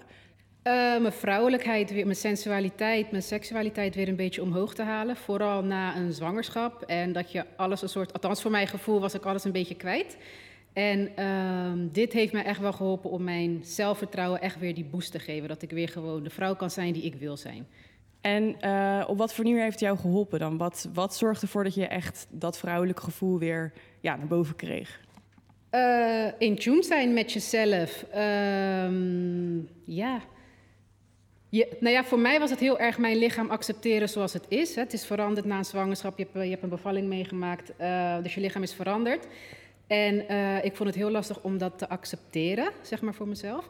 Eh, 0.69 0.75
mijn 0.75 1.13
vrouwelijkheid, 1.13 1.91
weer, 1.91 2.05
mijn 2.05 2.17
sensualiteit, 2.17 3.11
mijn 3.11 3.23
seksualiteit 3.23 3.95
weer 3.95 4.07
een 4.07 4.15
beetje 4.15 4.41
omhoog 4.41 4.73
te 4.73 4.83
halen. 4.83 5.15
Vooral 5.15 5.63
na 5.63 5.95
een 5.95 6.13
zwangerschap. 6.13 6.81
En 6.81 7.13
dat 7.13 7.31
je 7.31 7.45
alles 7.55 7.81
een 7.81 7.89
soort, 7.89 8.13
althans 8.13 8.41
voor 8.41 8.51
mijn 8.51 8.67
gevoel 8.67 8.99
was 8.99 9.13
ik 9.13 9.25
alles 9.25 9.43
een 9.43 9.51
beetje 9.51 9.75
kwijt. 9.75 10.17
En 10.73 11.11
ehm, 11.15 11.87
dit 11.91 12.13
heeft 12.13 12.33
mij 12.33 12.43
echt 12.43 12.59
wel 12.59 12.73
geholpen 12.73 13.09
om 13.09 13.23
mijn 13.23 13.59
zelfvertrouwen 13.63 14.41
echt 14.41 14.59
weer 14.59 14.75
die 14.75 14.85
boost 14.85 15.11
te 15.11 15.19
geven. 15.19 15.47
Dat 15.47 15.61
ik 15.61 15.71
weer 15.71 15.89
gewoon 15.89 16.23
de 16.23 16.29
vrouw 16.29 16.55
kan 16.55 16.69
zijn 16.69 16.93
die 16.93 17.03
ik 17.03 17.15
wil 17.15 17.37
zijn. 17.37 17.67
En 18.21 18.61
eh, 18.61 19.05
op 19.07 19.17
wat 19.17 19.33
voor 19.33 19.43
manier 19.43 19.61
heeft 19.61 19.71
het 19.71 19.79
jou 19.79 19.97
geholpen 19.97 20.39
dan? 20.39 20.57
Wat, 20.57 20.89
wat 20.93 21.15
zorgt 21.15 21.41
ervoor 21.41 21.63
dat 21.63 21.75
je 21.75 21.87
echt 21.87 22.27
dat 22.29 22.57
vrouwelijke 22.57 23.01
gevoel 23.01 23.39
weer 23.39 23.73
ja, 23.99 24.15
naar 24.15 24.27
boven 24.27 24.55
kreeg? 24.55 24.99
Eh, 25.69 26.27
in 26.37 26.55
tune 26.55 26.83
zijn 26.83 27.13
met 27.13 27.31
jezelf. 27.31 28.03
Ehm, 28.11 29.57
ja. 29.85 30.21
Nou 31.51 31.89
ja, 31.89 32.03
voor 32.03 32.19
mij 32.19 32.39
was 32.39 32.49
het 32.49 32.59
heel 32.59 32.79
erg 32.79 32.97
mijn 32.97 33.17
lichaam 33.17 33.49
accepteren 33.49 34.09
zoals 34.09 34.33
het 34.33 34.45
is. 34.47 34.75
Het 34.75 34.93
is 34.93 35.05
veranderd 35.05 35.45
na 35.45 35.57
een 35.57 35.65
zwangerschap. 35.65 36.17
Je 36.17 36.23
hebt, 36.31 36.45
je 36.45 36.49
hebt 36.49 36.63
een 36.63 36.69
bevalling 36.69 37.07
meegemaakt, 37.07 37.71
uh, 37.81 38.23
dus 38.23 38.33
je 38.33 38.41
lichaam 38.41 38.63
is 38.63 38.73
veranderd. 38.73 39.27
En 39.87 40.31
uh, 40.31 40.63
ik 40.63 40.75
vond 40.75 40.89
het 40.89 40.97
heel 40.97 41.11
lastig 41.11 41.41
om 41.41 41.57
dat 41.57 41.77
te 41.77 41.89
accepteren, 41.89 42.71
zeg 42.81 43.01
maar 43.01 43.13
voor 43.13 43.27
mezelf. 43.27 43.69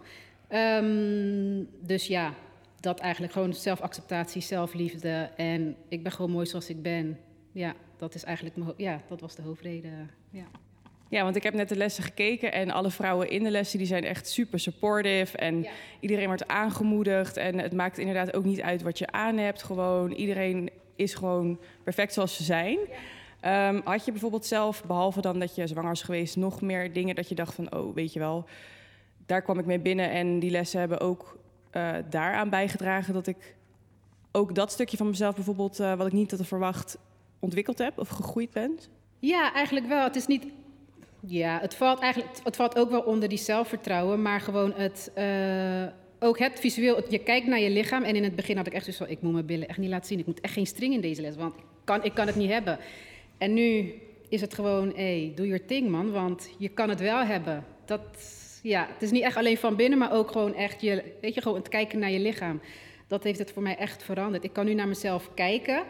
Um, 0.50 1.70
dus 1.80 2.08
ja, 2.08 2.34
dat 2.80 3.00
eigenlijk 3.00 3.34
gewoon 3.34 3.54
zelfacceptatie, 3.54 4.42
zelfliefde. 4.42 5.30
En 5.36 5.76
ik 5.88 6.04
ben 6.04 6.12
gewoon 6.12 6.32
mooi 6.32 6.46
zoals 6.46 6.70
ik 6.70 6.82
ben. 6.82 7.20
Ja, 7.52 7.74
dat 7.98 8.16
is 8.16 8.24
eigenlijk 8.24 8.56
ja, 8.78 9.02
dat 9.08 9.22
was 9.22 9.36
de 9.36 9.42
hoofdreden. 9.42 10.12
Ja. 10.30 10.46
Ja, 11.10 11.24
want 11.24 11.36
ik 11.36 11.44
heb 11.44 11.54
net 11.54 11.70
de 11.70 11.76
lessen 11.76 12.04
gekeken 12.04 12.52
en 12.52 12.72
alle 12.72 12.90
vrouwen 12.90 13.30
in 13.30 13.44
de 13.44 13.50
lessen 13.50 13.78
die 13.78 13.88
zijn 13.88 14.04
echt 14.04 14.30
super 14.30 14.60
supportive. 14.60 15.38
En 15.38 15.68
iedereen 16.00 16.28
wordt 16.28 16.48
aangemoedigd. 16.48 17.38
En 17.38 17.60
het 17.60 17.74
maakt 17.74 17.98
inderdaad 17.98 18.34
ook 18.34 18.44
niet 18.44 18.62
uit 18.62 18.82
wat 18.82 18.98
je 18.98 19.12
aan 19.12 19.38
hebt. 19.38 19.64
Gewoon, 19.64 20.12
iedereen 20.12 20.70
is 20.96 21.14
gewoon 21.14 21.60
perfect 21.84 22.14
zoals 22.14 22.36
ze 22.36 22.44
zijn. 22.44 22.78
Um, 23.46 23.82
had 23.84 24.06
je 24.06 24.12
bijvoorbeeld 24.12 24.46
zelf, 24.46 24.84
behalve 24.84 25.22
dan 25.22 25.40
dat 25.40 25.56
je 25.56 25.68
zwanger 25.68 25.90
was 25.90 26.02
geweest, 26.02 26.36
nog 26.36 26.62
meer 26.62 26.94
dingen 26.94 27.16
dat 27.16 27.30
je 27.30 27.36
dacht 27.36 27.54
van, 27.54 27.76
oh, 27.76 27.96
weet 27.96 28.14
je 28.14 28.20
wel, 28.20 28.46
daar 29.26 29.42
kwam 29.42 29.60
ik 29.60 29.66
mee 29.66 29.80
binnen 29.80 30.12
en 30.12 30.40
die 30.40 30.52
lessen 30.52 30.80
hebben 30.80 31.00
ook 31.00 31.38
uh, 31.74 31.96
daaraan 32.10 32.50
bijgedragen 32.50 33.14
dat 33.14 33.28
ik 33.28 33.56
ook 34.32 34.56
dat 34.56 34.72
stukje 34.72 34.98
van 34.98 35.08
mezelf 35.08 35.36
bijvoorbeeld, 35.36 35.80
uh, 35.80 35.94
wat 35.94 36.08
ik 36.08 36.14
niet 36.14 36.32
had 36.32 36.48
verwacht, 36.48 36.98
ontwikkeld 37.40 37.78
heb 37.78 37.98
of 37.98 38.08
gegroeid 38.08 38.52
ben? 38.52 38.80
Ja, 39.20 39.54
eigenlijk 39.54 39.88
wel. 39.88 40.04
Het 40.04 40.16
is 40.16 40.28
niet 40.28 40.46
ja, 41.26 41.60
het 41.62 41.76
valt 41.76 42.00
eigenlijk 42.00 42.34
het 42.44 42.56
valt 42.56 42.78
ook 42.78 42.90
wel 42.90 43.02
onder 43.02 43.30
die 43.30 43.38
zelfvertrouwen, 43.38 44.22
maar 44.22 44.42
gewoon 44.42 44.74
het. 44.76 45.12
Uh, 45.18 45.84
ook 46.20 46.40
het 46.40 46.60
visueel, 46.60 47.04
je 47.10 47.20
kijkt 47.20 47.48
naar 47.48 47.60
je 47.60 47.70
lichaam 47.70 48.04
en 48.04 48.16
in 48.16 48.24
het 48.24 48.36
begin 48.36 48.58
had 48.58 48.68
ik 48.68 48.74
echt 48.74 48.94
zo, 48.94 49.04
ik 49.08 49.22
moet 49.22 49.34
mijn 49.34 49.46
billen 49.46 49.68
echt 49.68 49.78
niet 49.78 49.90
laten 49.90 50.08
zien. 50.08 50.20
Ik 50.20 50.26
moet 50.26 50.42
echt 50.42 50.54
geen 50.54 50.68
string 50.68 50.94
in 50.94 51.02
deze 51.02 51.22
les, 51.22 51.36
want 51.36 51.56
ik 51.56 51.64
kan, 51.84 52.04
ik 52.04 52.14
kan 52.14 52.28
het 52.28 52.36
niet 52.36 52.50
hebben. 52.50 52.80
En 53.38 53.54
nu 53.54 53.94
is 54.30 54.42
het 54.42 54.54
gewoon, 54.54 54.94
hey, 54.96 55.32
doe 55.36 55.48
your 55.48 55.66
thing 55.66 55.90
man, 55.90 56.12
want 56.12 56.50
je 56.58 56.70
kan 56.70 56.90
het 56.90 57.00
wel 57.00 57.24
hebben. 57.24 57.66
Dat, 57.86 58.02
ja, 58.64 58.88
het 58.94 59.02
is 59.02 59.12
niet 59.12 59.24
echt 59.24 59.38
alleen 59.38 59.58
van 59.58 59.76
binnen, 59.76 60.00
maar 60.00 60.14
ook 60.14 60.32
gewoon 60.32 60.56
echt, 60.56 60.82
je, 60.82 61.04
weet 61.22 61.34
je, 61.34 61.42
gewoon 61.42 61.58
het 61.58 61.70
kijken 61.70 62.00
naar 62.00 62.12
je 62.12 62.20
lichaam. 62.20 62.62
Dat 63.08 63.24
heeft 63.24 63.40
het 63.40 63.52
voor 63.52 63.62
mij 63.62 63.78
echt 63.78 64.04
veranderd. 64.04 64.44
Ik 64.44 64.54
kan 64.54 64.66
nu 64.66 64.74
naar 64.74 64.88
mezelf 64.88 65.34
kijken 65.34 65.84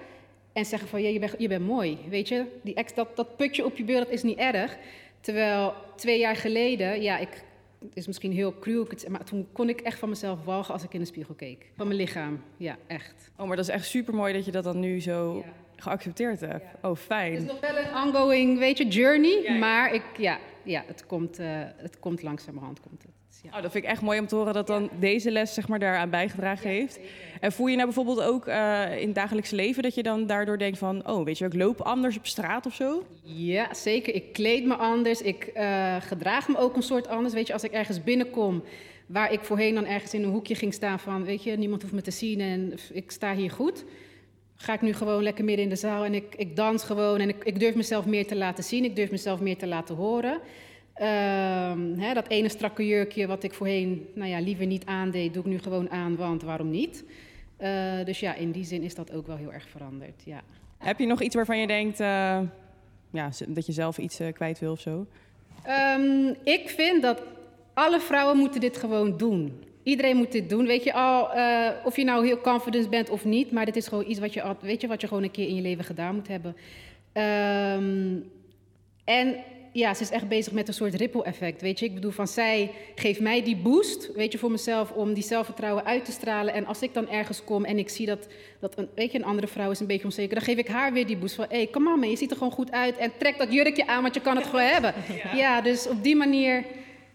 en 0.54 0.66
zeggen 0.66 0.90
van, 0.90 1.02
ja, 1.02 1.10
je 1.10 1.20
bent, 1.20 1.36
je 1.38 1.48
bent 1.48 1.66
mooi, 1.66 1.98
weet 2.10 2.28
je. 2.28 2.46
Die 2.62 2.74
ex, 2.74 2.94
dat, 2.94 3.16
dat 3.16 3.38
putje 3.38 3.66
op 3.66 3.78
je 3.78 3.84
beeld, 3.84 4.06
dat 4.06 4.14
is 4.14 4.24
niet 4.24 4.38
erg. 4.38 4.78
Terwijl 5.22 5.74
twee 5.96 6.20
jaar 6.20 6.36
geleden, 6.36 7.02
ja, 7.02 7.18
ik, 7.18 7.44
het 7.80 7.96
is 7.96 8.08
misschien 8.08 8.32
heel 8.32 8.60
cruel, 8.60 8.88
maar 9.08 9.24
toen 9.24 9.48
kon 9.52 9.70
ik 9.70 9.82
echt 9.82 10.00
van 10.00 10.10
mezelf 10.10 10.44
walgen 10.44 10.74
als 10.74 10.84
ik 10.84 10.94
in 10.94 11.00
de 11.00 11.06
spiegel 11.06 11.34
keek. 11.34 11.72
Van 11.76 11.88
mijn 11.88 12.00
lichaam, 12.00 12.42
ja, 12.58 12.78
echt. 12.88 13.32
Oh, 13.38 13.48
maar 13.48 13.56
dat 13.56 13.68
is 13.68 13.74
echt 13.74 13.86
super 13.86 14.14
mooi 14.14 14.34
dat 14.34 14.46
je 14.46 14.52
dat 14.52 14.64
dan 14.64 14.80
nu 14.80 15.02
zo 15.02 15.44
geaccepteerd 15.76 16.40
hebt. 16.40 16.66
Oh, 16.82 16.96
fijn. 16.96 17.34
Het 17.34 17.42
is 17.42 17.48
nog 17.48 17.60
wel 17.60 17.78
een 17.78 17.96
ongoing, 17.96 18.58
weet 18.58 18.78
je, 18.78 18.88
journey, 18.88 19.58
maar 19.60 19.94
ik, 19.94 20.04
ja, 20.18 20.40
ja 20.64 20.84
het, 20.88 21.06
komt, 21.06 21.40
uh, 21.40 21.48
het 21.76 22.00
komt 22.00 22.22
langzamerhand. 22.22 22.80
Komt 22.80 23.02
het. 23.02 23.19
Ja. 23.44 23.50
Oh, 23.58 23.62
dat 23.62 23.72
vind 23.72 23.84
ik 23.84 23.90
echt 23.90 24.02
mooi 24.02 24.20
om 24.20 24.28
te 24.28 24.36
horen 24.36 24.54
dat 24.54 24.68
dan 24.68 24.90
deze 25.00 25.32
les 25.32 25.54
zeg 25.54 25.68
maar, 25.68 25.80
daaraan 25.80 26.10
bijgedragen 26.10 26.70
heeft. 26.70 27.00
En 27.40 27.52
voel 27.52 27.68
je 27.68 27.76
nou 27.76 27.86
bijvoorbeeld 27.86 28.22
ook 28.22 28.48
uh, 28.48 29.00
in 29.00 29.06
het 29.06 29.16
dagelijks 29.16 29.50
leven 29.50 29.84
dat 29.84 29.96
je 29.96 30.04
dan 30.04 30.28
daardoor 30.28 30.58
denkt 30.58 30.78
van... 30.78 31.08
oh, 31.08 31.26
weet 31.26 31.38
je, 31.38 31.46
ik 31.46 31.54
loop 31.54 31.82
anders 31.82 32.18
op 32.18 32.26
straat 32.26 32.66
of 32.66 32.74
zo? 32.74 33.04
Ja, 33.24 33.74
zeker. 33.74 34.16
Ik 34.16 34.34
kleed 34.34 34.66
me 34.66 34.76
anders. 34.76 35.22
Ik 35.22 35.52
uh, 35.56 35.96
gedraag 36.02 36.48
me 36.48 36.58
ook 36.58 36.76
een 36.76 36.84
soort 36.84 37.08
anders. 37.08 37.34
Weet 37.34 37.48
je, 37.48 37.54
als 37.54 37.64
ik 37.64 37.72
ergens 37.72 38.04
binnenkom 38.04 38.64
waar 39.06 39.32
ik 39.32 39.44
voorheen 39.44 39.76
dan 39.76 39.86
ergens 39.86 40.14
in 40.14 40.24
een 40.24 40.32
hoekje 40.32 40.56
ging 40.56 40.74
staan 40.74 41.00
van... 41.00 41.24
weet 41.24 41.44
je, 41.44 41.58
niemand 41.58 41.82
hoeft 41.82 41.94
me 41.94 42.02
te 42.02 42.12
zien 42.12 42.40
en 42.40 42.74
ik 42.94 43.12
sta 43.12 43.36
hier 43.36 43.52
goed... 43.52 43.86
ga 44.56 44.74
ik 44.74 44.82
nu 44.82 44.94
gewoon 44.94 45.24
lekker 45.24 45.46
midden 45.46 45.64
in 45.64 45.70
de 45.70 45.76
zaal 45.76 46.06
en 46.06 46.14
ik, 46.14 46.36
ik 46.36 46.56
dans 46.56 46.84
gewoon... 46.84 47.20
en 47.20 47.30
ik, 47.30 47.44
ik 47.44 47.60
durf 47.60 47.76
mezelf 47.76 48.06
meer 48.06 48.28
te 48.28 48.36
laten 48.36 48.64
zien, 48.64 48.84
ik 48.84 48.96
durf 48.96 49.12
mezelf 49.12 49.40
meer 49.40 49.58
te 49.58 49.68
laten 49.68 49.96
horen... 49.96 50.42
Um, 51.02 52.00
hè, 52.00 52.14
dat 52.14 52.28
ene 52.28 52.50
strakke 52.50 52.88
jurkje 52.88 53.28
wat 53.28 53.44
ik 53.44 53.54
voorheen 53.54 54.08
nou 54.16 54.30
ja, 54.30 54.40
liever 54.40 54.66
niet 54.66 54.86
aandeed, 54.86 55.34
doe 55.34 55.44
ik 55.44 55.50
nu 55.50 55.60
gewoon 55.60 55.90
aan, 55.90 56.16
want 56.16 56.42
waarom 56.42 56.70
niet? 56.70 57.04
Uh, 57.60 58.06
dus 58.06 58.20
ja, 58.20 58.34
in 58.34 58.52
die 58.52 58.64
zin 58.64 58.84
is 58.84 58.96
dat 58.96 59.14
ook 59.14 59.28
wel 59.28 59.36
heel 59.38 59.54
erg 59.54 59.70
veranderd. 59.70 60.22
Ja. 60.26 60.42
Heb 60.78 61.00
je 61.00 61.06
nog 61.06 61.22
iets 61.22 61.36
waarvan 61.36 61.60
je 61.60 61.68
denkt 61.68 62.00
uh, 62.00 62.40
ja, 63.10 63.30
dat 63.48 63.66
je 63.66 63.72
zelf 63.72 63.98
iets 63.98 64.22
uh, 64.22 64.28
kwijt 64.34 64.60
wil 64.60 64.72
of 64.72 64.80
zo? 64.80 65.06
Um, 65.98 66.36
ik 66.44 66.70
vind 66.70 67.02
dat 67.02 67.24
alle 67.74 68.00
vrouwen 68.00 68.38
moeten 68.38 68.62
dit 68.62 68.78
gewoon 68.78 69.18
doen. 69.18 69.64
Iedereen 69.84 70.18
moet 70.18 70.32
dit 70.32 70.50
doen. 70.50 70.66
Weet 70.66 70.84
je 70.84 70.94
al, 70.94 71.24
of 71.84 71.96
je 71.96 72.04
nou 72.04 72.26
heel 72.26 72.42
confident 72.42 72.90
bent 72.90 73.10
of 73.10 73.26
niet, 73.26 73.52
maar 73.52 73.66
dit 73.66 73.76
is 73.76 73.88
gewoon 73.88 74.10
iets 74.10 74.20
wat 74.20 74.34
je, 74.34 74.56
weet 74.62 74.82
je, 74.82 74.88
wat 74.88 75.02
je 75.02 75.08
gewoon 75.08 75.24
een 75.24 75.32
keer 75.32 75.48
in 75.48 75.56
je 75.56 75.62
leven 75.62 75.84
gedaan 75.84 76.16
moet 76.16 76.28
hebben. 76.28 76.56
Um, 77.14 78.32
en 79.04 79.36
ja, 79.72 79.94
ze 79.94 80.02
is 80.02 80.10
echt 80.10 80.28
bezig 80.28 80.54
met 80.54 80.68
een 80.68 80.74
soort 80.74 80.94
ripple 80.94 81.24
effect. 81.24 81.62
Weet 81.62 81.80
je, 81.80 81.86
ik 81.86 81.94
bedoel, 81.94 82.12
van 82.12 82.28
zij 82.28 82.72
geeft 82.96 83.20
mij 83.20 83.44
die 83.44 83.58
boost, 83.58 84.12
weet 84.16 84.32
je, 84.32 84.38
voor 84.38 84.52
mezelf, 84.52 84.92
om 84.92 85.14
die 85.14 85.24
zelfvertrouwen 85.24 85.86
uit 85.86 86.06
te 86.06 86.12
stralen. 86.12 86.54
En 86.54 86.66
als 86.66 86.82
ik 86.82 86.94
dan 86.94 87.10
ergens 87.10 87.44
kom 87.44 87.66
en 87.66 87.78
ik 87.78 87.90
zie 87.90 88.06
dat, 88.06 88.28
dat 88.60 88.78
een, 88.78 88.90
weet 88.96 89.12
je, 89.12 89.18
een 89.18 89.26
andere 89.26 89.48
vrouw 89.48 89.72
is 89.72 89.80
een 89.80 89.88
beetje 89.88 90.06
onzeker, 90.06 90.36
dan 90.36 90.44
geef 90.44 90.58
ik 90.58 90.68
haar 90.68 90.94
weer 90.94 91.06
die 91.06 91.18
boost 91.18 91.36
van, 91.36 91.46
hé, 91.50 91.56
hey, 91.56 91.68
come 91.68 91.94
on 91.94 92.00
man, 92.00 92.10
je 92.10 92.18
ziet 92.18 92.32
er 92.32 92.38
gewoon 92.38 92.54
goed 92.54 92.72
uit 92.72 92.98
en 92.98 93.12
trek 93.18 93.38
dat 93.38 93.54
jurkje 93.54 93.88
aan, 93.88 94.02
want 94.02 94.14
je 94.14 94.22
kan 94.22 94.36
het 94.36 94.46
gewoon 94.46 94.66
hebben. 94.76 94.94
Ja. 95.36 95.62
dus 95.62 95.88
op 95.88 96.04
die 96.04 96.16
manier, 96.16 96.66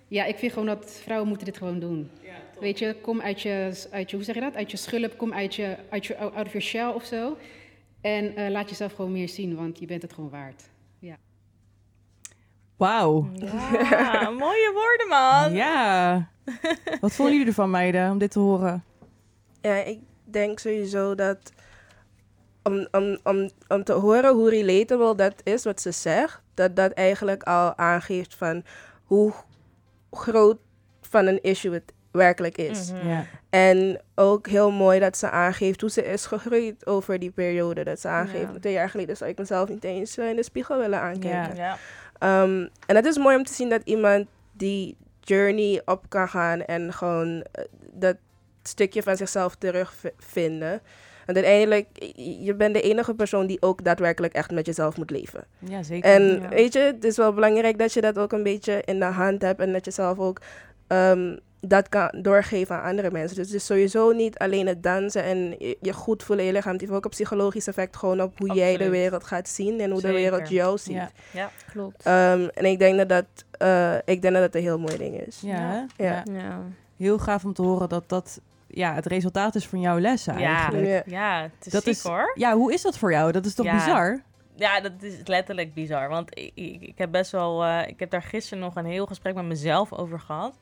ja, 0.08 0.24
ik 0.24 0.36
vind 0.36 0.52
gewoon 0.52 0.68
dat 0.68 1.00
vrouwen 1.02 1.28
moeten 1.28 1.46
dit 1.46 1.56
gewoon 1.56 1.78
doen. 1.78 2.10
Ja, 2.22 2.60
weet 2.60 2.78
je, 2.78 2.96
kom 3.00 3.20
uit 3.20 3.40
je, 3.40 3.86
uit 3.90 4.10
je, 4.10 4.16
hoe 4.16 4.24
zeg 4.24 4.34
je 4.34 4.40
dat, 4.40 4.56
uit 4.56 4.70
je 4.70 4.76
schulp, 4.76 5.16
kom 5.16 5.32
uit 5.32 5.54
je, 5.54 5.76
uit 5.88 6.06
je, 6.06 6.16
out 6.16 6.46
of 6.46 6.52
your 6.52 6.62
shell 6.62 6.88
of 6.88 7.04
zo. 7.04 7.36
En 8.00 8.32
uh, 8.38 8.48
laat 8.48 8.68
jezelf 8.68 8.92
gewoon 8.92 9.12
meer 9.12 9.28
zien, 9.28 9.56
want 9.56 9.78
je 9.78 9.86
bent 9.86 10.02
het 10.02 10.12
gewoon 10.12 10.30
waard. 10.30 10.62
Wauw. 12.76 13.28
Ja, 13.34 14.30
mooie 14.44 14.70
woorden, 14.74 15.08
man. 15.08 15.52
Ja. 15.52 16.28
Wat 17.00 17.12
vonden 17.12 17.34
jullie 17.34 17.48
ervan, 17.48 17.70
meiden, 17.70 18.10
om 18.10 18.18
dit 18.18 18.30
te 18.30 18.38
horen? 18.38 18.84
Ja, 19.60 19.74
ik 19.74 19.98
denk 20.24 20.58
sowieso 20.58 21.14
dat... 21.14 21.38
Om, 22.62 22.86
om, 22.90 23.18
om, 23.22 23.50
om 23.68 23.84
te 23.84 23.92
horen 23.92 24.34
hoe 24.34 24.50
relatable 24.50 25.14
dat 25.14 25.34
is, 25.42 25.64
wat 25.64 25.80
ze 25.80 25.90
zegt... 25.90 26.42
dat 26.54 26.76
dat 26.76 26.92
eigenlijk 26.92 27.42
al 27.42 27.76
aangeeft 27.76 28.34
van 28.34 28.64
hoe 29.04 29.32
groot 30.10 30.58
van 31.00 31.26
een 31.26 31.42
issue 31.42 31.72
het 31.72 31.92
werkelijk 32.10 32.58
is. 32.58 32.90
Mm 32.90 32.98
-hmm. 32.98 33.08
ja. 33.08 33.24
En 33.50 34.00
ook 34.14 34.46
heel 34.46 34.70
mooi 34.70 35.00
dat 35.00 35.16
ze 35.16 35.30
aangeeft 35.30 35.80
hoe 35.80 35.90
ze 35.90 36.04
is 36.04 36.26
gegroeid 36.26 36.86
over 36.86 37.18
die 37.18 37.30
periode. 37.30 37.84
Dat 37.84 38.00
ze 38.00 38.08
aangeeft, 38.08 38.60
twee 38.60 38.72
jaar 38.72 38.90
geleden 38.90 39.16
zou 39.16 39.30
ik 39.30 39.38
mezelf 39.38 39.68
niet 39.68 39.84
eens 39.84 40.18
in 40.18 40.36
de 40.36 40.42
spiegel 40.42 40.78
willen 40.78 41.00
aankijken. 41.00 41.56
Ja. 41.56 41.78
Um, 42.20 42.68
en 42.86 42.96
het 42.96 43.06
is 43.06 43.18
mooi 43.18 43.36
om 43.36 43.44
te 43.44 43.52
zien 43.52 43.68
dat 43.68 43.82
iemand 43.84 44.26
die 44.52 44.96
journey 45.20 45.82
op 45.84 46.04
kan 46.08 46.28
gaan 46.28 46.64
en 46.64 46.92
gewoon 46.92 47.28
uh, 47.36 47.64
dat 47.92 48.16
stukje 48.62 49.02
van 49.02 49.16
zichzelf 49.16 49.54
terugvinden. 49.54 50.80
En 51.26 51.34
uiteindelijk, 51.34 51.86
je 52.40 52.54
bent 52.54 52.74
de 52.74 52.80
enige 52.80 53.14
persoon 53.14 53.46
die 53.46 53.62
ook 53.62 53.84
daadwerkelijk 53.84 54.34
echt 54.34 54.50
met 54.50 54.66
jezelf 54.66 54.96
moet 54.96 55.10
leven. 55.10 55.44
Ja, 55.58 55.82
zeker. 55.82 56.10
En 56.10 56.22
ja. 56.22 56.48
weet 56.48 56.72
je, 56.72 56.78
het 56.78 57.04
is 57.04 57.16
wel 57.16 57.32
belangrijk 57.32 57.78
dat 57.78 57.92
je 57.92 58.00
dat 58.00 58.18
ook 58.18 58.32
een 58.32 58.42
beetje 58.42 58.82
in 58.84 58.98
de 58.98 59.04
hand 59.04 59.42
hebt 59.42 59.60
en 59.60 59.72
dat 59.72 59.84
je 59.84 59.90
zelf 59.90 60.18
ook 60.18 60.40
um, 60.88 61.38
dat 61.66 61.88
kan 61.88 62.08
doorgeven 62.22 62.76
aan 62.76 62.88
andere 62.90 63.10
mensen. 63.10 63.36
Dus 63.36 63.46
het 63.46 63.54
is 63.56 63.64
sowieso 63.66 64.12
niet 64.12 64.38
alleen 64.38 64.66
het 64.66 64.82
dansen 64.82 65.24
en 65.24 65.56
je, 65.80 65.92
goed 65.92 66.22
voelen 66.22 66.44
in 66.44 66.50
je 66.50 66.56
lichaam. 66.56 66.72
Het 66.72 66.80
heeft 66.80 66.92
ook 66.92 67.04
een 67.04 67.10
psychologisch 67.10 67.66
effect 67.66 67.96
gewoon 67.96 68.20
op 68.22 68.38
hoe 68.38 68.48
Absoluut. 68.48 68.68
jij 68.68 68.76
de 68.76 68.88
wereld 68.90 69.24
gaat 69.24 69.48
zien 69.48 69.80
en 69.80 69.90
hoe 69.90 70.00
Zeker. 70.00 70.16
de 70.16 70.22
wereld 70.22 70.48
jou 70.48 70.78
ziet. 70.78 70.94
Ja. 70.94 71.10
Ja. 71.30 71.50
Klopt. 71.72 72.06
Um, 72.06 72.48
en 72.48 72.64
ik 72.64 72.78
denk 72.78 72.98
dat 72.98 73.08
dat, 73.08 73.24
uh, 73.62 73.94
ik 74.04 74.22
denk 74.22 74.34
dat 74.34 74.42
dat 74.42 74.54
een 74.54 74.62
heel 74.62 74.78
mooi 74.78 74.96
ding 74.96 75.20
is. 75.20 75.40
Ja, 75.40 75.52
Ja. 75.56 75.86
hè? 75.96 76.04
Ja. 76.06 76.22
Ja. 76.32 76.58
Heel 76.96 77.18
gaaf 77.18 77.44
om 77.44 77.52
te 77.52 77.62
horen 77.62 77.88
dat 77.88 78.08
dat 78.08 78.40
ja, 78.66 78.94
het 78.94 79.06
resultaat 79.06 79.54
is 79.54 79.66
van 79.66 79.80
jouw 79.80 79.98
lessen 79.98 80.38
Ja. 80.38 80.56
eigenlijk. 80.56 80.86
Ja. 80.86 81.02
ja, 81.06 81.42
het 81.42 81.66
is 81.66 81.72
Dat 81.72 81.82
ziek 81.82 81.92
is- 81.92 82.02
hoor. 82.02 82.32
Ja, 82.34 82.54
hoe 82.54 82.72
is 82.72 82.82
dat 82.82 82.98
voor 82.98 83.12
jou? 83.12 83.32
Dat 83.32 83.46
is 83.46 83.54
toch 83.54 83.66
Ja. 83.66 83.74
bizar? 83.74 84.22
Ja, 84.56 84.80
dat 84.80 84.92
is 85.00 85.14
letterlijk 85.24 85.74
bizar. 85.74 86.08
Want 86.08 86.38
ik, 86.38 86.50
ik, 86.54 86.82
ik 86.82 86.98
heb 86.98 87.10
best 87.10 87.30
wel. 87.30 87.64
eh, 87.64 87.88
ik 87.88 88.00
heb 88.00 88.10
daar 88.10 88.22
gisteren 88.22 88.62
nog 88.64 88.76
een 88.76 88.84
heel 88.86 89.06
gesprek 89.06 89.34
met 89.34 89.44
mezelf 89.44 89.92
over 89.92 90.20
gehad. 90.20 90.58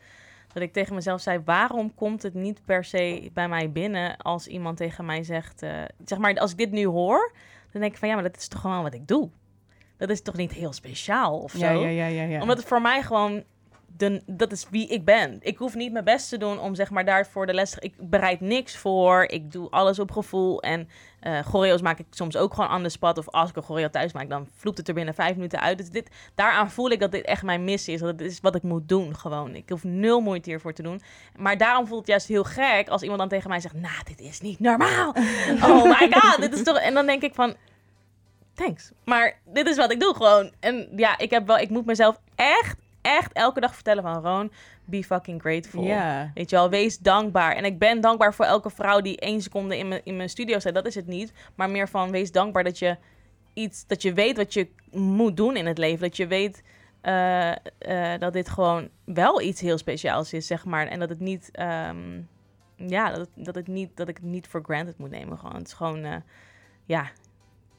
Dat 0.53 0.63
ik 0.63 0.73
tegen 0.73 0.95
mezelf 0.95 1.21
zei: 1.21 1.41
waarom 1.45 1.95
komt 1.95 2.23
het 2.23 2.35
niet 2.35 2.65
per 2.65 2.85
se 2.85 3.31
bij 3.33 3.49
mij 3.49 3.71
binnen 3.73 4.17
als 4.17 4.47
iemand 4.47 4.77
tegen 4.77 5.05
mij 5.05 5.25
zegt. 5.25 5.63
eh, 5.63 5.71
zeg 6.05 6.19
maar, 6.19 6.35
als 6.39 6.51
ik 6.51 6.57
dit 6.59 6.71
nu 6.71 6.87
hoor, 6.87 7.33
dan 7.73 7.81
denk 7.81 7.93
ik 7.93 7.99
van 7.99 8.09
ja, 8.09 8.15
maar 8.15 8.23
dat 8.23 8.37
is 8.37 8.49
toch 8.49 8.61
gewoon 8.61 8.83
wat 8.83 8.95
ik 8.95 9.09
doe. 9.09 9.31
Dat 9.97 10.11
is 10.11 10.23
toch 10.23 10.37
niet 10.37 10.53
heel 10.53 10.73
speciaal 10.73 11.39
of 11.39 11.51
zo? 11.53 11.59
Ja, 11.59 11.71
ja, 11.73 11.89
ja, 11.89 12.07
ja. 12.07 12.23
ja. 12.23 12.41
Omdat 12.41 12.57
het 12.57 12.67
voor 12.67 12.81
mij 12.83 13.03
gewoon 13.03 13.45
de, 13.97 14.23
dat 14.27 14.53
is 14.53 14.67
wie 14.71 14.89
ik 14.89 15.05
ben. 15.05 15.39
Ik 15.41 15.57
hoef 15.59 15.75
niet 15.75 15.93
mijn 15.93 16.05
best 16.05 16.29
te 16.29 16.39
doen 16.39 16.61
om 16.61 16.75
zeg 16.75 16.91
maar 16.91 17.05
daarvoor 17.05 17.47
de 17.47 17.55
les 17.55 17.71
te... 17.71 17.81
Ik 17.81 17.95
bereid 17.99 18.41
niks 18.41 18.77
voor. 18.77 19.25
Ik 19.25 19.53
doe 19.53 19.71
alles 19.71 19.99
op 19.99 20.11
gevoel. 20.11 20.63
En 20.63 20.89
eh 21.21 21.39
choreo's 21.39 21.81
maak 21.81 21.99
ik 21.99 22.07
soms 22.11 22.37
ook 22.37 22.55
gewoon 22.55 22.71
aan 22.71 22.83
de 22.83 22.89
spot. 22.89 23.19
Of 23.19 23.29
als 23.29 23.51
ik 23.51 23.57
een 23.57 23.63
choreo 23.63 23.91
thuis 23.91 24.13
maak, 24.13 24.29
dan 24.29 24.49
vloept 24.57 24.79
het 24.79 24.89
er 24.89 24.95
binnen 24.95 25.15
vijf 25.15 25.35
minuten 25.35 25.61
uit. 25.61 25.79
Dus 25.79 25.91
dit, 25.91 26.11
daaraan 26.35 26.71
voel 26.71 26.91
ik 26.91 27.01
dat 27.01 27.13
dit 27.13 27.25
echt 27.25 27.43
mijn 27.43 27.65
missie 27.65 27.95
is. 27.95 28.01
Dat 28.01 28.19
dit 28.19 28.31
is 28.31 28.41
wat 28.41 28.55
ik 28.55 28.63
moet 28.63 28.89
doen 28.89 29.17
gewoon. 29.17 29.55
Ik 29.55 29.69
hoef 29.69 29.85
nul 29.85 30.21
moeite 30.21 30.51
hiervoor 30.51 30.73
te 30.73 30.83
doen. 30.83 31.03
Maar 31.37 31.59
daarom 31.59 31.87
voelt 31.87 32.01
het 32.01 32.09
juist 32.09 32.27
heel 32.27 32.45
gek 32.45 32.89
als 32.89 33.03
iemand 33.03 33.21
dan 33.21 33.29
tegen 33.29 33.51
mij 33.51 33.61
zegt... 33.61 33.75
Nou, 33.75 34.03
dit 34.05 34.21
is 34.21 34.41
niet 34.41 34.61
normaal. 34.61 35.15
Oh 35.63 35.85
my 35.85 36.13
god, 36.13 36.41
dit 36.41 36.53
is 36.53 36.63
toch... 36.63 36.79
En 36.79 36.95
dan 36.95 37.07
denk 37.07 37.23
ik 37.23 37.35
van... 37.35 37.57
Thanks. 38.55 38.91
Maar 39.05 39.39
dit 39.45 39.67
is 39.69 39.77
wat 39.77 39.93
ik 39.93 40.01
doe 40.01 40.15
gewoon. 40.15 40.53
En 40.61 40.89
ja, 40.97 41.19
ik, 41.19 41.31
heb 41.31 41.47
wel, 41.47 41.59
ik 41.59 41.71
moet 41.71 41.87
mezelf 41.87 42.21
echt, 42.35 42.77
echt 43.03 43.33
elke 43.33 43.61
dag 43.61 43.75
vertellen 43.75 44.03
van... 44.03 44.23
Roon, 44.23 44.53
be 44.85 45.05
fucking 45.05 45.41
grateful. 45.41 45.83
Ja. 45.83 46.31
Weet 46.35 46.51
je 46.51 46.57
wel, 46.57 46.71
wees 46.71 46.99
dankbaar. 46.99 47.57
En 47.57 47.65
ik 47.65 47.79
ben 47.79 48.01
dankbaar 48.01 48.35
voor 48.35 48.45
elke 48.45 48.71
vrouw 48.71 49.01
die 49.01 49.19
één 49.21 49.41
seconde 49.43 49.79
in 49.79 49.89
mijn, 49.89 50.01
in 50.05 50.17
mijn 50.17 50.29
studio 50.29 50.59
staat. 50.59 50.75
Dat 50.75 50.87
is 50.87 50.95
het 50.95 51.07
niet. 51.07 51.33
Maar 51.55 51.71
meer 51.71 51.89
van, 51.89 52.11
wees 52.11 52.33
dankbaar 52.33 52.65
dat 52.65 52.79
je 52.79 52.97
iets... 53.53 53.87
Dat 53.87 54.03
je 54.03 54.13
weet 54.13 54.37
wat 54.37 54.55
je 54.55 54.69
moet 54.91 55.37
doen 55.37 55.57
in 55.57 55.67
het 55.67 55.79
leven. 55.79 56.01
Dat 56.01 56.17
je 56.17 56.27
weet 56.27 56.63
eh, 57.01 57.51
eh, 57.79 58.21
dat 58.21 58.33
dit 58.33 58.49
gewoon 58.49 58.89
wel 59.05 59.41
iets 59.41 59.61
heel 59.61 59.79
speciaals 59.79 60.33
is, 60.33 60.47
zeg 60.47 60.65
maar. 60.65 60.87
En 60.87 60.99
dat 60.99 61.09
het 61.09 61.21
niet... 61.21 61.49
ehm, 61.53 62.21
ja, 62.77 63.09
dat, 63.11 63.19
het- 63.19 63.45
dat, 63.45 63.55
het 63.55 63.67
niet, 63.69 63.97
dat 63.97 64.09
ik 64.09 64.17
het 64.17 64.27
niet 64.27 64.47
voor 64.47 64.63
granted 64.65 64.99
moet 64.99 65.11
nemen. 65.11 65.39
Gewoon. 65.39 65.55
Het 65.57 65.67
is 65.67 65.73
gewoon... 65.73 66.05
eh, 66.05 66.17
ja, 66.85 67.11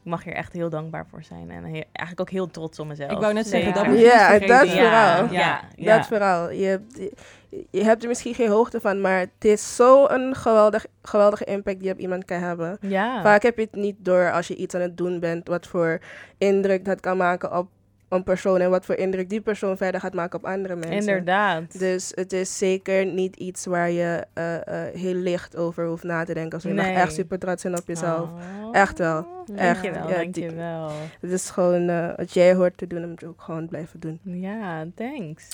ik 0.03 0.09
mag 0.09 0.23
hier 0.23 0.33
echt 0.33 0.53
heel 0.53 0.69
dankbaar 0.69 1.05
voor 1.09 1.23
zijn. 1.23 1.51
En 1.51 1.63
eigenlijk 1.63 2.19
ook 2.19 2.29
heel 2.29 2.47
trots 2.47 2.79
op 2.79 2.87
mezelf. 2.87 3.11
Ik 3.11 3.17
wou 3.19 3.33
net 3.33 3.47
zeggen, 3.47 3.73
dat 3.73 3.85
moet 3.85 3.95
je 3.97 4.01
niet 4.03 4.11
Ja, 4.11 4.39
dat 4.39 4.71
ja, 4.73 5.17
vooral. 5.17 5.33
Ja. 5.75 5.97
Dat 5.97 6.07
vooral. 6.07 6.51
Je, 6.51 6.65
hebt- 6.65 6.97
je, 6.97 7.65
je 7.69 7.83
hebt 7.83 8.01
er 8.03 8.07
misschien 8.07 8.33
geen 8.33 8.49
hoogte 8.49 8.79
van, 8.81 9.01
maar 9.01 9.19
het 9.19 9.45
is 9.45 9.75
zo'n 9.75 10.35
geweldig, 10.35 10.85
geweldige 11.01 11.43
impact 11.43 11.77
die 11.77 11.87
je 11.87 11.93
op 11.93 11.99
iemand 11.99 12.25
kan 12.25 12.39
hebben. 12.39 12.77
Ja. 12.81 13.21
Vaak 13.21 13.43
heb 13.43 13.57
je 13.57 13.63
het 13.63 13.75
niet 13.75 13.95
door 13.99 14.31
als 14.31 14.47
je 14.47 14.55
iets 14.55 14.75
aan 14.75 14.81
het 14.81 14.97
doen 14.97 15.19
bent, 15.19 15.47
wat 15.47 15.67
voor 15.67 15.99
indruk 16.37 16.85
dat 16.85 16.99
kan 16.99 17.17
maken 17.17 17.57
op 17.57 17.67
een 18.13 18.23
persoon 18.23 18.59
en 18.59 18.69
wat 18.69 18.85
voor 18.85 18.95
indruk 18.95 19.29
die 19.29 19.41
persoon 19.41 19.77
verder 19.77 20.01
gaat 20.01 20.13
maken 20.13 20.39
op 20.39 20.45
andere 20.45 20.75
mensen. 20.75 20.97
Inderdaad. 20.97 21.79
Dus 21.79 22.11
het 22.15 22.33
is 22.33 22.57
zeker 22.57 23.05
niet 23.05 23.35
iets 23.35 23.65
waar 23.65 23.91
je 23.91 24.25
eh, 24.33 24.55
eh, 24.55 24.95
heel 24.95 25.13
licht 25.13 25.57
over 25.57 25.85
hoeft 25.85 26.03
na 26.03 26.23
te 26.23 26.33
denken. 26.33 26.53
Als 26.53 26.63
je 26.63 26.73
mag 26.73 26.85
echt 26.85 27.13
super 27.13 27.39
trots 27.39 27.61
zijn 27.61 27.77
op 27.77 27.87
jezelf. 27.87 28.29
Oh. 28.29 28.69
Echt 28.71 28.97
wel. 28.97 29.25
Echt. 29.55 29.83
Dankjewel, 29.83 30.09
Ja, 30.09 30.15
dankjewel. 30.15 30.91
Het 31.19 31.31
is 31.31 31.49
gewoon 31.49 31.89
eh, 31.89 32.09
wat 32.15 32.33
jij 32.33 32.53
hoort 32.53 32.77
te 32.77 32.87
doen, 32.87 33.09
moet 33.09 33.19
je 33.19 33.27
ook 33.27 33.41
gewoon 33.41 33.67
blijven 33.67 33.99
doen. 33.99 34.19
Ja, 34.23 34.85
thanks. 34.95 35.47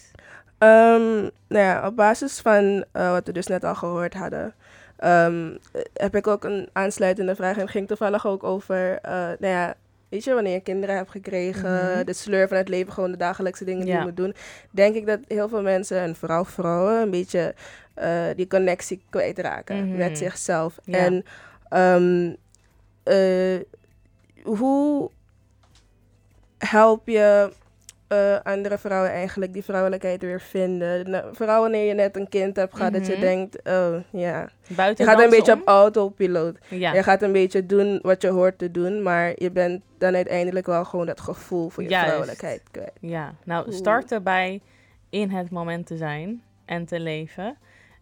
Ehm, 0.58 1.22
nou 1.48 1.66
ja, 1.66 1.88
op 1.88 1.96
basis 1.96 2.40
van 2.40 2.86
wat 2.92 3.26
we 3.26 3.32
dus 3.32 3.48
net 3.48 3.64
al 3.64 3.76
gehoord 3.76 4.14
hadden, 4.14 4.54
ehm, 4.98 5.50
eh, 5.72 5.82
heb 5.94 6.16
ik 6.16 6.28
ook 6.28 6.44
een 6.44 6.70
aansluitende 6.74 7.36
vraag. 7.36 7.56
En 7.56 7.62
het 7.62 7.70
ging 7.70 7.88
toevallig 7.88 8.28
ook 8.28 8.44
over, 8.44 9.00
nou 9.40 9.54
ja, 9.54 9.76
weet 10.10 10.24
je, 10.24 10.34
wanneer 10.34 10.54
je 10.54 10.60
kinderen 10.60 10.96
hebt 10.96 11.10
gekregen, 11.12 11.72
Mhm. 11.96 12.06
de 12.06 12.14
sleur 12.14 12.48
van 12.48 12.58
het 12.58 12.70
leven, 12.70 12.94
gewoon 12.94 13.12
de 13.12 13.18
dagelijkse 13.18 13.64
dingen 13.66 13.86
die 13.86 13.94
je 13.94 14.00
moet 14.02 14.18
doen. 14.18 14.36
Denk 14.72 14.96
ik 14.96 15.06
dat 15.06 15.20
heel 15.28 15.50
veel 15.50 15.62
mensen, 15.62 16.00
en 16.00 16.16
vooral 16.16 16.46
vrouwen, 16.46 17.02
een 17.02 17.10
beetje 17.12 17.56
eh, 17.94 18.24
die 18.36 18.48
connectie 18.48 19.02
kwijtraken 19.10 19.88
Mhm. 19.88 19.98
met 19.98 20.18
zichzelf. 20.18 20.78
En 20.86 21.24
ehm, 21.70 22.34
eh, 23.04 23.60
hoe 24.44 25.10
help 26.58 27.08
je 27.08 27.52
eh, 28.10 28.36
andere 28.44 28.78
vrouwen 28.78 29.12
eigenlijk 29.12 29.54
die 29.54 29.64
vrouwelijkheid 29.64 30.22
weer 30.22 30.42
vinden? 30.42 31.10
Nou, 31.10 31.36
vooral 31.36 31.62
wanneer 31.62 31.86
je 31.88 31.94
net 31.94 32.16
een 32.16 32.30
kind 32.30 32.56
hebt 32.56 32.76
gehad, 32.76 32.94
dat 32.94 33.06
je 33.08 33.12
Mhm. 33.12 33.22
denkt, 33.22 33.68
oh 33.68 33.96
ja. 34.12 34.50
Buiten 34.76 35.06
Je 35.06 35.12
gaat 35.12 35.22
een 35.24 35.30
beetje 35.30 35.54
om? 35.54 35.60
op 35.60 35.68
autopiloot. 35.68 36.58
Ja. 36.68 36.94
Je 36.94 37.04
gaat 37.04 37.22
een 37.22 37.32
beetje 37.32 37.66
doen 37.66 38.00
wat 38.02 38.22
je 38.22 38.28
hoort 38.30 38.58
te 38.58 38.72
doen, 38.72 39.04
maar 39.04 39.34
je 39.36 39.52
bent 39.52 39.82
dan 39.98 40.16
uiteindelijk 40.16 40.66
wel 40.66 40.86
gewoon 40.86 41.06
dat 41.06 41.22
gevoel 41.22 41.70
voor 41.70 41.84
je 41.84 41.90
Juist. 41.90 42.06
vrouwelijkheid 42.06 42.64
kwijt. 42.72 42.92
ja, 43.00 43.34
nou, 43.44 43.72
start 43.72 44.12
erbij 44.12 44.62
in 45.10 45.30
het 45.30 45.50
moment 45.52 45.86
te 45.88 45.98
zijn 45.98 46.44
en 46.66 46.86
te 46.86 47.00
leven. 47.00 47.58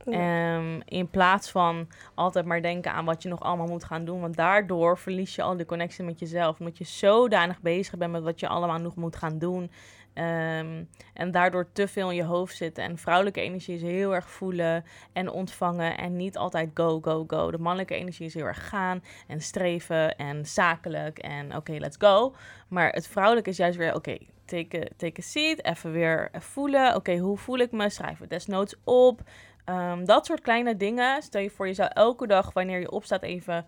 Ehm, 0.06 0.80
in 0.86 1.10
plaats 1.10 1.52
van 1.52 1.88
altijd 2.16 2.46
maar 2.46 2.62
denken 2.62 2.92
aan 2.92 3.06
wat 3.06 3.24
je 3.24 3.30
nog 3.30 3.42
allemaal 3.42 3.68
moet 3.68 3.84
gaan 3.84 4.06
doen. 4.06 4.22
Want 4.22 4.36
daardoor 4.36 4.98
verlies 4.98 5.36
je 5.36 5.42
al 5.42 5.58
de 5.58 5.66
connectie 5.66 6.04
met 6.04 6.20
jezelf. 6.20 6.60
Omdat 6.60 6.78
je 6.78 6.84
zodanig 6.84 7.62
bezig 7.62 7.98
bent 7.98 8.12
met 8.12 8.24
wat 8.24 8.40
je 8.40 8.48
allemaal 8.48 8.78
nog 8.80 8.96
moet 8.96 9.16
gaan 9.16 9.40
doen. 9.40 9.72
Ehm, 10.18 10.84
en 11.14 11.32
daardoor 11.32 11.72
te 11.72 11.88
veel 11.88 12.10
in 12.10 12.16
je 12.16 12.24
hoofd 12.24 12.56
zitten. 12.56 12.84
En 12.84 12.98
vrouwelijke 12.98 13.42
energie 13.42 13.76
is 13.76 13.82
heel 13.82 14.16
erg 14.16 14.30
voelen 14.30 14.84
en 15.14 15.30
ontvangen. 15.30 15.98
En 15.98 16.16
niet 16.16 16.38
altijd 16.38 16.70
go, 16.74 17.00
go, 17.02 17.24
go. 17.28 17.52
De 17.52 17.58
mannelijke 17.58 17.96
energie 17.96 18.26
is 18.26 18.34
heel 18.34 18.46
erg 18.46 18.70
gaan 18.70 19.04
en 19.28 19.42
streven 19.42 20.18
en 20.18 20.46
zakelijk. 20.46 21.18
En 21.18 21.56
oké, 21.56 21.72
let's 21.72 21.98
go. 22.00 22.36
Maar 22.68 22.90
het 22.90 23.08
vrouwelijke 23.08 23.50
is 23.50 23.58
juist 23.58 23.78
weer, 23.78 23.96
oké, 23.96 24.18
take, 24.46 24.82
a, 24.82 24.88
take 24.98 25.20
a 25.20 25.24
seat. 25.24 25.64
Even 25.66 25.92
weer 25.92 26.30
voelen. 26.34 26.96
Oké, 26.96 27.18
hoe 27.18 27.38
voel 27.38 27.58
ik 27.58 27.72
me? 27.72 27.90
Schrijf 27.90 28.20
het 28.20 28.30
desnoods 28.30 28.76
op. 28.84 29.22
Ehm, 29.66 30.06
dat 30.06 30.26
soort 30.26 30.42
kleine 30.42 30.78
dingen. 30.78 31.22
Stel 31.22 31.42
je 31.42 31.50
voor, 31.50 31.68
je 31.68 31.74
zou 31.74 31.90
elke 31.94 32.28
dag, 32.28 32.54
wanneer 32.54 32.80
je 32.80 32.92
opstaat, 32.92 33.24
even 33.24 33.66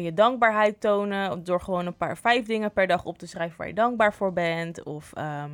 je 0.00 0.14
dankbaarheid 0.14 0.80
tonen. 0.80 1.44
Door 1.44 1.60
gewoon 1.60 1.86
een 1.86 1.96
paar, 1.96 2.16
vijf 2.16 2.46
dingen 2.46 2.72
per 2.72 2.86
dag 2.86 3.04
op 3.04 3.18
te 3.18 3.26
schrijven 3.26 3.58
waar 3.58 3.66
je 3.66 3.74
dankbaar 3.74 4.14
voor 4.14 4.32
bent. 4.32 4.82
Of 4.82 5.12
ehm, 5.12 5.50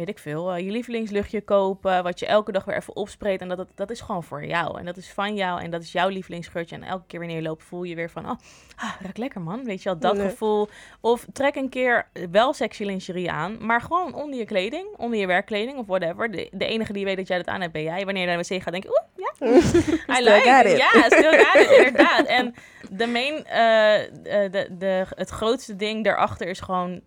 weet 0.00 0.08
ik 0.08 0.18
veel, 0.18 0.52
eh, 0.52 0.64
je 0.64 0.70
lievelingsluchtje 0.70 1.40
kopen. 1.40 2.02
Wat 2.02 2.18
je 2.18 2.26
elke 2.26 2.52
dag 2.52 2.64
weer 2.64 2.76
even 2.76 2.96
opspreekt. 2.96 3.40
En 3.40 3.48
dat, 3.48 3.56
dat, 3.56 3.68
dat 3.74 3.90
is 3.90 4.00
gewoon 4.00 4.22
voor 4.22 4.44
jou. 4.44 4.78
En 4.78 4.84
dat 4.84 4.96
is 4.96 5.10
van 5.10 5.34
jou. 5.34 5.62
En 5.62 5.70
dat 5.70 5.82
is 5.82 5.92
jouw 5.92 6.08
lievelingsgeurtje. 6.08 6.76
En 6.76 6.82
elke 6.82 7.06
keer 7.06 7.18
wanneer 7.18 7.36
je 7.36 7.42
loopt, 7.42 7.62
voel 7.62 7.82
je 7.82 7.94
weer 7.94 8.10
van... 8.10 8.24
Oh, 8.24 8.36
ah, 8.76 8.92
ruikt 9.00 9.18
lekker 9.18 9.40
man. 9.40 9.64
Weet 9.64 9.82
je 9.82 9.88
wel, 9.88 9.98
dat 9.98 10.18
gevoel. 10.18 10.68
Of 11.00 11.26
trek 11.32 11.54
een 11.54 11.68
keer 11.68 12.08
wel 12.30 12.52
sexy 12.52 12.84
lingerie 12.84 13.30
aan. 13.30 13.66
Maar 13.66 13.80
gewoon 13.80 14.14
onder 14.14 14.38
je 14.38 14.44
kleding. 14.44 14.86
Onder 14.96 15.18
je 15.18 15.26
werkkleding 15.26 15.78
of 15.78 15.86
whatever. 15.86 16.30
De, 16.30 16.48
de 16.52 16.66
enige 16.66 16.92
die 16.92 17.04
weet 17.04 17.16
dat 17.16 17.28
jij 17.28 17.36
dat 17.36 17.46
aan 17.46 17.60
hebt, 17.60 17.72
ben 17.72 17.82
jij. 17.82 18.04
Wanneer 18.04 18.22
je 18.22 18.28
naar 18.28 18.42
de 18.42 18.54
wc 18.54 18.62
gaat, 18.62 18.72
denk 18.72 18.84
je... 18.84 18.90
Oeh, 18.90 19.26
ja, 19.26 19.46
I 20.18 20.22
Still 20.22 20.34
like 20.34 20.68
it. 20.68 20.76
Ja, 20.76 21.02
still 21.04 21.44
got 21.44 21.62
it, 21.62 21.70
inderdaad. 21.78 22.26
En 22.26 22.54
de 22.90 23.06
main, 23.06 23.44
eh, 23.44 24.44
eh, 24.44 24.52
de, 24.52 24.68
de, 24.78 25.06
het 25.08 25.30
grootste 25.30 25.76
ding 25.76 26.04
daarachter 26.04 26.48
is 26.48 26.60
gewoon 26.60 27.00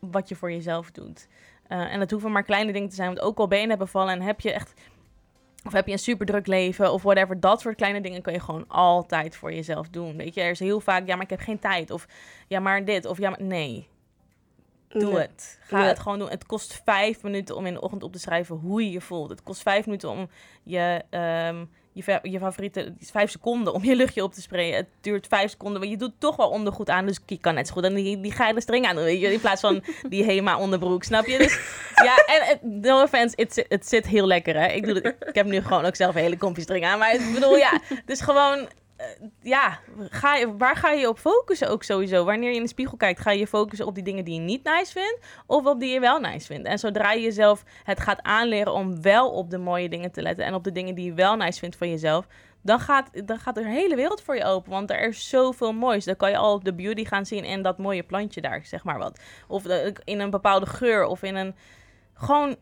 wat 0.00 0.28
je 0.28 0.36
voor 0.36 0.52
jezelf 0.52 0.90
doet. 0.90 1.28
Eh, 1.72 1.92
en 1.92 1.98
dat 1.98 2.10
hoeven 2.10 2.32
maar 2.32 2.42
kleine 2.42 2.72
dingen 2.72 2.88
te 2.88 2.94
zijn. 2.94 3.08
Want 3.08 3.20
ook 3.20 3.38
al 3.38 3.48
ben 3.48 3.60
je 3.60 3.66
net 3.66 3.78
bevallen 3.78 4.14
en 4.14 4.22
heb 4.22 4.40
je 4.40 4.52
echt... 4.52 4.74
Of 5.64 5.72
heb 5.72 5.86
je 5.86 5.92
een 5.92 5.98
super 5.98 6.26
druk 6.26 6.46
leven 6.46 6.92
of 6.92 7.02
whatever. 7.02 7.40
Dat 7.40 7.60
soort 7.60 7.76
kleine 7.76 8.00
dingen 8.00 8.22
kun 8.22 8.32
je 8.32 8.40
gewoon 8.40 8.68
altijd 8.68 9.36
voor 9.36 9.52
jezelf 9.52 9.88
doen. 9.88 10.16
Weet 10.16 10.34
je, 10.34 10.40
er 10.40 10.50
is 10.50 10.58
heel 10.58 10.80
vaak... 10.80 11.06
Ja, 11.06 11.14
maar 11.14 11.24
ik 11.24 11.30
heb 11.30 11.40
geen 11.40 11.58
tijd. 11.58 11.90
Of 11.90 12.06
ja, 12.48 12.60
maar 12.60 12.84
dit. 12.84 13.06
Of 13.06 13.18
ja, 13.18 13.30
maar... 13.30 13.42
Nee, 13.42 13.88
Doe 14.88 15.18
het. 15.18 15.58
Ga 15.62 15.84
het 15.84 15.98
gewoon 15.98 16.18
doen. 16.18 16.28
Het 16.28 16.46
kost 16.46 16.80
vijf 16.84 17.22
minuten 17.22 17.56
om 17.56 17.66
in 17.66 17.74
de 17.74 17.80
ochtend 17.80 18.02
op 18.02 18.12
te 18.12 18.18
schrijven 18.18 18.56
hoe 18.56 18.84
je 18.84 18.90
je 18.90 19.00
voelt. 19.00 19.30
Het 19.30 19.42
kost 19.42 19.62
vijf 19.62 19.86
minuten 19.86 20.10
om 20.10 20.28
je, 20.62 21.02
ehm, 21.10 21.64
je, 21.92 22.18
je 22.22 22.38
favoriete... 22.38 22.94
Is 22.98 23.10
vijf 23.10 23.30
seconden 23.30 23.72
om 23.72 23.84
je 23.84 23.96
luchtje 23.96 24.22
op 24.22 24.32
te 24.34 24.40
sprayen. 24.40 24.76
Het 24.76 24.86
duurt 25.00 25.26
vijf 25.26 25.50
seconden, 25.50 25.80
maar 25.80 25.88
je 25.90 25.96
doet 25.96 26.12
toch 26.18 26.36
wel 26.36 26.48
ondergoed 26.48 26.90
aan. 26.90 27.06
Dus 27.06 27.18
je 27.26 27.38
kan 27.38 27.54
net 27.54 27.66
zo 27.66 27.72
goed 27.72 27.82
dan 27.82 27.94
die, 27.94 28.20
die 28.20 28.32
geile 28.32 28.60
string 28.60 28.86
aan 28.86 28.94
doen, 28.94 29.04
weet 29.04 29.20
je. 29.20 29.32
In 29.32 29.40
plaats 29.40 29.60
van 29.60 29.82
die 30.08 30.24
Hema 30.24 30.58
onderbroek, 30.58 31.04
snap 31.04 31.26
je? 31.26 31.38
Dus 31.38 31.58
ja, 32.04 32.16
en 32.26 32.80
no 32.80 33.02
offense, 33.02 33.34
het, 33.36 33.52
zit- 33.54 33.66
het 33.68 33.88
zit 33.88 34.06
heel 34.06 34.26
lekker, 34.26 34.60
hè. 34.60 34.66
Ik, 34.66 34.84
doe 34.86 34.94
het, 34.94 35.14
ik 35.28 35.34
heb 35.34 35.46
nu 35.46 35.60
gewoon 35.62 35.84
ook 35.84 35.96
zelf 35.96 36.14
een 36.14 36.20
hele 36.22 36.36
comfy 36.36 36.60
string 36.60 36.84
aan. 36.84 36.98
Maar 36.98 37.14
ik 37.14 37.32
bedoel, 37.34 37.56
ja, 37.56 37.80
het 37.88 38.10
is 38.10 38.20
gewoon... 38.20 38.68
eh, 39.02 39.28
ja, 39.42 39.78
ga 39.98 40.34
je, 40.34 40.56
waar 40.56 40.76
ga 40.76 40.90
je 40.90 41.08
op 41.08 41.18
focussen 41.18 41.68
ook 41.68 41.82
sowieso? 41.82 42.24
Wanneer 42.24 42.50
je 42.50 42.56
in 42.56 42.62
de 42.62 42.68
spiegel 42.68 42.96
kijkt, 42.96 43.20
ga 43.20 43.30
je 43.30 43.38
je 43.38 43.46
focussen 43.46 43.86
op 43.86 43.94
die 43.94 44.04
dingen 44.04 44.24
die 44.24 44.34
je 44.34 44.40
niet 44.40 44.64
nice 44.64 44.92
vindt 44.92 45.18
of 45.46 45.66
op 45.66 45.80
die 45.80 45.92
je 45.92 46.00
wel 46.00 46.20
nice 46.20 46.46
vindt. 46.46 46.66
En 46.66 46.78
zodra 46.78 47.12
je 47.12 47.20
jezelf 47.20 47.64
het 47.84 48.00
gaat 48.00 48.22
aanleren 48.22 48.72
om 48.72 49.02
wel 49.02 49.30
op 49.30 49.50
de 49.50 49.58
mooie 49.58 49.88
dingen 49.88 50.12
te 50.12 50.22
letten 50.22 50.44
en 50.44 50.54
op 50.54 50.64
de 50.64 50.72
dingen 50.72 50.94
die 50.94 51.04
je 51.04 51.14
wel 51.14 51.36
nice 51.36 51.58
vindt 51.58 51.76
van 51.76 51.88
jezelf, 51.90 52.26
dan 52.62 52.80
gaat, 52.80 53.26
dan 53.26 53.38
gaat 53.38 53.54
de 53.54 53.66
hele 53.66 53.96
wereld 53.96 54.22
voor 54.22 54.36
je 54.36 54.44
open. 54.44 54.70
Want 54.70 54.90
er 54.90 55.08
is 55.08 55.28
zoveel 55.28 55.72
moois. 55.72 56.04
Dan 56.04 56.16
kan 56.16 56.30
je 56.30 56.36
al 56.36 56.62
de 56.62 56.74
beauty 56.74 57.04
gaan 57.04 57.26
zien 57.26 57.44
in 57.44 57.62
dat 57.62 57.78
mooie 57.78 58.02
plantje 58.02 58.40
daar, 58.40 58.60
zeg 58.64 58.84
maar 58.84 58.98
wat. 58.98 59.20
Of 59.48 59.62
de- 59.62 59.94
in 60.04 60.20
een 60.20 60.30
bepaalde 60.30 60.66
geur 60.66 61.04
of 61.04 61.22
in 61.22 61.34
een... 61.36 61.54
Gewoon 62.14 62.56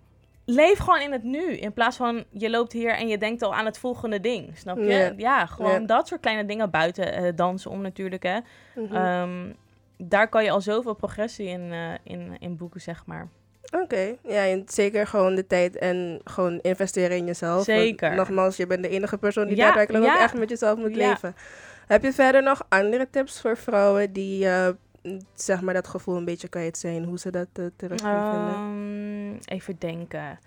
leef 0.54 0.78
gewoon 0.78 1.00
in 1.00 1.12
het 1.12 1.22
nu. 1.22 1.52
In 1.56 1.72
plaats 1.72 1.96
van 1.96 2.24
je 2.30 2.50
loopt 2.50 2.72
hier 2.72 2.90
en 2.90 3.08
je 3.08 3.18
denkt 3.18 3.42
al 3.42 3.54
aan 3.54 3.64
het 3.64 3.78
volgende 3.78 4.20
ding. 4.20 4.58
Snap 4.58 4.76
je? 4.78 4.84
Ja. 4.84 5.12
Ja, 5.16 5.46
gewoon 5.46 5.86
dat 5.86 6.08
soort 6.08 6.20
kleine 6.20 6.44
dingen 6.46 6.70
buiten 6.70 7.12
eh, 7.12 7.32
dansen 7.34 7.70
om 7.70 7.80
natuurlijk. 7.82 8.22
Hè. 8.22 8.38
Mhm. 8.74 8.94
Ehm, 8.94 9.52
daar 9.96 10.28
kan 10.28 10.44
je 10.44 10.50
al 10.50 10.60
zoveel 10.60 10.94
progressie 10.94 11.46
in, 11.46 11.72
eh, 11.72 11.92
in, 12.02 12.36
in 12.38 12.56
boeken, 12.56 12.80
zeg 12.80 13.06
maar. 13.06 13.28
Oké, 13.82 14.14
ja, 14.22 14.44
en 14.46 14.62
zeker 14.66 15.06
gewoon 15.06 15.34
de 15.34 15.46
tijd 15.46 15.76
en 15.76 16.20
gewoon 16.24 16.58
investeren 16.60 17.16
in 17.16 17.26
jezelf. 17.26 17.54
Want 17.54 17.64
Zeker. 17.64 18.14
nogmaals, 18.14 18.56
je 18.56 18.66
bent 18.66 18.82
de 18.82 18.88
enige 18.88 19.18
persoon 19.18 19.46
die 19.46 19.56
Ja, 19.56 19.64
daadwerkelijk 19.64 20.04
ook 20.04 20.20
echt 20.20 20.38
met 20.38 20.48
jezelf 20.50 20.78
moet 20.78 20.96
Ja. 20.96 21.08
leven. 21.08 21.34
Heb 21.86 22.02
je 22.02 22.12
verder 22.12 22.42
nog 22.42 22.62
andere 22.68 23.10
tips 23.10 23.40
voor 23.40 23.56
vrouwen 23.56 24.12
die, 24.12 24.46
eh, 24.48 24.68
zeg 25.34 25.60
maar, 25.60 25.74
dat 25.74 25.88
gevoel 25.88 26.16
een 26.16 26.24
beetje 26.24 26.48
kwijt 26.48 26.78
zijn? 26.78 27.04
Hoe 27.04 27.18
ze 27.18 27.30
dat 27.30 27.46
terug 27.54 27.72
kunnen 27.76 27.98
vinden? 27.98 28.54
Even 29.44 29.76
denken. 29.78 30.38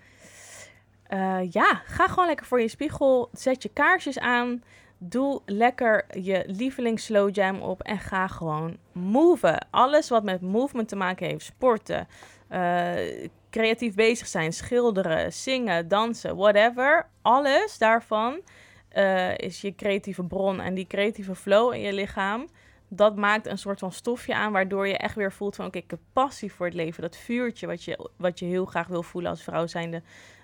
eh, 1.04 1.50
ja, 1.50 1.82
ga 1.84 2.08
gewoon 2.08 2.26
lekker 2.26 2.46
voor 2.46 2.60
je 2.60 2.68
spiegel. 2.68 3.28
Zet 3.32 3.62
je 3.62 3.70
kaarsjes 3.72 4.18
aan. 4.18 4.62
Doe 4.98 5.40
lekker 5.46 6.04
je 6.20 6.44
lievelings 6.46 7.04
slow 7.04 7.34
jam 7.34 7.60
op 7.60 7.82
en 7.82 7.98
ga 7.98 8.26
gewoon 8.26 8.76
moven. 8.92 9.66
Alles 9.70 10.08
wat 10.08 10.22
met 10.22 10.40
movement 10.40 10.88
te 10.88 10.96
maken 10.96 11.26
heeft, 11.26 11.44
sporten, 11.44 12.08
eh, 12.48 13.28
creatief 13.50 13.94
bezig 13.94 14.26
zijn, 14.26 14.52
schilderen, 14.52 15.32
zingen, 15.32 15.88
dansen, 15.88 16.36
whatever. 16.36 17.06
Alles 17.22 17.78
daarvan 17.78 18.40
eh, 18.88 19.38
is 19.38 19.60
je 19.60 19.74
creatieve 19.74 20.22
bron 20.24 20.60
en 20.60 20.74
die 20.74 20.86
creatieve 20.86 21.34
flow 21.34 21.72
in 21.72 21.80
je 21.80 21.92
lichaam. 21.92 22.48
Dat 22.88 23.16
maakt 23.16 23.46
een 23.46 23.58
soort 23.58 23.78
van 23.78 23.92
stofje 23.92 24.34
aan, 24.34 24.52
waardoor 24.52 24.86
je 24.88 24.96
echt 24.96 25.14
weer 25.14 25.32
voelt 25.32 25.56
van... 25.56 25.66
oké, 25.66 25.78
ik 25.78 25.90
heb 25.90 26.00
passie 26.12 26.52
voor 26.52 26.66
het 26.66 26.74
leven. 26.74 27.02
Dat 27.02 27.16
vuurtje 27.16 27.66
wat 27.66 27.84
je, 27.84 28.08
wat 28.16 28.38
je 28.38 28.44
heel 28.44 28.64
graag 28.64 28.86
wil 28.86 29.02
voelen 29.02 29.30
als 29.30 29.42
vrouw 29.42 29.66
zijnde... 29.66 30.02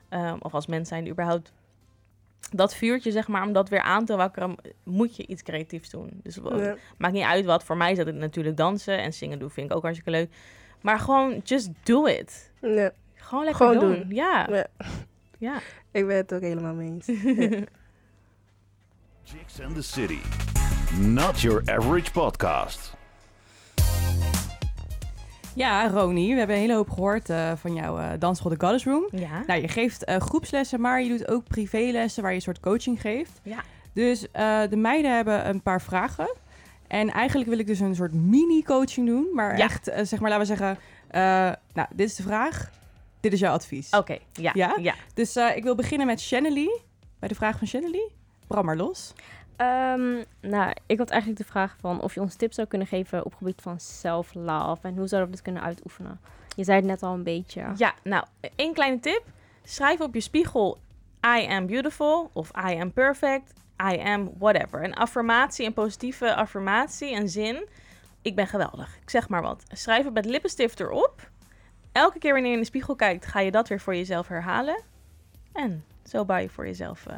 ehm, 0.09 0.37
of 0.41 0.55
als 0.55 0.67
mens 0.67 0.89
zijnde 0.89 1.11
überhaupt. 1.11 1.53
Dat 2.53 2.75
vuurtje, 2.75 3.11
zeg 3.11 3.29
maar, 3.29 3.43
om 3.47 3.53
dat 3.53 3.69
weer 3.69 3.81
aan 3.81 4.05
te 4.05 4.17
wakkeren... 4.17 4.57
moet 4.83 5.17
je 5.17 5.27
iets 5.27 5.43
creatiefs 5.43 5.91
doen. 5.91 6.21
Dus 6.23 6.35
Ja. 6.35 6.77
maakt 6.99 7.15
niet 7.15 7.25
uit 7.25 7.45
wat. 7.45 7.65
Voor 7.65 7.77
mij 7.77 7.91
is 7.91 7.97
dat 7.99 8.15
natuurlijk 8.15 8.57
dansen 8.57 8.99
en 8.99 9.13
zingen 9.13 9.39
doen 9.39 9.51
vind 9.51 9.71
ik 9.71 9.77
ook 9.77 9.83
hartstikke 9.83 10.11
leuk. 10.11 10.31
Maar 10.81 10.99
gewoon, 10.99 11.41
just 11.45 11.71
do 11.83 12.05
it. 12.07 12.51
Ja, 12.61 12.91
Gewoon 13.15 13.45
lekker 13.45 13.67
Gewoon 13.67 13.81
doen. 13.91 13.99
doen. 14.01 14.15
Ja. 14.15 14.47
Ja. 14.51 14.67
ja. 15.39 15.61
ik 15.91 16.07
ben 16.07 16.17
het 16.17 16.35
ook 16.35 16.41
helemaal 16.41 16.75
mee 16.75 16.89
eens. 16.89 17.07
Chicks 19.25 19.61
and 19.61 19.75
the 19.75 19.83
City. 19.83 20.19
Not 20.99 21.41
your 21.41 21.63
average 21.71 22.11
podcast. 22.13 22.95
Ja, 25.55 25.89
Roni, 25.89 26.33
we 26.33 26.39
hebben 26.39 26.57
een 26.57 26.63
hele 26.63 26.75
hoop 26.75 26.91
gehoord 26.91 27.31
eh, 27.31 27.53
van 27.57 27.75
jouw 27.75 27.99
uh, 27.99 28.09
dansschool 28.19 28.51
The 28.51 28.61
Goddess 28.61 28.85
Room. 28.85 29.09
Ja. 29.11 29.43
Nou, 29.47 29.61
je 29.61 29.69
geeft 29.69 30.05
eh, 30.05 30.17
groepslessen, 30.17 30.81
maar 30.81 31.03
je 31.03 31.09
doet 31.09 31.29
ook 31.29 31.45
privélessen 31.45 32.23
waar 32.23 32.31
je 32.31 32.37
een 32.37 32.43
soort 32.43 32.61
coaching 32.61 33.01
geeft. 33.01 33.41
Ja. 33.43 33.63
Dus 33.93 34.31
eh, 34.31 34.61
de 34.71 34.77
meiden 34.77 35.15
hebben 35.15 35.49
een 35.49 35.63
paar 35.63 35.83
vragen. 35.83 36.37
En 36.87 37.11
eigenlijk 37.11 37.49
wil 37.51 37.59
ik 37.59 37.67
dus 37.67 37.81
een 37.81 37.95
soort 37.95 38.13
mini-coaching 38.15 39.07
doen. 39.07 39.27
Maar 39.35 39.57
Ja. 39.59 39.65
echt, 39.65 39.89
eh, 39.89 40.05
zeg 40.05 40.21
maar, 40.21 40.31
laten 40.31 40.47
we 40.49 40.57
zeggen... 40.57 40.79
eh, 41.09 41.21
nou, 41.75 41.89
dit 41.95 42.09
is 42.09 42.17
de 42.17 42.23
vraag. 42.23 42.71
Dit 43.21 43.33
is 43.33 43.41
jouw 43.41 43.53
advies. 43.53 43.91
Oké, 43.91 44.19
ja. 44.33 44.51
Ja? 44.55 44.77
ja. 44.81 44.95
Dus 45.15 45.37
eh, 45.37 45.57
ik 45.57 45.63
wil 45.63 45.75
beginnen 45.75 46.07
met 46.07 46.21
Shanley. 46.21 46.81
Bij 47.19 47.29
de 47.29 47.35
vraag 47.35 47.59
van 47.59 47.67
Shanley. 47.67 48.09
Bram 48.47 48.65
maar 48.65 48.77
los. 48.77 49.13
Ehm, 49.61 50.25
nou, 50.41 50.73
ik 50.87 50.99
had 50.99 51.11
eigenlijk 51.11 51.41
de 51.43 51.49
vraag 51.49 51.77
van 51.81 52.01
of 52.01 52.15
je 52.15 52.21
ons 52.21 52.35
tips 52.35 52.55
zou 52.55 52.69
kunnen 52.69 52.87
geven 52.87 53.25
op 53.25 53.35
gebied 53.35 53.61
van 53.63 53.81
self-love. 53.81 54.87
En 54.87 54.97
hoe 54.97 55.07
zouden 55.07 55.31
we 55.31 55.37
dit 55.37 55.43
kunnen 55.43 55.63
uitoefenen? 55.63 56.21
Je 56.57 56.65
zei 56.65 56.79
het 56.79 56.87
net 56.87 57.03
al 57.03 57.15
een 57.15 57.23
beetje. 57.23 57.73
Ja, 57.77 57.95
nou, 58.03 58.25
één 58.57 58.75
kleine 58.75 59.01
tip. 59.01 59.23
Schrijf 59.65 60.01
op 60.01 60.15
je 60.15 60.21
spiegel 60.21 60.79
I 61.27 61.47
am 61.47 61.67
beautiful 61.67 62.31
of 62.33 62.51
I 62.71 62.81
am 62.81 62.93
perfect, 62.93 63.53
I 63.93 63.99
am 63.99 64.31
whatever. 64.39 64.85
Een 64.85 64.95
affirmatie, 64.95 65.67
een 65.67 65.73
positieve 65.73 66.35
affirmatie, 66.35 67.17
een 67.17 67.29
zin. 67.29 67.69
Ik 68.23 68.35
ben 68.35 68.47
geweldig. 68.47 68.99
Ik 69.03 69.11
zeg 69.11 69.29
maar 69.29 69.43
wat. 69.43 69.65
Schrijf 69.73 70.05
het 70.05 70.15
met 70.15 70.25
lippenstift 70.25 70.81
erop. 70.81 71.31
Elke 71.93 72.19
keer 72.19 72.33
wanneer 72.33 72.51
je 72.51 72.57
in 72.57 72.63
de 72.63 72.69
spiegel 72.69 72.97
kijkt, 72.97 73.27
ga 73.27 73.41
je 73.41 73.51
dat 73.51 73.69
weer 73.69 73.81
voor 73.81 73.95
jezelf 73.95 74.29
herhalen. 74.29 74.83
En 75.53 75.85
zo 76.05 76.25
bouw 76.25 76.39
je 76.39 76.49
voor 76.49 76.67
jezelf 76.67 77.07
eh, 77.07 77.17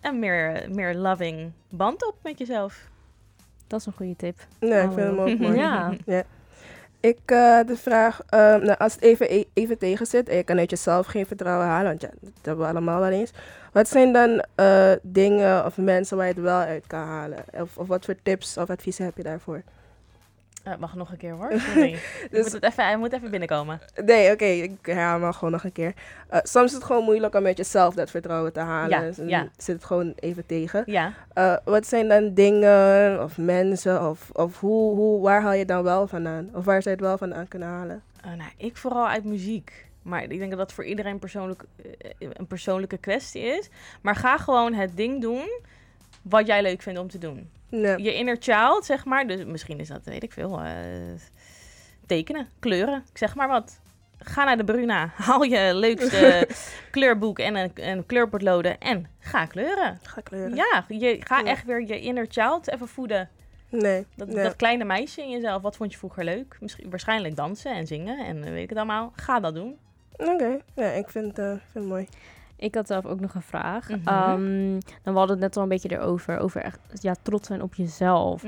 een 0.00 0.18
meer, 0.18 0.66
meer 0.70 0.94
loving 0.94 1.52
band 1.68 2.06
op 2.06 2.14
met 2.22 2.38
jezelf. 2.38 2.88
Dat 3.66 3.80
is 3.80 3.86
een 3.86 3.92
goede 3.92 4.16
tip. 4.16 4.38
Nee, 4.60 4.82
ik 4.82 4.92
vind 4.92 5.06
hem 5.06 5.18
ook 5.20 5.38
mooi. 5.48 5.56
Ja. 5.56 5.92
Ik, 7.00 7.18
eh, 7.24 7.58
de 7.66 7.76
vraag, 7.76 8.20
ehm, 8.28 8.64
nou, 8.64 8.78
als 8.78 8.92
het 8.94 9.02
even, 9.02 9.32
e- 9.34 9.44
even 9.52 9.78
tegen 9.78 10.06
zit 10.06 10.28
en 10.28 10.36
je 10.36 10.42
kan 10.42 10.58
uit 10.58 10.70
jezelf 10.70 11.06
geen 11.06 11.26
vertrouwen 11.26 11.66
halen, 11.66 11.86
want 11.88 12.00
ja, 12.00 12.08
dat 12.20 12.30
hebben 12.42 12.64
we 12.64 12.70
allemaal 12.70 13.00
wel 13.00 13.10
eens. 13.10 13.30
Wat 13.72 13.88
zijn 13.88 14.12
dan 14.12 14.44
eh, 14.54 14.92
dingen 15.02 15.64
of 15.64 15.76
mensen 15.76 16.16
waar 16.16 16.26
je 16.26 16.32
het 16.32 16.42
wel 16.42 16.58
uit 16.60 16.86
kan 16.86 17.00
halen? 17.06 17.38
Of, 17.52 17.76
of 17.78 17.86
wat 17.86 18.04
voor 18.04 18.14
tips 18.22 18.56
of 18.56 18.70
adviezen 18.70 19.04
heb 19.04 19.16
je 19.16 19.22
daarvoor? 19.22 19.62
Eh, 20.64 20.72
mag 20.78 20.94
nog 20.94 21.10
een 21.10 21.16
keer 21.16 21.32
hoor, 21.32 21.52
sorry. 21.66 21.98
Dus- 22.30 22.42
moet 22.42 22.52
het 22.52 22.62
even, 22.62 22.84
hij 22.84 22.96
moet 22.96 23.12
even 23.12 23.30
binnenkomen. 23.30 23.80
Nee, 24.04 24.32
oké, 24.32 24.44
ik 24.44 24.72
herhaal 24.82 25.18
maar 25.18 25.34
gewoon 25.34 25.50
nog 25.52 25.64
een 25.64 25.72
keer. 25.72 25.92
Eh, 26.28 26.38
soms 26.42 26.66
is 26.66 26.72
het 26.72 26.84
gewoon 26.84 27.04
moeilijk 27.04 27.34
om 27.34 27.42
met 27.42 27.56
jezelf 27.56 27.94
dat 27.94 28.10
vertrouwen 28.10 28.52
te 28.52 28.60
halen. 28.60 28.90
Ja, 28.90 29.00
Dus 29.00 29.16
ja. 29.26 29.48
zit 29.56 29.74
het 29.74 29.84
gewoon 29.84 30.12
even 30.16 30.46
tegen. 30.46 30.82
Ja, 30.86 31.12
Eh, 31.32 31.56
wat 31.64 31.86
zijn 31.86 32.08
dan 32.08 32.34
dingen 32.34 33.22
of 33.22 33.38
mensen 33.38 34.08
of, 34.08 34.30
of 34.32 34.60
hoe, 34.60 34.94
hoe, 34.96 35.22
waar 35.22 35.42
haal 35.42 35.52
je 35.52 35.58
het 35.58 35.68
dan 35.68 35.82
wel 35.82 36.06
vandaan? 36.06 36.48
Of 36.52 36.64
waar 36.64 36.82
zou 36.82 36.94
je 36.96 37.00
het 37.02 37.08
wel 37.10 37.18
vandaan 37.18 37.48
kunnen 37.48 37.68
halen? 37.68 38.02
Nou, 38.24 38.50
ik 38.56 38.76
vooral 38.76 39.08
uit 39.08 39.24
muziek. 39.24 39.86
Maar 40.02 40.22
ik 40.22 40.38
denk 40.38 40.50
dat 40.50 40.58
dat 40.58 40.72
voor 40.72 40.84
iedereen 40.84 41.18
persoonlijk, 41.18 41.62
een 42.18 42.46
persoonlijke 42.46 42.98
kwestie 42.98 43.42
is. 43.42 43.68
Maar 44.02 44.16
ga 44.16 44.36
gewoon 44.38 44.74
het 44.74 44.96
ding 44.96 45.20
doen 45.20 45.60
wat 46.22 46.46
jij 46.46 46.62
leuk 46.62 46.82
vindt 46.82 46.98
om 47.00 47.08
te 47.08 47.18
doen. 47.18 47.50
Nee. 47.68 48.02
Je 48.02 48.14
inner 48.14 48.36
child, 48.40 48.84
zeg 48.84 49.04
maar. 49.04 49.26
Dus 49.26 49.44
misschien 49.44 49.80
is 49.80 49.88
dat, 49.88 50.04
weet 50.04 50.22
ik 50.22 50.32
veel, 50.32 50.60
eh, 50.60 50.72
tekenen, 52.06 52.48
kleuren. 52.58 53.04
Ik 53.10 53.18
zeg 53.18 53.34
maar 53.34 53.48
wat. 53.48 53.80
Ga 54.18 54.44
naar 54.44 54.56
de 54.56 54.64
Bruna, 54.64 55.10
haal 55.26 55.42
je 55.42 55.74
leukste 55.74 56.48
kleurboek 56.90 57.38
en 57.38 57.56
een, 57.56 57.70
een 57.74 58.06
kleurpotloden 58.06 58.78
en 58.80 59.06
ga 59.18 59.46
kleuren. 59.46 59.98
Ga 60.02 60.20
kleuren. 60.20 60.54
Ja, 60.54 60.84
je, 60.88 61.16
ga 61.20 61.38
Ja. 61.38 61.44
echt 61.44 61.64
weer 61.64 61.80
je 61.86 62.00
inner 62.00 62.26
child 62.28 62.68
even 62.72 62.88
voeden. 62.88 63.28
Nee. 63.70 64.06
Dat, 64.16 64.28
nee. 64.28 64.42
dat 64.42 64.56
kleine 64.56 64.84
meisje 64.84 65.22
in 65.22 65.30
jezelf, 65.30 65.62
wat 65.62 65.76
vond 65.76 65.92
je 65.92 65.98
vroeger 65.98 66.24
leuk? 66.24 66.56
Misschien, 66.60 66.90
waarschijnlijk 66.90 67.36
dansen 67.36 67.74
en 67.74 67.86
zingen 67.86 68.26
en 68.26 68.40
weet 68.40 68.62
ik 68.62 68.68
het 68.68 68.78
allemaal. 68.78 69.12
Ga 69.16 69.40
dat 69.40 69.54
doen. 69.54 69.78
Oké, 70.16 70.58
ja, 70.74 70.90
ik 70.90 71.08
vind, 71.10 71.38
eh, 71.38 71.46
vind 71.48 71.60
het 71.72 71.84
mooi. 71.84 72.08
Ik 72.60 72.74
had 72.74 72.86
zelf 72.86 73.06
ook 73.06 73.20
nog 73.20 73.34
een 73.34 73.42
vraag. 73.42 73.88
Mhm. 73.88 74.08
Ehm, 74.08 74.80
dan 75.02 75.12
we 75.12 75.18
hadden 75.18 75.30
het 75.36 75.38
net 75.38 75.56
al 75.56 75.62
een 75.62 75.68
beetje 75.68 75.92
erover. 75.92 76.38
Over 76.38 76.62
echt 76.62 76.78
ja, 77.00 77.14
trots 77.22 77.46
zijn 77.46 77.62
op 77.62 77.74
jezelf. 77.74 78.44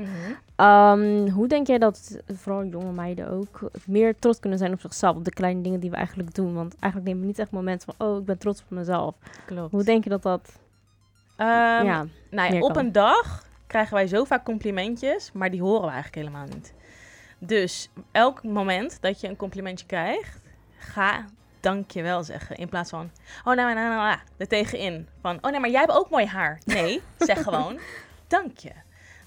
Ehm, 0.55 1.27
hoe 1.29 1.47
denk 1.47 1.67
jij 1.67 1.77
dat 1.77 2.21
vooral 2.33 2.65
jonge 2.65 2.91
meiden 2.91 3.29
ook 3.29 3.71
meer 3.85 4.15
trots 4.19 4.39
kunnen 4.39 4.59
zijn 4.59 4.73
op 4.73 4.79
zichzelf? 4.79 5.15
Op 5.15 5.25
de 5.25 5.33
kleine 5.33 5.61
dingen 5.61 5.79
die 5.79 5.89
we 5.89 5.95
eigenlijk 5.95 6.35
doen. 6.35 6.53
Want 6.53 6.75
eigenlijk 6.79 7.05
nemen 7.05 7.21
we 7.21 7.27
niet 7.27 7.39
echt 7.39 7.51
momenten 7.51 7.93
van... 7.93 8.07
Oh, 8.07 8.19
ik 8.19 8.25
ben 8.25 8.37
trots 8.37 8.61
op 8.61 8.69
mezelf. 8.69 9.15
Klopt. 9.45 9.71
Hoe 9.71 9.83
denk 9.83 10.03
je 10.03 10.09
dat 10.09 10.23
dat... 10.23 10.59
Ehm, 11.37 11.85
ja, 11.85 12.05
nou 12.29 12.53
ja, 12.53 12.59
op 12.59 12.73
kan? 12.73 12.85
een 12.85 12.91
dag 12.91 13.45
krijgen 13.67 13.93
wij 13.93 14.07
zo 14.07 14.23
vaak 14.23 14.45
complimentjes, 14.45 15.31
maar 15.31 15.51
die 15.51 15.61
horen 15.61 15.85
we 15.85 15.91
eigenlijk 15.91 16.15
helemaal 16.15 16.47
niet. 16.55 16.73
Dus 17.39 17.89
elk 18.11 18.43
moment 18.43 18.97
dat 19.01 19.21
je 19.21 19.27
een 19.27 19.35
complimentje 19.35 19.85
krijgt, 19.85 20.41
ga 20.77 21.25
dankjewel 21.61 22.23
zeggen. 22.23 22.55
In 22.55 22.69
plaats 22.69 22.89
van, 22.89 23.11
oh 23.37 23.55
nou, 23.55 23.55
nou, 23.55 23.75
nou, 23.75 23.95
nou, 23.95 24.19
er 24.37 24.47
tegenin. 24.47 25.07
Van, 25.21 25.37
oh 25.41 25.51
nee, 25.51 25.59
maar 25.59 25.69
jij 25.69 25.79
hebt 25.79 25.91
ook 25.91 26.09
mooi 26.09 26.25
haar. 26.25 26.59
Nee, 26.65 27.01
zeg 27.19 27.43
gewoon, 27.43 27.79
dank 28.27 28.57
je. 28.57 28.71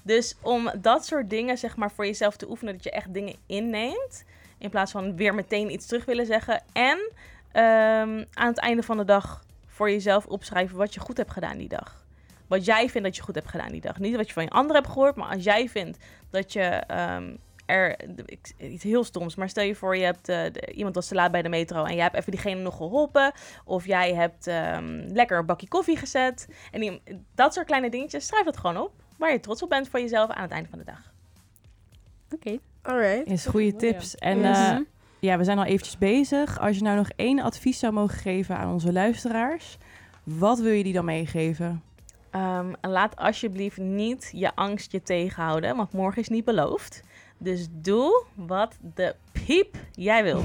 Dus 0.03 0.35
om 0.41 0.71
dat 0.81 1.05
soort 1.05 1.29
dingen, 1.29 1.57
zeg 1.57 1.75
maar, 1.75 1.91
voor 1.91 2.05
jezelf 2.05 2.37
te 2.37 2.49
oefenen, 2.49 2.73
dat 2.73 2.83
je 2.83 2.91
echt 2.91 3.13
dingen 3.13 3.35
inneemt. 3.45 4.23
In 4.57 4.69
plaats 4.69 4.91
van 4.91 5.15
weer 5.15 5.35
meteen 5.35 5.71
iets 5.71 5.85
terug 5.85 6.05
willen 6.05 6.25
zeggen. 6.25 6.63
En 6.73 7.11
ehm, 7.51 8.23
aan 8.33 8.47
het 8.47 8.59
einde 8.59 8.83
van 8.83 8.97
de 8.97 9.05
dag 9.05 9.43
voor 9.67 9.89
jezelf 9.89 10.25
opschrijven 10.25 10.77
wat 10.77 10.93
je 10.93 10.99
goed 10.99 11.17
hebt 11.17 11.31
gedaan 11.31 11.57
die 11.57 11.67
dag. 11.67 12.05
Wat 12.47 12.65
jij 12.65 12.89
vindt 12.89 13.07
dat 13.07 13.15
je 13.15 13.21
goed 13.21 13.35
hebt 13.35 13.49
gedaan 13.49 13.71
die 13.71 13.81
dag. 13.81 13.99
Niet 13.99 14.15
wat 14.15 14.27
je 14.27 14.33
van 14.33 14.43
je 14.43 14.49
anderen 14.49 14.81
hebt 14.81 14.93
gehoord, 14.93 15.15
maar 15.15 15.29
als 15.29 15.43
jij 15.43 15.69
vindt 15.69 15.97
dat 16.29 16.53
je 16.53 16.61
ehm, 16.61 17.35
er 17.65 17.95
ik- 18.25 18.53
iets 18.57 18.83
heel 18.83 19.03
stoms. 19.03 19.35
Maar 19.35 19.49
stel 19.49 19.63
je 19.63 19.75
voor, 19.75 19.97
je 19.97 20.03
hebt 20.03 20.29
eh, 20.29 20.43
de- 20.51 20.71
iemand 20.73 20.95
was 20.95 21.07
te 21.07 21.15
laat 21.15 21.31
bij 21.31 21.41
de 21.41 21.49
metro 21.49 21.83
en 21.83 21.93
jij 21.93 22.03
hebt 22.03 22.15
even 22.15 22.31
diegene 22.31 22.61
nog 22.61 22.75
geholpen. 22.77 23.31
Of 23.65 23.85
jij 23.85 24.13
hebt 24.13 24.47
ehm, 24.47 24.99
lekker 25.13 25.37
een 25.37 25.45
bakje 25.45 25.67
koffie 25.67 25.97
gezet. 25.97 26.47
En 26.71 26.79
die, 26.79 27.01
dat 27.35 27.53
soort 27.53 27.65
kleine 27.65 27.89
dingetjes, 27.89 28.27
schrijf 28.27 28.45
dat 28.45 28.57
gewoon 28.57 28.77
op. 28.77 28.91
Waar 29.17 29.31
je 29.31 29.39
trots 29.39 29.61
op 29.63 29.69
bent 29.69 29.89
voor 29.89 29.99
jezelf 29.99 30.29
aan 30.29 30.41
het 30.43 30.51
einde 30.51 30.69
van 30.69 30.79
de 30.79 30.85
dag. 30.85 31.11
oké. 32.33 32.57
Alright. 32.81 33.27
Is 33.27 33.45
goede 33.45 33.75
tips. 33.75 34.15
En 34.15 34.37
Yes. 34.39 34.57
eh, 34.57 34.77
ja, 35.19 35.37
we 35.37 35.43
zijn 35.43 35.57
al 35.57 35.63
eventjes 35.65 35.97
bezig. 35.97 36.59
Als 36.59 36.75
je 36.77 36.83
nou 36.83 36.95
nog 36.95 37.09
één 37.15 37.39
advies 37.39 37.79
zou 37.79 37.93
mogen 37.93 38.17
geven 38.17 38.57
aan 38.57 38.71
onze 38.73 38.91
luisteraars, 38.93 39.77
wat 40.23 40.59
wil 40.59 40.71
je 40.71 40.83
die 40.83 40.93
dan 40.93 41.05
meegeven? 41.05 41.83
Ehm, 42.31 42.73
laat 42.81 43.15
alsjeblieft 43.15 43.77
niet 43.77 44.29
je 44.33 44.55
angst 44.55 44.91
je 44.91 45.01
tegenhouden, 45.01 45.75
want 45.75 45.91
morgen 45.93 46.21
is 46.21 46.27
niet 46.29 46.45
beloofd. 46.45 47.01
Dus 47.37 47.67
doe 47.71 48.23
wat 48.35 48.75
de 48.95 49.15
piep 49.31 49.75
jij 49.91 50.23
wil. 50.23 50.43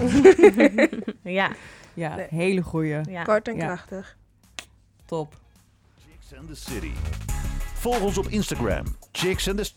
ja, 1.41 1.51
Ja, 1.95 2.15
Nee. 2.15 2.27
hele 2.31 2.63
goeie. 2.63 3.01
ja. 3.11 3.23
Kort 3.23 3.49
en 3.49 3.57
Ja. 3.57 3.67
krachtig. 3.67 4.17
Top. 5.05 5.35
Chicks 6.09 6.39
and 6.39 6.49
the 6.49 6.57
City. 6.57 6.91
Volg 7.75 8.01
ons 8.01 8.19
op 8.19 8.27
Instagram. 8.29 8.85
Chicks 9.13 9.49
and 9.49 9.57
the 9.65 9.71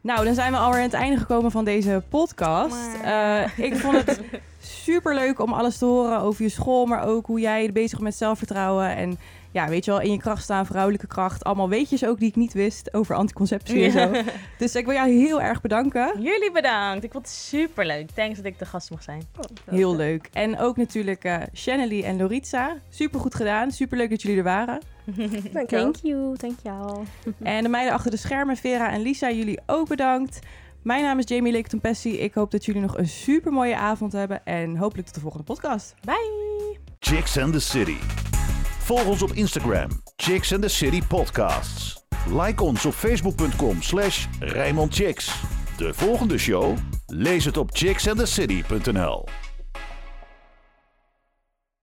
Nou, 0.00 0.24
dan 0.24 0.34
zijn 0.34 0.52
we 0.52 0.58
alweer 0.58 0.78
aan 0.78 0.84
het 0.84 0.92
einde 0.94 1.18
gekomen 1.18 1.50
van 1.50 1.64
deze 1.64 2.02
podcast. 2.08 2.94
Eh, 3.02 3.58
ik 3.58 3.76
vond 3.76 3.96
het 4.06 4.20
super 4.84 5.14
leuk 5.14 5.40
om 5.40 5.52
alles 5.52 5.78
te 5.78 5.84
horen 5.84 6.20
over 6.20 6.42
je 6.42 6.48
school, 6.48 6.86
maar 6.86 7.04
ook 7.06 7.26
hoe 7.26 7.40
jij 7.40 7.72
bezig 7.72 7.90
bent 7.90 8.02
met 8.02 8.14
zelfvertrouwen. 8.16 8.96
En 8.96 9.18
ja, 9.52 9.68
weet 9.68 9.84
je 9.84 9.90
wel, 9.90 10.00
in 10.00 10.10
je 10.10 10.18
kracht 10.18 10.42
staan, 10.42 10.66
vrouwelijke 10.66 11.06
kracht. 11.06 11.44
Allemaal 11.44 11.68
weetjes 11.68 12.04
ook 12.04 12.18
die 12.18 12.28
ik 12.28 12.36
niet 12.36 12.52
wist 12.52 12.94
over 12.94 13.14
anticonceptie 13.16 13.84
en 13.84 13.90
zo. 13.90 14.10
Dus 14.58 14.74
ik 14.74 14.84
wil 14.84 14.94
jou 14.94 15.10
heel 15.10 15.40
erg 15.40 15.60
bedanken. 15.60 16.22
Jullie 16.22 16.52
bedankt. 16.52 17.04
Ik 17.04 17.12
vond 17.12 17.26
het 17.26 17.34
super 17.34 17.86
leuk. 17.86 18.10
Thanks 18.10 18.36
dat 18.36 18.46
ik 18.46 18.58
de 18.58 18.66
gast 18.66 18.90
mag 18.90 19.02
zijn. 19.02 19.22
Heel 19.70 19.96
leuk. 19.96 20.28
En 20.32 20.58
ook 20.58 20.76
natuurlijk 20.76 21.24
eh 21.24 21.36
Shanely 21.54 22.02
en 22.02 22.16
Loritza. 22.16 22.76
Super 22.88 23.20
goed 23.20 23.34
gedaan. 23.34 23.70
Super 23.70 23.96
leuk 23.96 24.10
dat 24.10 24.22
jullie 24.22 24.36
er 24.36 24.44
waren. 24.44 24.80
Thank 25.66 25.96
you, 26.02 26.36
thank 26.36 26.58
jou. 26.62 27.04
En 27.42 27.62
de 27.62 27.68
meiden 27.68 27.92
achter 27.94 28.10
de 28.10 28.16
schermen, 28.16 28.56
Vera 28.56 28.90
en 28.90 29.00
Lisa, 29.00 29.30
jullie 29.30 29.60
ook 29.66 29.88
bedankt. 29.88 30.38
Mijn 30.82 31.02
naam 31.02 31.18
is 31.18 31.28
Jamie 31.28 31.52
Lake 31.52 31.76
Pessi. 31.76 32.18
Ik 32.18 32.34
hoop 32.34 32.50
dat 32.50 32.64
jullie 32.64 32.80
nog 32.80 32.98
een 32.98 33.08
super 33.08 33.52
mooie 33.52 33.76
avond 33.76 34.12
hebben. 34.12 34.44
En 34.44 34.76
hopelijk 34.76 35.06
tot 35.06 35.14
de 35.14 35.20
volgende 35.20 35.44
podcast. 35.44 35.94
Bye! 36.04 36.78
Chicks 36.98 37.38
and 37.38 37.52
the 37.52 37.60
City. 37.60 37.96
Volg 38.92 39.06
ons 39.06 39.22
op 39.22 39.32
Instagram, 39.32 39.88
Chicks 40.16 40.52
and 40.52 40.62
the 40.62 40.68
City 40.68 41.02
Podcasts. 41.08 42.04
Like 42.26 42.62
ons 42.62 42.86
op 42.86 42.92
facebook.com 42.92 43.82
slash. 43.82 44.26
De 45.76 45.94
volgende 45.94 46.38
show? 46.38 46.76
Lees 47.06 47.44
het 47.44 47.56
op 47.56 47.70
chicksandthecity.nl 47.72 49.41